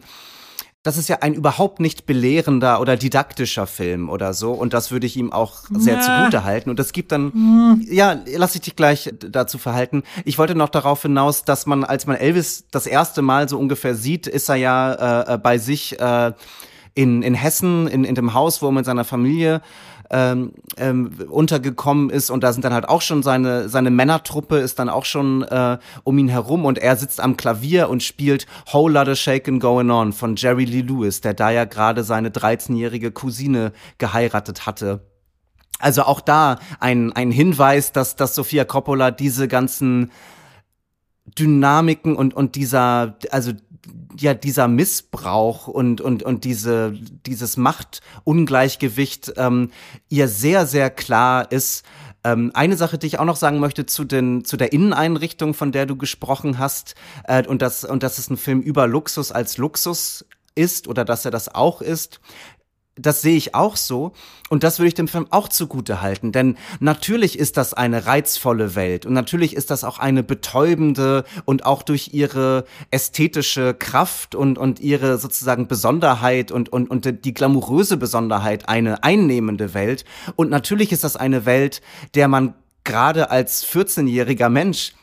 das 0.86 0.98
ist 0.98 1.10
ja 1.10 1.18
ein 1.22 1.34
überhaupt 1.34 1.80
nicht 1.80 2.06
belehrender 2.06 2.80
oder 2.80 2.96
didaktischer 2.96 3.66
Film 3.66 4.08
oder 4.08 4.36
so. 4.36 4.52
Und 4.52 4.72
das 4.76 4.92
würde 4.92 5.08
ich 5.08 5.18
ihm 5.18 5.34
auch 5.34 5.64
sehr 5.72 5.96
ja. 5.96 6.02
zugute 6.02 6.44
halten. 6.44 6.70
Und 6.70 6.80
es 6.80 6.94
gibt 6.94 7.12
dann, 7.12 7.34
hm. 7.34 7.88
ja, 7.90 8.20
lass 8.38 8.54
ich 8.54 8.62
dich 8.62 8.76
gleich 8.76 9.12
dazu 9.20 9.58
verhalten. 9.58 10.04
Ich 10.26 10.38
wollte 10.38 10.54
noch 10.54 10.70
darauf 10.70 11.02
hinaus, 11.02 11.44
dass 11.44 11.66
man, 11.66 11.86
als 11.86 12.06
man 12.06 12.18
Elvis 12.18 12.66
das 12.70 12.86
erste 12.86 13.24
Mal 13.24 13.50
so 13.50 13.58
ungefähr 13.58 13.96
sieht, 13.96 14.28
ist 14.28 14.48
er 14.48 14.58
ja 14.58 15.24
äh, 15.24 15.34
äh 15.34 15.38
bei 15.40 15.58
sich 15.58 16.00
äh, 16.00 16.34
in, 16.94 17.24
in 17.24 17.34
Hessen, 17.34 17.88
in, 17.88 18.04
in 18.04 18.14
dem 18.14 18.36
Haus, 18.36 18.62
wo 18.62 18.68
er 18.68 18.72
mit 18.72 18.86
seiner 18.86 19.06
Familie 19.06 19.64
ähm, 20.16 20.54
ähm, 20.78 21.12
untergekommen 21.30 22.10
ist 22.10 22.30
und 22.30 22.42
da 22.42 22.54
sind 22.54 22.64
dann 22.64 22.74
halt 22.74 22.88
auch 22.88 23.02
schon 23.02 23.22
seine 23.22 23.68
seine 23.68 23.92
Männertruppe 23.92 24.60
ist 24.60 24.80
dann 24.80 24.88
auch 24.88 25.04
schon 25.04 25.44
äh, 25.44 25.78
um 26.06 26.18
ihn 26.18 26.30
herum 26.30 26.64
und 26.64 26.78
er 26.78 26.96
sitzt 26.96 27.20
am 27.20 27.36
Klavier 27.36 27.90
und 27.90 28.02
spielt 28.02 28.48
Whole 28.72 28.94
Lotta 28.94 29.16
Shaken 29.16 29.60
Going 29.60 29.92
On 29.92 30.14
von 30.14 30.38
Jerry 30.38 30.64
Lee 30.64 30.82
Lewis, 30.82 31.20
der 31.20 31.34
da 31.34 31.50
ja 31.50 31.66
gerade 31.66 32.06
seine 32.06 32.30
13-jährige 32.30 33.12
Cousine 33.12 33.74
geheiratet 33.98 34.66
hatte. 34.66 35.02
Also 35.80 36.04
auch 36.04 36.22
da 36.22 36.60
ein, 36.80 37.12
ein 37.12 37.32
Hinweis, 37.32 37.92
dass, 37.92 38.16
dass 38.16 38.36
Sofia 38.36 38.64
Coppola 38.64 39.12
diese 39.12 39.50
ganzen 39.50 40.12
Dynamiken 41.26 42.16
und, 42.16 42.34
und 42.34 42.56
dieser, 42.56 43.18
also 43.32 43.52
ja 44.20 44.34
dieser 44.34 44.68
Missbrauch 44.68 45.68
und 45.68 46.02
und 46.02 46.24
und 46.24 46.44
diese 46.44 46.94
dieses 47.26 47.58
Machtungleichgewicht 47.58 49.34
ähm, 49.38 49.72
ihr 50.10 50.28
sehr 50.28 50.66
sehr 50.66 50.90
klar 50.90 51.52
ist. 51.52 51.86
Ähm, 52.24 52.52
eine 52.54 52.78
Sache, 52.78 52.98
die 52.98 53.08
ich 53.08 53.20
auch 53.20 53.26
noch 53.26 53.36
sagen 53.36 53.60
möchte 53.60 53.86
zu 53.86 54.04
den 54.04 54.44
zu 54.46 54.58
der 54.58 54.74
Inneneinrichtung, 54.74 55.54
von 55.54 55.72
der 55.72 55.86
du 55.86 55.96
gesprochen 55.96 56.58
hast 56.58 56.96
äh, 57.26 57.46
und 57.46 57.62
das 57.62 57.84
und 57.84 58.04
dass 58.04 58.18
es 58.18 58.30
ein 58.30 58.38
Film 58.38 58.62
über 58.62 58.88
Luxus 58.88 59.32
als 59.32 59.58
Luxus 59.58 60.26
ist 60.56 60.88
oder 60.88 61.06
dass 61.06 61.26
er 61.26 61.32
das 61.32 61.54
auch 61.54 61.82
ist 61.82 62.20
das 62.96 63.22
sehe 63.22 63.36
ich 63.36 63.56
auch 63.56 63.76
so 63.76 64.14
und 64.50 64.64
das 64.64 64.80
würde 64.80 64.88
ich 64.88 64.94
dem 64.94 65.08
Film 65.08 65.28
auch 65.30 65.50
zugute 65.50 66.02
halten, 66.02 66.32
denn 66.32 66.58
natürlich 66.80 67.38
ist 67.38 67.58
das 67.58 67.74
eine 67.74 68.06
reizvolle 68.06 68.76
Welt 68.76 69.06
und 69.06 69.14
natürlich 69.14 69.56
ist 69.56 69.70
das 69.70 69.84
auch 69.84 70.00
eine 70.00 70.24
betäubende 70.24 71.26
und 71.46 71.66
auch 71.66 71.84
durch 71.84 72.14
ihre 72.14 72.66
ästhetische 72.92 73.74
Kraft 73.74 74.36
und 74.36 74.58
und 74.58 74.80
ihre 74.80 75.18
sozusagen 75.18 75.68
Besonderheit 75.68 76.52
und 76.52 76.70
und 76.70 76.90
und 76.90 77.26
die 77.26 77.34
glamouröse 77.34 77.98
Besonderheit 77.98 78.70
eine 78.70 79.04
einnehmende 79.04 79.74
Welt. 79.74 80.06
Und 80.36 80.50
natürlich 80.50 80.92
ist 80.92 81.04
das 81.04 81.16
eine 81.16 81.46
Welt, 81.46 81.82
der 82.14 82.28
man 82.28 82.56
gerade 82.84 83.30
als 83.32 83.66
14-jähriger 83.66 84.50
Mensch 84.50 84.94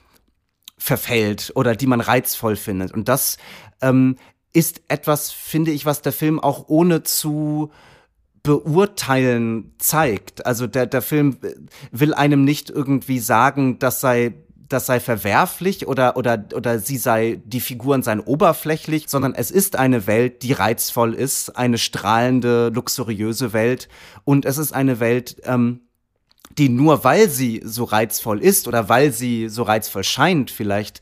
verfällt 0.78 1.52
oder 1.54 1.76
die 1.76 1.86
man 1.86 2.00
reizvoll 2.00 2.56
findet. 2.56 2.92
Und 2.92 3.08
das 3.08 3.38
ähm, 3.80 4.16
ist 4.52 4.82
etwas, 4.88 5.30
finde 5.30 5.70
ich, 5.70 5.86
was 5.86 6.02
der 6.02 6.12
Film 6.12 6.40
auch 6.40 6.68
ohne 6.68 7.02
zu 7.02 7.70
beurteilen 8.42 9.74
zeigt. 9.78 10.46
Also 10.46 10.66
der, 10.66 10.86
der 10.86 11.02
Film 11.02 11.38
will 11.90 12.12
einem 12.12 12.44
nicht 12.44 12.70
irgendwie 12.70 13.20
sagen, 13.20 13.78
das 13.78 14.00
sei 14.00 14.34
das 14.72 14.86
sei 14.86 15.00
verwerflich 15.00 15.86
oder, 15.86 16.16
oder, 16.16 16.46
oder 16.54 16.78
sie 16.78 16.96
sei, 16.96 17.40
die 17.44 17.60
Figuren 17.60 18.02
seien 18.02 18.20
oberflächlich, 18.20 19.04
sondern 19.08 19.34
es 19.34 19.50
ist 19.50 19.76
eine 19.76 20.06
Welt, 20.06 20.42
die 20.42 20.52
reizvoll 20.52 21.14
ist, 21.14 21.56
eine 21.56 21.78
strahlende, 21.78 22.70
luxuriöse 22.72 23.52
Welt 23.52 23.88
und 24.24 24.44
es 24.44 24.58
ist 24.58 24.72
eine 24.72 24.98
Welt, 24.98 25.36
ähm, 25.44 25.82
die 26.58 26.68
nur 26.68 27.04
weil 27.04 27.28
sie 27.28 27.60
so 27.64 27.84
reizvoll 27.84 28.40
ist 28.40 28.68
oder 28.68 28.88
weil 28.88 29.12
sie 29.12 29.48
so 29.48 29.62
reizvoll 29.62 30.04
scheint 30.04 30.50
vielleicht, 30.50 31.00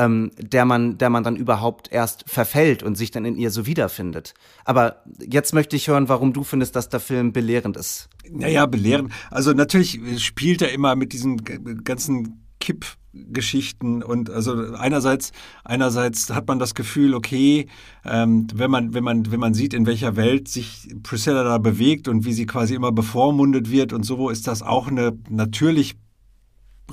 ähm, 0.00 0.30
der 0.38 0.64
man, 0.64 0.96
der 0.96 1.10
man 1.10 1.22
dann 1.22 1.36
überhaupt 1.36 1.92
erst 1.92 2.24
verfällt 2.26 2.82
und 2.82 2.96
sich 2.96 3.10
dann 3.10 3.26
in 3.26 3.36
ihr 3.36 3.50
so 3.50 3.66
wiederfindet. 3.66 4.32
Aber 4.64 5.04
jetzt 5.20 5.52
möchte 5.52 5.76
ich 5.76 5.88
hören, 5.88 6.08
warum 6.08 6.32
du 6.32 6.42
findest, 6.42 6.74
dass 6.74 6.88
der 6.88 7.00
Film 7.00 7.32
belehrend 7.32 7.76
ist. 7.76 8.08
Naja, 8.30 8.64
belehrend. 8.64 9.12
Also 9.30 9.52
natürlich 9.52 10.00
spielt 10.24 10.62
er 10.62 10.72
immer 10.72 10.96
mit 10.96 11.12
diesen 11.12 11.84
ganzen 11.84 12.46
Kipp 12.60 12.86
Geschichten 13.12 14.04
und 14.04 14.30
also 14.30 14.72
einerseits 14.74 15.32
einerseits 15.64 16.30
hat 16.30 16.46
man 16.46 16.60
das 16.60 16.76
Gefühl 16.76 17.12
okay 17.12 17.66
ähm, 18.04 18.46
wenn 18.54 18.70
man 18.70 18.94
wenn 18.94 19.02
man 19.02 19.32
wenn 19.32 19.40
man 19.40 19.52
sieht 19.52 19.74
in 19.74 19.84
welcher 19.84 20.14
Welt 20.14 20.46
sich 20.46 20.94
Priscilla 21.02 21.42
da 21.42 21.58
bewegt 21.58 22.06
und 22.06 22.24
wie 22.24 22.32
sie 22.32 22.46
quasi 22.46 22.76
immer 22.76 22.92
bevormundet 22.92 23.68
wird 23.72 23.92
und 23.92 24.04
so 24.04 24.28
ist 24.28 24.46
das 24.46 24.62
auch 24.62 24.86
eine 24.86 25.18
natürlich 25.28 25.96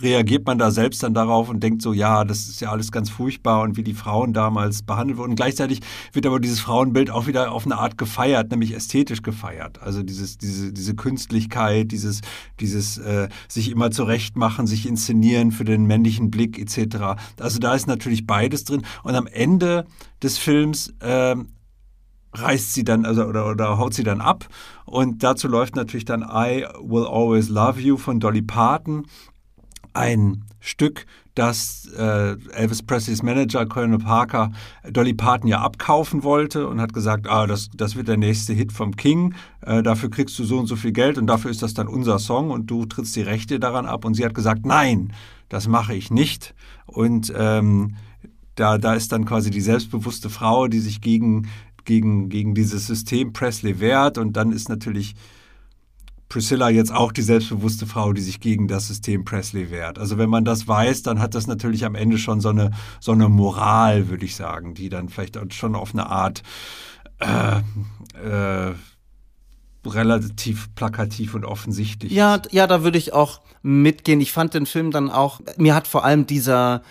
reagiert 0.01 0.45
man 0.45 0.57
da 0.57 0.71
selbst 0.71 1.03
dann 1.03 1.13
darauf 1.13 1.49
und 1.49 1.61
denkt 1.61 1.81
so, 1.81 1.93
ja, 1.93 2.23
das 2.23 2.47
ist 2.47 2.61
ja 2.61 2.71
alles 2.71 2.91
ganz 2.91 3.09
furchtbar 3.09 3.61
und 3.61 3.77
wie 3.77 3.83
die 3.83 3.93
Frauen 3.93 4.33
damals 4.33 4.83
behandelt 4.83 5.17
wurden. 5.17 5.35
Gleichzeitig 5.35 5.81
wird 6.13 6.25
aber 6.25 6.39
dieses 6.39 6.59
Frauenbild 6.59 7.09
auch 7.09 7.27
wieder 7.27 7.51
auf 7.51 7.65
eine 7.65 7.77
Art 7.77 7.97
gefeiert, 7.97 8.51
nämlich 8.51 8.73
ästhetisch 8.73 9.21
gefeiert. 9.21 9.81
Also 9.81 10.03
dieses, 10.03 10.37
diese, 10.37 10.71
diese 10.73 10.95
Künstlichkeit, 10.95 11.91
dieses, 11.91 12.21
dieses 12.59 12.97
äh, 12.97 13.29
sich 13.47 13.71
immer 13.71 13.91
zurechtmachen, 13.91 14.67
sich 14.67 14.87
inszenieren 14.87 15.51
für 15.51 15.65
den 15.65 15.85
männlichen 15.85 16.31
Blick 16.31 16.59
etc. 16.59 17.19
Also 17.39 17.59
da 17.59 17.73
ist 17.73 17.87
natürlich 17.87 18.25
beides 18.27 18.63
drin. 18.63 18.83
Und 19.03 19.15
am 19.15 19.27
Ende 19.27 19.85
des 20.21 20.37
Films 20.37 20.93
äh, 20.99 21.35
reißt 22.33 22.73
sie 22.73 22.83
dann, 22.83 23.05
also 23.05 23.25
oder, 23.25 23.47
oder 23.49 23.77
haut 23.77 23.93
sie 23.93 24.03
dann 24.03 24.21
ab. 24.21 24.47
Und 24.85 25.23
dazu 25.23 25.47
läuft 25.47 25.75
natürlich 25.75 26.05
dann 26.05 26.21
I 26.21 26.65
Will 26.81 27.05
Always 27.05 27.49
Love 27.49 27.79
You 27.79 27.97
von 27.97 28.19
Dolly 28.19 28.41
Parton 28.41 29.05
ein 29.97 30.43
Stück, 30.59 31.05
das 31.35 31.87
äh, 31.97 32.35
Elvis 32.53 32.81
Presleys 32.81 33.21
Manager 33.21 33.65
Colonel 33.65 33.99
Parker 33.99 34.51
Dolly 34.89 35.13
Parton 35.13 35.47
ja 35.47 35.61
abkaufen 35.61 36.23
wollte 36.23 36.67
und 36.67 36.81
hat 36.81 36.93
gesagt, 36.93 37.27
ah, 37.29 37.45
das, 37.45 37.69
das 37.75 37.95
wird 37.95 38.07
der 38.07 38.17
nächste 38.17 38.53
Hit 38.53 38.71
vom 38.71 38.95
King, 38.95 39.35
äh, 39.61 39.83
dafür 39.83 40.09
kriegst 40.09 40.37
du 40.39 40.43
so 40.43 40.57
und 40.57 40.65
so 40.65 40.75
viel 40.75 40.91
Geld 40.91 41.17
und 41.17 41.27
dafür 41.27 41.51
ist 41.51 41.61
das 41.61 41.73
dann 41.75 41.87
unser 41.87 42.17
Song 42.17 42.49
und 42.49 42.71
du 42.71 42.85
trittst 42.85 43.15
die 43.15 43.21
Rechte 43.21 43.59
daran 43.59 43.85
ab. 43.85 44.03
Und 44.03 44.15
sie 44.15 44.25
hat 44.25 44.33
gesagt, 44.33 44.65
nein, 44.65 45.13
das 45.49 45.67
mache 45.67 45.93
ich 45.93 46.09
nicht. 46.09 46.55
Und 46.85 47.31
ähm, 47.35 47.95
da, 48.55 48.79
da 48.79 48.95
ist 48.95 49.11
dann 49.11 49.25
quasi 49.25 49.51
die 49.51 49.61
selbstbewusste 49.61 50.29
Frau, 50.29 50.67
die 50.67 50.79
sich 50.79 51.01
gegen, 51.01 51.47
gegen, 51.85 52.29
gegen 52.29 52.55
dieses 52.55 52.87
System 52.87 53.31
Presley 53.31 53.79
wehrt 53.79 54.17
und 54.17 54.33
dann 54.33 54.51
ist 54.51 54.69
natürlich 54.69 55.13
Priscilla 56.29 56.69
jetzt 56.69 56.93
auch 56.93 57.11
die 57.11 57.21
selbstbewusste 57.21 57.85
Frau, 57.85 58.11
die 58.13 58.21
sich 58.21 58.39
gegen 58.39 58.67
das 58.67 58.87
System 58.87 59.23
Presley 59.23 59.71
wehrt. 59.71 59.97
Also 59.97 60.17
wenn 60.17 60.29
man 60.29 60.43
das 60.43 60.67
weiß, 60.67 61.03
dann 61.03 61.19
hat 61.19 61.35
das 61.35 61.47
natürlich 61.47 61.85
am 61.85 61.95
Ende 61.95 62.17
schon 62.17 62.41
so 62.41 62.49
eine, 62.49 62.71
so 62.99 63.13
eine 63.13 63.29
Moral, 63.29 64.09
würde 64.09 64.25
ich 64.25 64.35
sagen, 64.35 64.73
die 64.73 64.89
dann 64.89 65.09
vielleicht 65.09 65.37
schon 65.53 65.75
auf 65.75 65.93
eine 65.93 66.07
Art 66.07 66.43
äh, 67.19 67.59
äh, 68.19 68.73
relativ 69.85 70.73
plakativ 70.75 71.33
und 71.33 71.45
offensichtlich. 71.45 72.11
Ja, 72.11 72.41
ja, 72.51 72.67
da 72.67 72.83
würde 72.83 72.97
ich 72.97 73.13
auch 73.13 73.41
mitgehen. 73.61 74.19
Ich 74.19 74.33
fand 74.33 74.53
den 74.53 74.65
Film 74.65 74.91
dann 74.91 75.09
auch, 75.09 75.39
mir 75.57 75.75
hat 75.75 75.87
vor 75.87 76.03
allem 76.03 76.27
dieser 76.27 76.81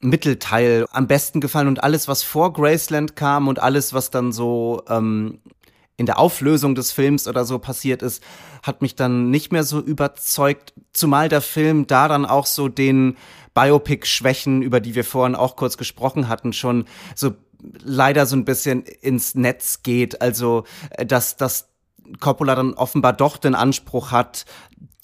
Mittelteil 0.00 0.86
am 0.90 1.06
besten 1.06 1.40
gefallen 1.40 1.68
und 1.68 1.82
alles, 1.82 2.08
was 2.08 2.22
vor 2.22 2.54
Graceland 2.54 3.16
kam 3.16 3.48
und 3.48 3.58
alles, 3.58 3.92
was 3.92 4.10
dann 4.10 4.32
so 4.32 4.82
ähm, 4.88 5.38
in 5.98 6.06
der 6.06 6.18
Auflösung 6.18 6.74
des 6.74 6.92
Films 6.92 7.28
oder 7.28 7.44
so 7.44 7.58
passiert 7.58 8.00
ist, 8.00 8.22
hat 8.62 8.82
mich 8.82 8.94
dann 8.94 9.30
nicht 9.30 9.52
mehr 9.52 9.64
so 9.64 9.80
überzeugt, 9.80 10.72
zumal 10.92 11.28
der 11.28 11.40
Film 11.40 11.86
da 11.86 12.08
dann 12.08 12.26
auch 12.26 12.46
so 12.46 12.68
den 12.68 13.16
Biopic-Schwächen, 13.54 14.62
über 14.62 14.80
die 14.80 14.94
wir 14.94 15.04
vorhin 15.04 15.34
auch 15.34 15.56
kurz 15.56 15.76
gesprochen 15.76 16.28
hatten, 16.28 16.52
schon 16.52 16.84
so 17.14 17.32
leider 17.82 18.26
so 18.26 18.36
ein 18.36 18.44
bisschen 18.44 18.82
ins 18.82 19.34
Netz 19.34 19.82
geht. 19.82 20.22
Also, 20.22 20.64
äh, 20.90 21.04
dass, 21.06 21.36
dass 21.36 21.68
Coppola 22.18 22.54
dann 22.54 22.74
offenbar 22.74 23.12
doch 23.12 23.36
den 23.36 23.54
Anspruch 23.54 24.10
hat, 24.10 24.46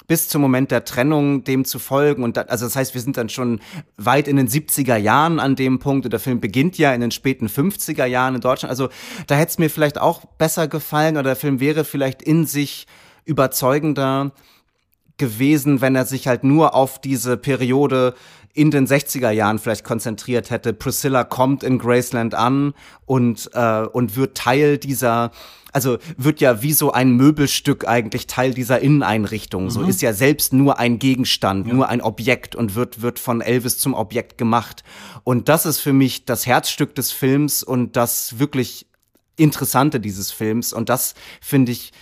bis 0.06 0.28
zum 0.28 0.40
Moment 0.40 0.70
der 0.70 0.84
Trennung 0.84 1.42
dem 1.44 1.64
zu 1.64 1.78
folgen. 1.78 2.22
Und 2.22 2.36
da, 2.36 2.42
also 2.42 2.64
das 2.64 2.76
heißt, 2.76 2.94
wir 2.94 3.00
sind 3.00 3.16
dann 3.16 3.28
schon 3.28 3.60
weit 3.96 4.28
in 4.28 4.36
den 4.36 4.48
70er 4.48 4.96
Jahren 4.96 5.40
an 5.40 5.56
dem 5.56 5.78
Punkt. 5.78 6.06
Und 6.06 6.12
der 6.12 6.20
Film 6.20 6.40
beginnt 6.40 6.78
ja 6.78 6.94
in 6.94 7.00
den 7.00 7.10
späten 7.10 7.48
50er 7.48 8.04
Jahren 8.06 8.36
in 8.36 8.40
Deutschland. 8.40 8.70
Also 8.70 8.88
da 9.26 9.34
hätte 9.34 9.50
es 9.50 9.58
mir 9.58 9.70
vielleicht 9.70 9.98
auch 9.98 10.24
besser 10.38 10.68
gefallen 10.68 11.16
oder 11.16 11.24
der 11.30 11.36
Film 11.36 11.60
wäre 11.60 11.84
vielleicht 11.84 12.22
in 12.22 12.46
sich 12.46 12.86
überzeugender 13.26 14.32
gewesen, 15.18 15.80
wenn 15.80 15.94
er 15.94 16.06
sich 16.06 16.28
halt 16.28 16.44
nur 16.44 16.74
auf 16.74 17.00
diese 17.00 17.36
Periode 17.36 18.14
in 18.54 18.70
den 18.70 18.86
60er 18.86 19.30
Jahren 19.30 19.58
vielleicht 19.58 19.84
konzentriert 19.84 20.50
hätte. 20.50 20.72
Priscilla 20.72 21.24
kommt 21.24 21.62
in 21.62 21.78
Graceland 21.78 22.34
an 22.34 22.72
und, 23.04 23.50
äh, 23.52 23.82
und 23.82 24.16
wird 24.16 24.36
Teil 24.36 24.78
dieser 24.78 25.30
also 25.76 25.98
wird 26.16 26.40
ja 26.40 26.62
wie 26.62 26.72
so 26.72 26.92
ein 26.92 27.10
Möbelstück 27.10 27.86
eigentlich 27.86 28.26
Teil 28.26 28.54
dieser 28.54 28.80
Inneneinrichtung. 28.80 29.64
Mhm. 29.64 29.70
So 29.70 29.82
ist 29.82 30.00
ja 30.00 30.14
selbst 30.14 30.54
nur 30.54 30.78
ein 30.78 30.98
Gegenstand, 30.98 31.66
ja. 31.66 31.74
nur 31.74 31.90
ein 31.90 32.00
Objekt 32.00 32.56
und 32.56 32.74
wird, 32.74 33.02
wird 33.02 33.18
von 33.18 33.42
Elvis 33.42 33.76
zum 33.76 33.92
Objekt 33.92 34.38
gemacht. 34.38 34.84
Und 35.22 35.50
das 35.50 35.66
ist 35.66 35.80
für 35.80 35.92
mich 35.92 36.24
das 36.24 36.46
Herzstück 36.46 36.94
des 36.94 37.12
Films 37.12 37.62
und 37.62 37.94
das 37.94 38.38
wirklich 38.38 38.86
Interessante 39.36 40.00
dieses 40.00 40.32
Films. 40.32 40.72
Und 40.72 40.88
das 40.88 41.14
finde 41.42 41.72
ich, 41.72 41.92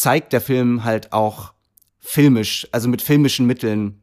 zeigt 0.00 0.32
der 0.32 0.40
Film 0.40 0.82
halt 0.82 1.12
auch 1.12 1.52
filmisch, 1.98 2.66
also 2.72 2.88
mit 2.88 3.02
filmischen 3.02 3.46
Mitteln 3.46 4.00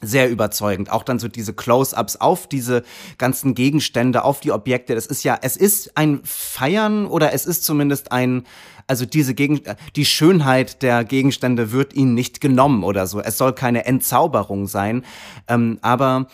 sehr 0.00 0.30
überzeugend. 0.30 0.92
Auch 0.92 1.02
dann 1.02 1.18
so 1.18 1.26
diese 1.26 1.54
Close-ups 1.54 2.16
auf 2.16 2.46
diese 2.46 2.84
ganzen 3.18 3.54
Gegenstände, 3.54 4.22
auf 4.22 4.38
die 4.38 4.52
Objekte. 4.52 4.94
Das 4.94 5.06
ist 5.06 5.24
ja, 5.24 5.36
es 5.42 5.56
ist 5.56 5.96
ein 5.96 6.20
Feiern 6.22 7.06
oder 7.06 7.32
es 7.32 7.46
ist 7.46 7.64
zumindest 7.64 8.12
ein, 8.12 8.44
also 8.86 9.06
diese 9.06 9.34
Gegen 9.34 9.60
die 9.96 10.04
Schönheit 10.04 10.82
der 10.82 11.04
Gegenstände 11.04 11.72
wird 11.72 11.94
ihnen 11.94 12.14
nicht 12.14 12.40
genommen 12.40 12.84
oder 12.84 13.08
so. 13.08 13.20
Es 13.20 13.36
soll 13.36 13.54
keine 13.54 13.86
Entzauberung 13.86 14.68
sein, 14.68 15.04
ähm, 15.48 15.78
aber 15.82 16.28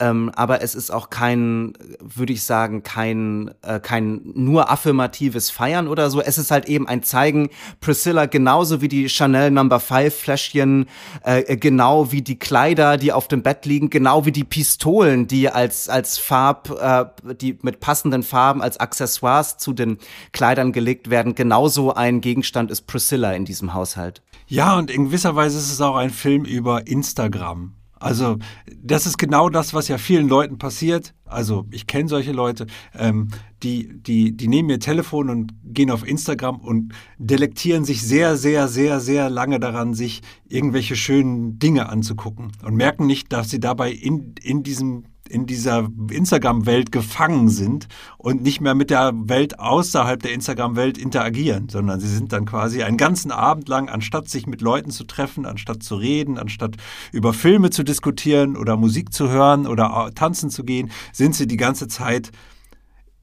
ähm, 0.00 0.30
aber 0.34 0.62
es 0.62 0.74
ist 0.74 0.90
auch 0.90 1.10
kein, 1.10 1.74
würde 2.00 2.32
ich 2.32 2.42
sagen, 2.42 2.82
kein, 2.82 3.50
äh, 3.62 3.78
kein 3.80 4.22
nur 4.34 4.70
affirmatives 4.70 5.50
Feiern 5.50 5.86
oder 5.88 6.10
so. 6.10 6.22
Es 6.22 6.38
ist 6.38 6.50
halt 6.50 6.68
eben 6.68 6.88
ein 6.88 7.02
Zeigen, 7.02 7.50
Priscilla 7.80 8.26
genauso 8.26 8.80
wie 8.80 8.88
die 8.88 9.08
Chanel 9.08 9.50
Number 9.50 9.78
Five 9.78 10.18
Fläschchen, 10.18 10.86
äh, 11.22 11.56
genau 11.56 12.10
wie 12.12 12.22
die 12.22 12.38
Kleider, 12.38 12.96
die 12.96 13.12
auf 13.12 13.28
dem 13.28 13.42
Bett 13.42 13.66
liegen, 13.66 13.90
genau 13.90 14.24
wie 14.24 14.32
die 14.32 14.44
Pistolen, 14.44 15.26
die 15.26 15.50
als, 15.50 15.88
als 15.88 16.18
Farb, 16.18 16.70
äh, 16.80 17.34
die 17.34 17.58
mit 17.60 17.80
passenden 17.80 18.22
Farben 18.22 18.62
als 18.62 18.80
Accessoires 18.80 19.58
zu 19.58 19.74
den 19.74 19.98
Kleidern 20.32 20.72
gelegt 20.72 21.10
werden. 21.10 21.34
Genauso 21.34 21.92
ein 21.92 22.22
Gegenstand 22.22 22.70
ist 22.70 22.86
Priscilla 22.86 23.32
in 23.32 23.44
diesem 23.44 23.74
Haushalt. 23.74 24.22
Ja, 24.46 24.76
und 24.76 24.90
in 24.90 25.04
gewisser 25.04 25.36
Weise 25.36 25.58
ist 25.58 25.70
es 25.70 25.80
auch 25.80 25.96
ein 25.96 26.10
Film 26.10 26.44
über 26.44 26.86
Instagram. 26.86 27.74
Also 28.00 28.38
das 28.82 29.06
ist 29.06 29.18
genau 29.18 29.50
das, 29.50 29.74
was 29.74 29.88
ja 29.88 29.98
vielen 29.98 30.26
Leuten 30.26 30.56
passiert. 30.56 31.14
Also 31.26 31.66
ich 31.70 31.86
kenne 31.86 32.08
solche 32.08 32.32
Leute, 32.32 32.66
ähm, 32.98 33.28
die, 33.62 33.92
die, 34.02 34.34
die 34.34 34.48
nehmen 34.48 34.70
ihr 34.70 34.80
Telefon 34.80 35.28
und 35.28 35.52
gehen 35.62 35.90
auf 35.90 36.08
Instagram 36.08 36.56
und 36.56 36.94
delektieren 37.18 37.84
sich 37.84 38.02
sehr, 38.02 38.38
sehr, 38.38 38.68
sehr, 38.68 39.00
sehr 39.00 39.28
lange 39.28 39.60
daran, 39.60 39.92
sich 39.92 40.22
irgendwelche 40.48 40.96
schönen 40.96 41.58
Dinge 41.58 41.90
anzugucken 41.90 42.52
und 42.64 42.74
merken 42.74 43.06
nicht, 43.06 43.32
dass 43.32 43.50
sie 43.50 43.60
dabei 43.60 43.92
in, 43.92 44.34
in 44.42 44.62
diesem 44.62 45.04
in 45.30 45.46
dieser 45.46 45.88
Instagram-Welt 46.10 46.92
gefangen 46.92 47.48
sind 47.48 47.86
und 48.18 48.42
nicht 48.42 48.60
mehr 48.60 48.74
mit 48.74 48.90
der 48.90 49.12
Welt 49.14 49.58
außerhalb 49.58 50.22
der 50.22 50.32
Instagram-Welt 50.32 50.98
interagieren, 50.98 51.68
sondern 51.68 52.00
sie 52.00 52.08
sind 52.08 52.32
dann 52.32 52.44
quasi 52.44 52.82
einen 52.82 52.96
ganzen 52.96 53.30
Abend 53.30 53.68
lang, 53.68 53.88
anstatt 53.88 54.28
sich 54.28 54.46
mit 54.46 54.60
Leuten 54.60 54.90
zu 54.90 55.04
treffen, 55.04 55.46
anstatt 55.46 55.82
zu 55.82 55.94
reden, 55.94 56.38
anstatt 56.38 56.76
über 57.12 57.32
Filme 57.32 57.70
zu 57.70 57.84
diskutieren 57.84 58.56
oder 58.56 58.76
Musik 58.76 59.12
zu 59.12 59.30
hören 59.30 59.66
oder 59.66 60.10
tanzen 60.14 60.50
zu 60.50 60.64
gehen, 60.64 60.90
sind 61.12 61.34
sie 61.34 61.46
die 61.46 61.56
ganze 61.56 61.88
Zeit 61.88 62.32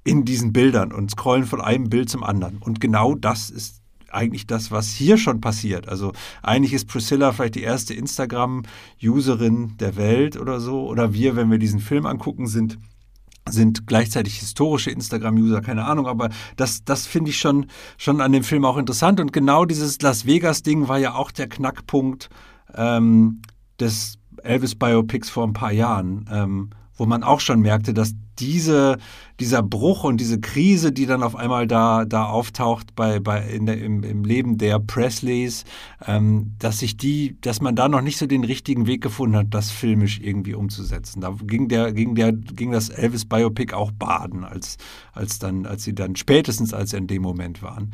in 0.03 0.23
diesen 0.23 0.53
Bildern 0.53 0.93
und 0.93 1.11
scrollen 1.11 1.45
von 1.45 1.61
einem 1.61 1.89
Bild 1.89 2.09
zum 2.09 2.23
anderen. 2.23 2.59
Und 2.59 2.79
genau 2.79 3.13
das 3.13 3.49
ist 3.49 3.81
eigentlich 4.11 4.47
das, 4.47 4.71
was 4.71 4.89
hier 4.89 5.17
schon 5.17 5.41
passiert. 5.41 5.87
Also 5.87 6.13
eigentlich 6.41 6.73
ist 6.73 6.87
Priscilla 6.87 7.31
vielleicht 7.31 7.55
die 7.55 7.63
erste 7.63 7.93
Instagram-Userin 7.93 9.77
der 9.77 9.95
Welt 9.95 10.37
oder 10.37 10.59
so. 10.59 10.87
Oder 10.87 11.13
wir, 11.13 11.35
wenn 11.35 11.51
wir 11.51 11.59
diesen 11.59 11.79
Film 11.79 12.05
angucken, 12.05 12.47
sind 12.47 12.77
sind 13.49 13.87
gleichzeitig 13.87 14.39
historische 14.39 14.91
Instagram-User, 14.91 15.61
keine 15.61 15.85
Ahnung, 15.85 16.05
aber 16.05 16.29
das, 16.57 16.83
das 16.83 17.07
finde 17.07 17.29
ich 17.29 17.37
schon, 17.37 17.67
schon 17.97 18.19
an 18.19 18.33
dem 18.33 18.43
Film 18.43 18.65
auch 18.65 18.75
interessant. 18.75 19.21
Und 19.21 19.31
genau 19.31 19.63
dieses 19.63 20.01
Las 20.01 20.25
Vegas-Ding 20.25 20.89
war 20.89 20.97
ja 20.97 21.15
auch 21.15 21.31
der 21.31 21.47
Knackpunkt 21.47 22.29
ähm, 22.75 23.41
des 23.79 24.17
Elvis-Biopics 24.43 25.29
vor 25.29 25.45
ein 25.45 25.53
paar 25.53 25.71
Jahren, 25.71 26.25
ähm, 26.31 26.69
wo 26.97 27.05
man 27.05 27.23
auch 27.23 27.39
schon 27.39 27.61
merkte, 27.61 27.93
dass 27.93 28.13
diese, 28.39 28.97
dieser 29.39 29.63
Bruch 29.63 30.03
und 30.03 30.17
diese 30.17 30.39
Krise, 30.39 30.91
die 30.91 31.05
dann 31.05 31.23
auf 31.23 31.35
einmal 31.35 31.67
da, 31.67 32.05
da 32.05 32.25
auftaucht 32.25 32.95
bei, 32.95 33.19
bei 33.19 33.39
der, 33.59 33.77
im, 33.79 34.03
im 34.03 34.23
Leben 34.23 34.57
der 34.57 34.79
Presleys, 34.79 35.63
ähm, 36.05 36.53
dass 36.59 36.79
sich 36.79 36.97
die, 36.97 37.39
dass 37.41 37.61
man 37.61 37.75
da 37.75 37.87
noch 37.87 38.01
nicht 38.01 38.17
so 38.17 38.27
den 38.27 38.43
richtigen 38.43 38.87
Weg 38.87 39.01
gefunden 39.01 39.35
hat, 39.35 39.47
das 39.51 39.71
filmisch 39.71 40.19
irgendwie 40.19 40.53
umzusetzen. 40.53 41.21
Da 41.21 41.35
ging 41.41 41.67
der, 41.67 41.93
ging 41.93 42.15
der, 42.15 42.33
ging 42.33 42.71
das 42.71 42.89
Elvis 42.89 43.25
Biopic 43.25 43.73
auch 43.73 43.91
baden, 43.91 44.43
als, 44.43 44.77
als 45.13 45.39
dann, 45.39 45.65
als 45.65 45.83
sie 45.83 45.95
dann 45.95 46.15
spätestens 46.15 46.73
als 46.73 46.91
sie 46.91 46.97
in 46.97 47.07
dem 47.07 47.21
Moment 47.21 47.61
waren. 47.61 47.93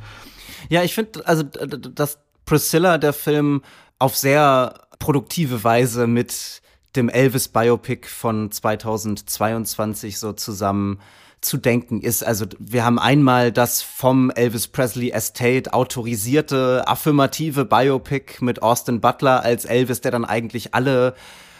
Ja, 0.70 0.84
ich 0.84 0.94
finde, 0.94 1.26
also 1.28 1.44
dass 1.44 2.20
Priscilla 2.46 2.98
der 2.98 3.14
Film 3.14 3.62
auf 4.00 4.18
sehr 4.18 4.74
produktive 5.00 5.64
Weise 5.64 6.08
mit 6.08 6.62
dem 6.96 7.10
Elvis 7.10 7.48
Biopic 7.48 8.08
von 8.08 8.52
2022 8.52 10.20
so 10.20 10.34
zusammen 10.34 11.00
zu 11.42 11.58
denken 11.58 12.02
ist. 12.02 12.24
Also 12.24 12.46
wir 12.60 12.86
haben 12.86 13.00
einmal 13.00 13.52
das 13.52 13.82
vom 13.82 14.32
Elvis 14.32 14.68
Presley 14.68 15.12
Estate 15.12 15.74
autorisierte 15.74 16.84
affirmative 16.88 17.66
Biopic 17.66 18.44
mit 18.44 18.62
Austin 18.62 19.02
Butler 19.02 19.44
als 19.44 19.66
Elvis, 19.66 20.02
der 20.02 20.12
dann 20.12 20.26
eigentlich 20.26 20.74
alle 20.74 21.16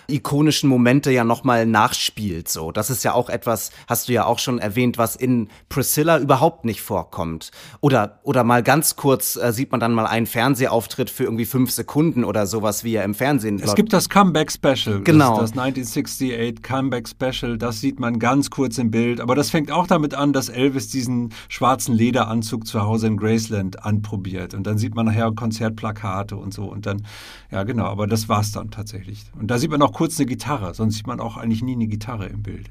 ikonischen 0.08 0.70
Momente 0.70 1.12
ja 1.12 1.24
nochmal 1.24 1.66
nachspielt. 1.66 2.50
So, 2.50 2.72
das 2.72 2.90
ist 2.90 3.04
ja 3.04 3.14
auch 3.14 3.30
etwas, 3.30 3.72
hast 3.88 4.10
du 4.10 4.14
ja 4.14 4.26
auch 4.26 4.40
schon 4.40 4.60
erwähnt, 4.60 4.98
was 4.98 5.16
in 5.16 5.50
Priscilla 5.70 6.20
überhaupt 6.20 6.66
nicht 6.66 6.82
vorkommt. 6.82 7.52
Oder 7.82 8.20
oder 8.24 8.44
mal 8.44 8.64
ganz 8.64 8.96
kurz 8.96 9.36
äh, 9.36 9.52
sieht 9.54 9.72
man 9.72 9.80
dann 9.80 9.94
mal 9.94 10.06
einen 10.06 10.26
Fernsehauftritt 10.26 11.10
für 11.10 11.24
irgendwie 11.24 11.46
fünf 11.46 11.72
Sekunden 11.72 12.24
oder 12.24 12.48
sowas, 12.48 12.84
wie 12.84 12.96
er 12.96 13.04
im 13.04 13.14
Fernsehen. 13.14 13.60
Es 13.62 13.76
gibt 13.76 13.94
das 13.94 14.10
Comeback 14.10 14.52
Special. 14.52 15.02
Genau. 15.04 15.40
Das, 15.40 15.52
das 15.52 15.60
1968 15.60 16.62
Comeback 16.62 17.08
Special. 17.08 17.58
Das 17.58 17.80
sieht 17.80 18.00
man 18.00 18.20
ganz 18.20 18.50
kurz 18.50 18.78
im 18.78 18.92
Bild. 18.92 19.22
Aber 19.22 19.36
das 19.36 19.50
fängt 19.50 19.72
auch 19.72 19.88
damit 19.88 20.14
an, 20.14 20.34
dass 20.34 20.50
Elvis 20.50 20.90
diesen 20.90 21.34
schwarzen 21.50 21.94
Lederanzug 21.94 22.68
zu 22.68 22.82
Hause 22.82 23.08
in 23.08 23.18
Graceland 23.18 23.84
anprobiert. 23.84 24.54
Und 24.54 24.66
dann 24.66 24.78
sieht 24.78 24.96
man 24.96 25.06
nachher 25.06 25.32
Konzertplakate 25.32 26.36
und 26.36 26.54
so. 26.54 26.66
Und 26.66 26.86
dann, 26.86 27.06
ja 27.52 27.64
genau. 27.64 27.86
Aber 27.86 28.08
das 28.08 28.30
war's 28.30 28.52
dann 28.52 28.72
tatsächlich. 28.72 29.24
Und 29.40 29.48
da 29.48 29.58
sieht 29.58 29.72
man 29.72 29.82
auch 29.82 29.93
kurz 29.94 30.20
eine 30.20 30.26
Gitarre, 30.26 30.74
sonst 30.74 30.96
sieht 30.96 31.08
man 31.08 31.20
auch 31.20 31.38
eigentlich 31.38 31.64
nie 31.64 31.74
eine 31.74 31.88
Gitarre 31.88 32.28
im 32.28 32.44
Bild. 32.44 32.70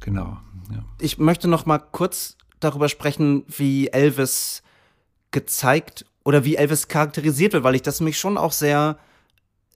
Genau. 0.00 0.38
Ja. 0.70 0.84
Ich 1.00 1.18
möchte 1.18 1.48
noch 1.48 1.66
mal 1.66 1.78
kurz 1.78 2.36
darüber 2.60 2.88
sprechen, 2.88 3.44
wie 3.48 3.88
Elvis 3.88 4.62
gezeigt 5.30 6.04
oder 6.24 6.44
wie 6.44 6.56
Elvis 6.56 6.88
charakterisiert 6.88 7.52
wird, 7.52 7.64
weil 7.64 7.74
ich 7.74 7.82
das 7.82 8.00
mich 8.00 8.18
schon 8.18 8.38
auch 8.38 8.52
sehr 8.52 8.98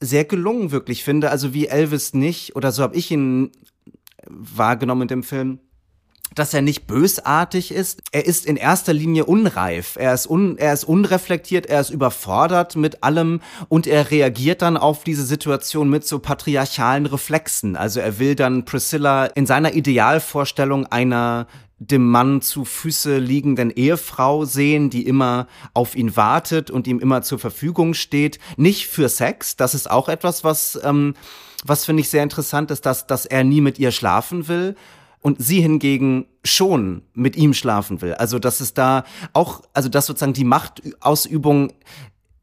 sehr 0.01 0.25
gelungen 0.25 0.71
wirklich 0.71 1.05
finde. 1.05 1.31
Also 1.31 1.55
wie 1.55 1.67
Elvis 1.67 2.15
nicht 2.15 2.55
oder 2.57 2.73
so 2.73 2.83
habe 2.83 2.97
ich 2.97 3.11
ihn 3.11 3.51
wahrgenommen 4.29 5.03
in 5.03 5.09
dem 5.09 5.23
Film 5.23 5.59
dass 6.35 6.53
er 6.53 6.63
nicht 6.63 6.87
bösartig 6.87 7.73
ist. 7.73 8.03
Er 8.13 8.27
ist 8.27 8.47
in 8.47 8.57
erster 8.57 8.93
Linie 8.93 9.25
unreif. 9.25 9.97
Er 9.99 10.13
ist, 10.13 10.27
un, 10.27 10.59
er 10.59 10.73
ist 10.73 10.85
unreflektiert, 10.85 11.67
er 11.67 11.81
ist 11.81 11.91
überfordert 11.91 12.77
mit 12.77 13.03
allem 13.03 13.41
und 13.69 13.87
er 13.87 14.11
reagiert 14.11 14.63
dann 14.63 14.77
auf 14.77 15.05
diese 15.05 15.25
Situation 15.25 15.89
mit 15.89 16.07
so 16.07 16.19
patriarchalen 16.19 17.07
Reflexen. 17.07 17.77
Also 17.77 18.01
er 18.01 18.19
will 18.19 18.35
dann 18.35 18.65
Priscilla 18.65 19.27
in 19.27 19.47
seiner 19.47 19.75
Idealvorstellung 19.75 20.87
einer 20.87 21.47
dem 21.79 22.09
Mann 22.09 22.41
zu 22.41 22.65
Füße 22.65 23.19
liegenden 23.19 23.71
Ehefrau 23.71 24.47
sehen, 24.47 24.89
die 24.89 25.07
immer 25.07 25.47
auf 25.75 25.95
ihn 25.95 26.17
wartet 26.17 26.71
und 26.71 26.87
ihm 26.87 27.01
immer 27.01 27.23
zur 27.23 27.39
Verfügung 27.39 27.93
steht. 27.93 28.39
Nicht 28.57 28.87
für 28.87 29.09
Sex, 29.09 29.57
das 29.57 29.75
ist 29.75 29.91
auch 29.91 30.09
etwas, 30.09 30.43
was, 30.43 30.81
ähm, 30.83 31.15
was 31.65 31.85
finde 31.85 32.01
ich 32.01 32.09
sehr 32.09 32.23
interessant 32.23 32.71
ist, 32.71 32.87
dass, 32.87 33.07
dass 33.07 33.27
er 33.27 33.45
nie 33.45 33.61
mit 33.61 33.79
ihr 33.79 33.93
schlafen 33.93 34.49
will, 34.49 34.75
und 35.27 35.43
sie 35.43 35.61
hingegen 35.61 36.27
schon 36.45 37.03
mit 37.13 37.35
ihm 37.35 37.53
schlafen 37.53 38.01
will. 38.01 38.15
Also, 38.15 38.39
dass 38.39 38.61
es 38.61 38.75
da 38.75 39.03
auch, 39.33 39.63
also, 39.73 39.89
dass 39.89 40.07
sozusagen 40.07 40.35
die 40.35 40.45
Machtausübung 40.45 41.73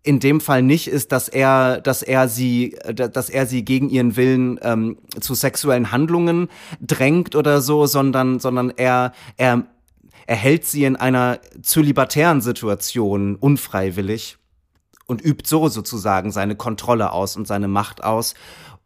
in 0.03 0.19
dem 0.19 0.41
Fall 0.41 0.63
nicht 0.63 0.89
ist, 0.89 1.13
dass 1.13 1.29
er, 1.29 1.79
dass 1.79 2.03
er 2.03 2.27
sie, 2.27 2.75
dass 2.93 3.29
er 3.29 3.45
sie 3.45 3.63
gegen 3.63 3.87
ihren 3.87 4.17
Willen 4.17 4.59
ähm, 4.63 4.97
zu 5.21 5.33
sexuellen 5.33 5.93
Handlungen 5.93 6.49
drängt 6.81 7.37
oder 7.37 7.61
so, 7.61 7.85
sondern, 7.85 8.41
sondern 8.41 8.73
er, 8.75 9.13
er, 9.37 9.63
er 10.27 10.35
hält 10.35 10.65
sie 10.65 10.83
in 10.83 10.97
einer 10.97 11.39
zölibatären 11.61 12.41
Situation 12.41 13.37
unfreiwillig 13.37 14.39
und 15.05 15.23
übt 15.23 15.47
so 15.47 15.67
sozusagen 15.67 16.31
seine 16.31 16.55
Kontrolle 16.55 17.11
aus 17.11 17.35
und 17.35 17.47
seine 17.47 17.67
Macht 17.67 18.03
aus. 18.03 18.33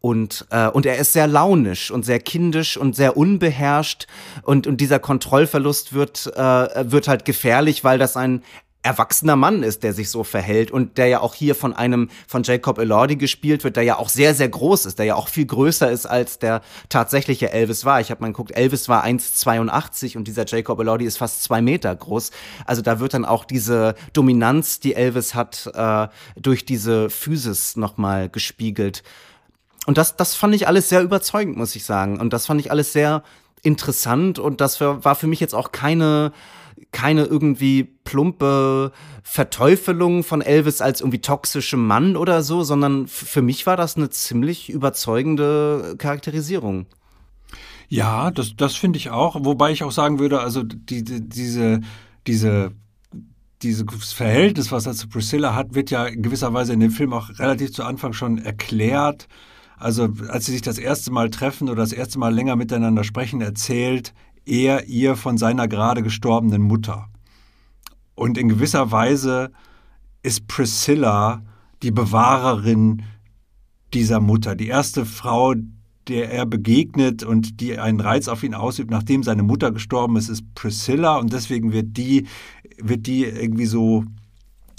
Und, 0.00 0.46
äh, 0.50 0.68
und 0.68 0.86
er 0.86 0.96
ist 0.98 1.12
sehr 1.12 1.26
launisch 1.26 1.90
und 1.90 2.04
sehr 2.04 2.20
kindisch 2.20 2.76
und 2.76 2.94
sehr 2.94 3.16
unbeherrscht. 3.16 4.06
Und, 4.42 4.66
und 4.66 4.80
dieser 4.80 5.00
Kontrollverlust 5.00 5.92
wird, 5.92 6.32
äh, 6.36 6.90
wird 6.90 7.08
halt 7.08 7.24
gefährlich, 7.24 7.82
weil 7.82 7.98
das 7.98 8.16
ein 8.16 8.44
erwachsener 8.82 9.36
Mann 9.36 9.62
ist, 9.62 9.82
der 9.82 9.92
sich 9.92 10.08
so 10.08 10.22
verhält 10.24 10.70
und 10.70 10.98
der 10.98 11.08
ja 11.08 11.20
auch 11.20 11.34
hier 11.34 11.54
von 11.54 11.74
einem, 11.74 12.08
von 12.26 12.42
Jacob 12.44 12.78
Elordi 12.78 13.16
gespielt 13.16 13.64
wird, 13.64 13.76
der 13.76 13.82
ja 13.82 13.98
auch 13.98 14.08
sehr, 14.08 14.34
sehr 14.34 14.48
groß 14.48 14.86
ist, 14.86 14.98
der 14.98 15.06
ja 15.06 15.14
auch 15.16 15.28
viel 15.28 15.46
größer 15.46 15.90
ist, 15.90 16.06
als 16.06 16.38
der 16.38 16.62
tatsächliche 16.88 17.50
Elvis 17.50 17.84
war. 17.84 18.00
Ich 18.00 18.10
habe 18.10 18.20
mal 18.20 18.28
geguckt, 18.28 18.52
Elvis 18.52 18.88
war 18.88 19.04
1,82 19.04 20.16
und 20.16 20.28
dieser 20.28 20.46
Jacob 20.46 20.78
Elordi 20.80 21.04
ist 21.04 21.18
fast 21.18 21.42
zwei 21.42 21.60
Meter 21.60 21.94
groß. 21.94 22.30
Also 22.66 22.80
da 22.80 23.00
wird 23.00 23.14
dann 23.14 23.24
auch 23.24 23.44
diese 23.44 23.94
Dominanz, 24.12 24.80
die 24.80 24.94
Elvis 24.94 25.34
hat, 25.34 25.70
äh, 25.74 26.08
durch 26.36 26.64
diese 26.64 27.10
Physis 27.10 27.76
nochmal 27.76 28.28
gespiegelt. 28.28 29.02
Und 29.86 29.98
das, 29.98 30.16
das 30.16 30.34
fand 30.34 30.54
ich 30.54 30.68
alles 30.68 30.88
sehr 30.88 31.02
überzeugend, 31.02 31.56
muss 31.56 31.74
ich 31.74 31.84
sagen. 31.84 32.20
Und 32.20 32.32
das 32.32 32.46
fand 32.46 32.60
ich 32.60 32.70
alles 32.70 32.92
sehr 32.92 33.22
interessant 33.62 34.38
und 34.38 34.60
das 34.60 34.80
war 34.80 35.14
für 35.14 35.26
mich 35.26 35.40
jetzt 35.40 35.54
auch 35.54 35.72
keine, 35.72 36.32
keine 36.92 37.24
irgendwie 37.24 37.84
plumpe 38.04 38.92
Verteufelung 39.22 40.24
von 40.24 40.40
Elvis 40.40 40.80
als 40.80 41.00
irgendwie 41.00 41.20
toxischem 41.20 41.86
Mann 41.86 42.16
oder 42.16 42.42
so, 42.42 42.62
sondern 42.62 43.06
für 43.06 43.42
mich 43.42 43.66
war 43.66 43.76
das 43.76 43.96
eine 43.96 44.10
ziemlich 44.10 44.70
überzeugende 44.70 45.94
Charakterisierung. 45.98 46.86
Ja, 47.88 48.30
das, 48.30 48.54
das 48.56 48.76
finde 48.76 48.98
ich 48.98 49.10
auch. 49.10 49.36
Wobei 49.44 49.72
ich 49.72 49.82
auch 49.82 49.92
sagen 49.92 50.18
würde, 50.18 50.40
also 50.40 50.62
die, 50.62 51.04
die, 51.04 51.28
diese, 51.28 51.80
diese 52.26 52.72
dieses 53.62 54.12
Verhältnis, 54.12 54.70
was 54.70 54.86
er 54.86 54.94
zu 54.94 55.08
Priscilla 55.08 55.54
hat, 55.54 55.74
wird 55.74 55.90
ja 55.90 56.06
in 56.06 56.22
gewisser 56.22 56.52
Weise 56.54 56.72
in 56.72 56.80
dem 56.80 56.90
Film 56.90 57.12
auch 57.12 57.28
relativ 57.38 57.72
zu 57.72 57.82
Anfang 57.82 58.12
schon 58.12 58.38
erklärt. 58.38 59.26
Also 59.76 60.08
als 60.28 60.46
sie 60.46 60.52
sich 60.52 60.62
das 60.62 60.78
erste 60.78 61.12
Mal 61.12 61.30
treffen 61.30 61.68
oder 61.68 61.82
das 61.82 61.92
erste 61.92 62.18
Mal 62.18 62.34
länger 62.34 62.56
miteinander 62.56 63.04
sprechen, 63.04 63.40
erzählt 63.40 64.12
er 64.48 64.88
ihr 64.88 65.16
von 65.16 65.38
seiner 65.38 65.68
gerade 65.68 66.02
gestorbenen 66.02 66.62
Mutter. 66.62 67.08
Und 68.14 68.38
in 68.38 68.48
gewisser 68.48 68.90
Weise 68.90 69.52
ist 70.22 70.48
Priscilla 70.48 71.42
die 71.82 71.90
Bewahrerin 71.92 73.02
dieser 73.94 74.20
Mutter, 74.20 74.56
die 74.56 74.68
erste 74.68 75.06
Frau, 75.06 75.54
der 76.08 76.32
er 76.32 76.46
begegnet 76.46 77.22
und 77.22 77.60
die 77.60 77.78
einen 77.78 78.00
Reiz 78.00 78.28
auf 78.28 78.42
ihn 78.42 78.54
ausübt, 78.54 78.90
nachdem 78.90 79.22
seine 79.22 79.42
Mutter 79.42 79.70
gestorben 79.70 80.16
ist, 80.16 80.28
ist 80.28 80.54
Priscilla 80.54 81.16
und 81.16 81.32
deswegen 81.32 81.72
wird 81.72 81.96
die, 81.96 82.26
wird 82.78 83.06
die 83.06 83.24
irgendwie 83.24 83.66
so 83.66 84.04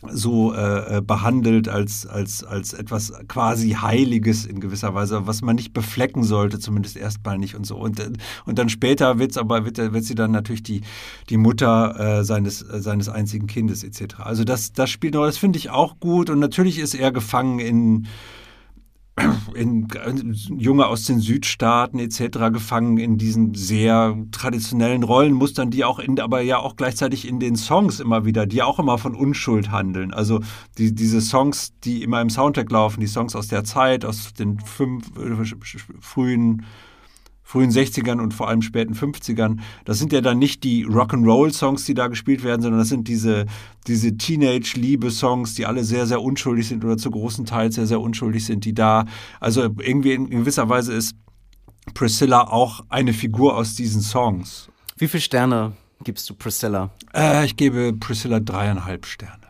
so 0.08 0.54
äh, 0.54 0.97
äh, 0.97 1.02
behandelt 1.02 1.68
als, 1.68 2.06
als, 2.06 2.43
als 2.43 2.74
etwas 2.74 3.12
quasi 3.28 3.72
Heiliges 3.72 4.45
in 4.45 4.62
gewisser 4.62 4.93
Weise, 4.93 5.28
was 5.28 5.41
man 5.41 5.58
nicht 5.58 5.74
beflecken 5.74 6.24
sollte, 6.24 6.58
zumindest 6.60 6.95
erstmal 6.95 7.38
nicht 7.38 7.56
und 7.56 7.66
so. 7.66 7.78
Und, 7.78 8.00
äh, 8.00 8.12
und 8.45 8.58
dann 8.58 8.70
später 8.70 9.20
wird's 9.20 9.38
aber, 9.38 9.66
wird, 9.66 9.78
wird 9.78 10.04
sie 10.06 10.16
dann 10.16 10.32
natürlich 10.32 10.64
die, 10.64 10.82
die 11.30 11.38
Mutter 11.38 12.20
äh, 12.20 12.24
seines, 12.24 12.62
äh, 12.62 12.82
seines 12.82 13.10
einzigen 13.10 13.47
Kindes 13.47 13.84
etc. 13.84 14.20
Also 14.20 14.45
das, 14.45 14.72
das 14.72 14.89
spielt 14.89 15.16
noch, 15.16 15.26
das 15.26 15.38
finde 15.38 15.60
ich 15.60 15.70
auch 15.70 16.00
gut 16.00 16.30
und 16.30 16.39
natürlich 16.39 16.80
ist 16.80 16.93
er 16.93 17.12
gefangen 17.12 17.60
in 17.60 18.08
in, 19.53 19.88
Junge 20.57 20.88
aus 20.88 21.03
den 21.03 21.20
Südstaaten 21.20 21.99
etc. 21.99 22.51
gefangen 22.51 22.97
in 22.97 23.17
diesen 23.17 23.53
sehr 23.53 24.17
traditionellen 24.32 25.03
Rollenmustern, 25.03 25.70
die 25.70 25.84
auch 25.84 25.99
in, 25.99 26.20
aber 26.20 26.41
ja 26.41 26.59
auch 26.59 26.76
gleichzeitig 26.76 27.28
in 27.28 27.39
den 27.39 27.55
Songs 27.55 27.99
immer 27.99 28.26
wieder, 28.26 28.45
die 28.45 28.61
auch 28.61 28.80
immer 28.80 28.97
von 28.97 29.15
Unschuld 29.15 29.72
handeln. 29.72 30.13
Also 30.13 30.41
die, 30.78 30.93
diese 30.93 31.22
Songs, 31.22 31.74
die 31.84 32.03
immer 32.03 32.22
im 32.22 32.30
Soundtrack 32.30 32.72
laufen, 32.72 32.99
die 32.99 33.07
Songs 33.07 33.36
aus 33.36 33.47
der 33.47 33.63
Zeit, 33.63 34.05
aus 34.05 34.34
den 34.34 34.59
fünf, 34.59 35.11
äh, 35.17 35.45
frühen 35.99 36.65
frühen 37.50 37.72
60ern 37.72 38.22
und 38.22 38.36
vor 38.36 38.47
allem 38.47 38.62
späten 38.62 38.93
50ern. 38.93 39.58
Das 39.84 39.97
sind 39.97 40.14
ja 40.14 40.22
dann 40.22 40.38
nicht 40.38 40.64
die 40.64 40.86
Rock'n'Roll-Songs, 40.86 41.84
die 41.84 41.95
da 41.95 42.06
gespielt 42.06 42.43
werden, 42.43 42.62
sondern 42.62 42.80
das 42.80 42.89
sind 42.89 43.08
diese, 43.08 43.47
diese 43.88 44.16
Teenage-Liebe-Songs, 44.16 45.56
die 45.56 45.66
alle 45.66 45.84
sehr, 45.84 46.06
sehr 46.06 46.22
unschuldig 46.22 46.68
sind 46.68 46.86
oder 46.86 46.97
zu 46.97 47.10
großen 47.10 47.47
Teil 47.47 47.72
sehr, 47.72 47.88
sehr 47.88 48.02
unschuldig 48.02 48.45
sind, 48.45 48.66
die 48.66 48.76
da, 48.76 49.06
also 49.39 49.64
irgendwie 49.64 50.14
in 50.14 50.30
gewisser 50.30 50.70
Weise 50.70 50.93
ist 50.93 51.16
Priscilla 51.95 52.41
auch 52.41 52.82
eine 52.88 53.14
Figur 53.14 53.58
aus 53.58 53.74
diesen 53.74 54.02
Songs. 54.02 54.70
Wie 55.00 55.08
viele 55.08 55.22
Sterne 55.22 55.74
gibst 56.04 56.30
du 56.30 56.36
Priscilla? 56.36 56.91
Äh, 57.16 57.45
ich 57.45 57.58
gebe 57.58 57.93
Priscilla 57.93 58.39
dreieinhalb 58.39 59.08
Sterne. 59.08 59.47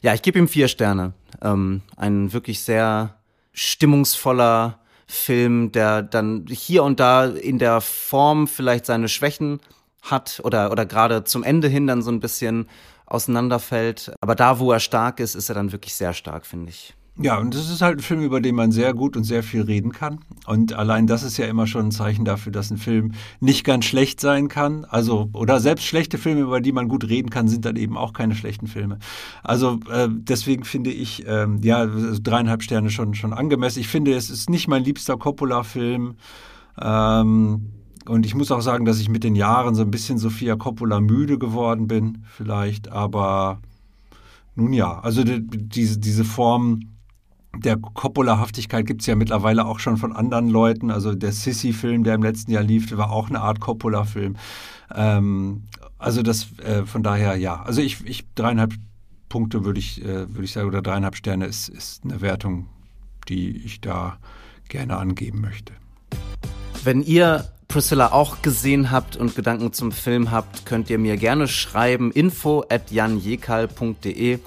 Ja, 0.00 0.14
ich 0.14 0.22
gebe 0.22 0.38
ihm 0.38 0.46
vier 0.46 0.68
Sterne. 0.68 1.12
Ähm, 1.42 1.82
ein 1.96 2.32
wirklich 2.32 2.60
sehr 2.60 3.16
stimmungsvoller 3.52 4.78
Film, 5.06 5.72
der 5.72 6.02
dann 6.02 6.46
hier 6.48 6.82
und 6.82 7.00
da 7.00 7.26
in 7.26 7.58
der 7.58 7.80
Form 7.80 8.48
vielleicht 8.48 8.86
seine 8.86 9.08
Schwächen 9.08 9.60
hat 10.02 10.40
oder, 10.44 10.70
oder 10.70 10.86
gerade 10.86 11.24
zum 11.24 11.42
Ende 11.42 11.68
hin 11.68 11.86
dann 11.86 12.02
so 12.02 12.10
ein 12.10 12.20
bisschen 12.20 12.68
auseinanderfällt. 13.06 14.12
Aber 14.20 14.34
da, 14.34 14.58
wo 14.58 14.72
er 14.72 14.80
stark 14.80 15.20
ist, 15.20 15.34
ist 15.34 15.48
er 15.48 15.54
dann 15.54 15.72
wirklich 15.72 15.94
sehr 15.94 16.12
stark, 16.12 16.46
finde 16.46 16.70
ich. 16.70 16.94
Ja, 17.18 17.38
und 17.38 17.54
das 17.54 17.70
ist 17.70 17.80
halt 17.80 17.98
ein 17.98 18.02
Film, 18.02 18.22
über 18.22 18.42
den 18.42 18.54
man 18.54 18.72
sehr 18.72 18.92
gut 18.92 19.16
und 19.16 19.24
sehr 19.24 19.42
viel 19.42 19.62
reden 19.62 19.90
kann. 19.90 20.20
Und 20.46 20.74
allein 20.74 21.06
das 21.06 21.22
ist 21.22 21.38
ja 21.38 21.46
immer 21.46 21.66
schon 21.66 21.86
ein 21.86 21.90
Zeichen 21.90 22.26
dafür, 22.26 22.52
dass 22.52 22.70
ein 22.70 22.76
Film 22.76 23.12
nicht 23.40 23.64
ganz 23.64 23.86
schlecht 23.86 24.20
sein 24.20 24.48
kann. 24.48 24.84
Also, 24.84 25.30
oder 25.32 25.58
selbst 25.58 25.86
schlechte 25.86 26.18
Filme, 26.18 26.42
über 26.42 26.60
die 26.60 26.72
man 26.72 26.88
gut 26.88 27.08
reden 27.08 27.30
kann, 27.30 27.48
sind 27.48 27.64
dann 27.64 27.76
eben 27.76 27.96
auch 27.96 28.12
keine 28.12 28.34
schlechten 28.34 28.66
Filme. 28.66 28.98
Also, 29.42 29.80
äh, 29.90 30.08
deswegen 30.10 30.64
finde 30.64 30.90
ich, 30.90 31.24
ähm, 31.26 31.60
ja, 31.62 31.86
dreieinhalb 31.86 32.62
Sterne 32.62 32.90
schon, 32.90 33.14
schon 33.14 33.32
angemessen. 33.32 33.80
Ich 33.80 33.88
finde, 33.88 34.12
es 34.14 34.28
ist 34.28 34.50
nicht 34.50 34.68
mein 34.68 34.84
liebster 34.84 35.16
Coppola-Film. 35.16 36.16
Ähm, 36.78 37.70
und 38.06 38.26
ich 38.26 38.34
muss 38.34 38.52
auch 38.52 38.60
sagen, 38.60 38.84
dass 38.84 39.00
ich 39.00 39.08
mit 39.08 39.24
den 39.24 39.36
Jahren 39.36 39.74
so 39.74 39.80
ein 39.80 39.90
bisschen 39.90 40.18
Sofia 40.18 40.56
Coppola 40.56 41.00
müde 41.00 41.38
geworden 41.38 41.88
bin, 41.88 42.24
vielleicht. 42.30 42.92
Aber 42.92 43.62
nun 44.54 44.74
ja, 44.74 44.98
also 45.00 45.24
die, 45.24 45.40
diese, 45.40 45.98
diese 45.98 46.24
Form 46.24 46.80
der 47.58 47.76
Coppola-Haftigkeit 47.76 48.86
gibt 48.86 49.02
es 49.02 49.06
ja 49.06 49.14
mittlerweile 49.14 49.66
auch 49.66 49.78
schon 49.78 49.96
von 49.96 50.14
anderen 50.14 50.48
Leuten. 50.48 50.90
Also 50.90 51.14
der 51.14 51.32
Sissy-Film, 51.32 52.04
der 52.04 52.14
im 52.14 52.22
letzten 52.22 52.50
Jahr 52.50 52.62
lief, 52.62 52.96
war 52.96 53.10
auch 53.10 53.28
eine 53.28 53.40
Art 53.40 53.60
Coppola-Film. 53.60 54.36
Ähm, 54.94 55.62
also 55.98 56.22
das 56.22 56.58
äh, 56.58 56.84
von 56.84 57.02
daher 57.02 57.36
ja. 57.36 57.62
Also 57.62 57.80
ich, 57.80 58.04
ich 58.04 58.24
dreieinhalb 58.34 58.74
Punkte 59.28 59.64
würde 59.64 59.78
ich, 59.78 60.02
äh, 60.02 60.28
würde 60.32 60.44
ich 60.44 60.52
sagen, 60.52 60.68
oder 60.68 60.82
dreieinhalb 60.82 61.16
Sterne 61.16 61.46
ist, 61.46 61.68
ist 61.68 62.04
eine 62.04 62.20
Wertung, 62.20 62.68
die 63.28 63.56
ich 63.56 63.80
da 63.80 64.18
gerne 64.68 64.96
angeben 64.96 65.40
möchte. 65.40 65.72
Wenn 66.84 67.02
ihr 67.02 67.48
Priscilla 67.68 68.12
auch 68.12 68.42
gesehen 68.42 68.90
habt 68.90 69.16
und 69.16 69.34
Gedanken 69.34 69.72
zum 69.72 69.90
Film 69.92 70.30
habt, 70.30 70.66
könnt 70.66 70.88
ihr 70.88 70.98
mir 70.98 71.16
gerne 71.16 71.48
schreiben 71.48 72.12
info 72.12 72.64
at 72.68 72.90
janjekal.de. 72.90 74.38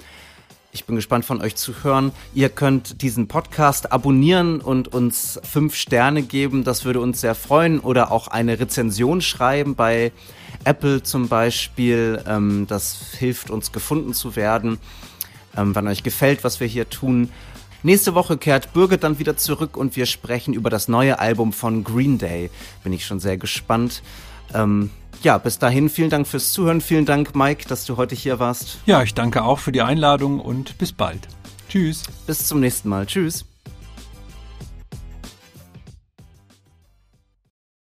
Ich 0.72 0.84
bin 0.84 0.94
gespannt 0.94 1.24
von 1.24 1.40
euch 1.40 1.56
zu 1.56 1.82
hören. 1.82 2.12
Ihr 2.32 2.48
könnt 2.48 3.02
diesen 3.02 3.26
Podcast 3.26 3.90
abonnieren 3.90 4.60
und 4.60 4.86
uns 4.86 5.40
fünf 5.42 5.74
Sterne 5.74 6.22
geben. 6.22 6.62
Das 6.62 6.84
würde 6.84 7.00
uns 7.00 7.20
sehr 7.20 7.34
freuen. 7.34 7.80
Oder 7.80 8.12
auch 8.12 8.28
eine 8.28 8.60
Rezension 8.60 9.20
schreiben 9.20 9.74
bei 9.74 10.12
Apple 10.62 11.02
zum 11.02 11.26
Beispiel. 11.26 12.22
Ähm, 12.24 12.66
das 12.68 13.14
hilft 13.18 13.50
uns 13.50 13.72
gefunden 13.72 14.14
zu 14.14 14.36
werden. 14.36 14.78
Ähm, 15.56 15.74
wenn 15.74 15.88
euch 15.88 16.04
gefällt, 16.04 16.44
was 16.44 16.60
wir 16.60 16.68
hier 16.68 16.88
tun. 16.88 17.30
Nächste 17.82 18.14
Woche 18.14 18.38
kehrt 18.38 18.72
Birgit 18.72 19.02
dann 19.02 19.18
wieder 19.18 19.36
zurück 19.36 19.76
und 19.76 19.96
wir 19.96 20.06
sprechen 20.06 20.54
über 20.54 20.70
das 20.70 20.86
neue 20.86 21.18
Album 21.18 21.52
von 21.52 21.82
Green 21.82 22.18
Day. 22.18 22.48
Bin 22.84 22.92
ich 22.92 23.06
schon 23.06 23.18
sehr 23.18 23.38
gespannt. 23.38 24.02
Ähm, 24.54 24.90
ja, 25.22 25.38
bis 25.38 25.58
dahin 25.58 25.88
vielen 25.90 26.10
Dank 26.10 26.26
fürs 26.26 26.52
Zuhören. 26.52 26.80
Vielen 26.80 27.04
Dank, 27.04 27.34
Mike, 27.34 27.68
dass 27.68 27.84
du 27.84 27.96
heute 27.96 28.14
hier 28.14 28.38
warst. 28.38 28.78
Ja, 28.86 29.02
ich 29.02 29.14
danke 29.14 29.44
auch 29.44 29.58
für 29.58 29.72
die 29.72 29.82
Einladung 29.82 30.40
und 30.40 30.78
bis 30.78 30.92
bald. 30.92 31.28
Tschüss. 31.68 32.04
Bis 32.26 32.46
zum 32.48 32.60
nächsten 32.60 32.88
Mal. 32.88 33.06
Tschüss. 33.06 33.49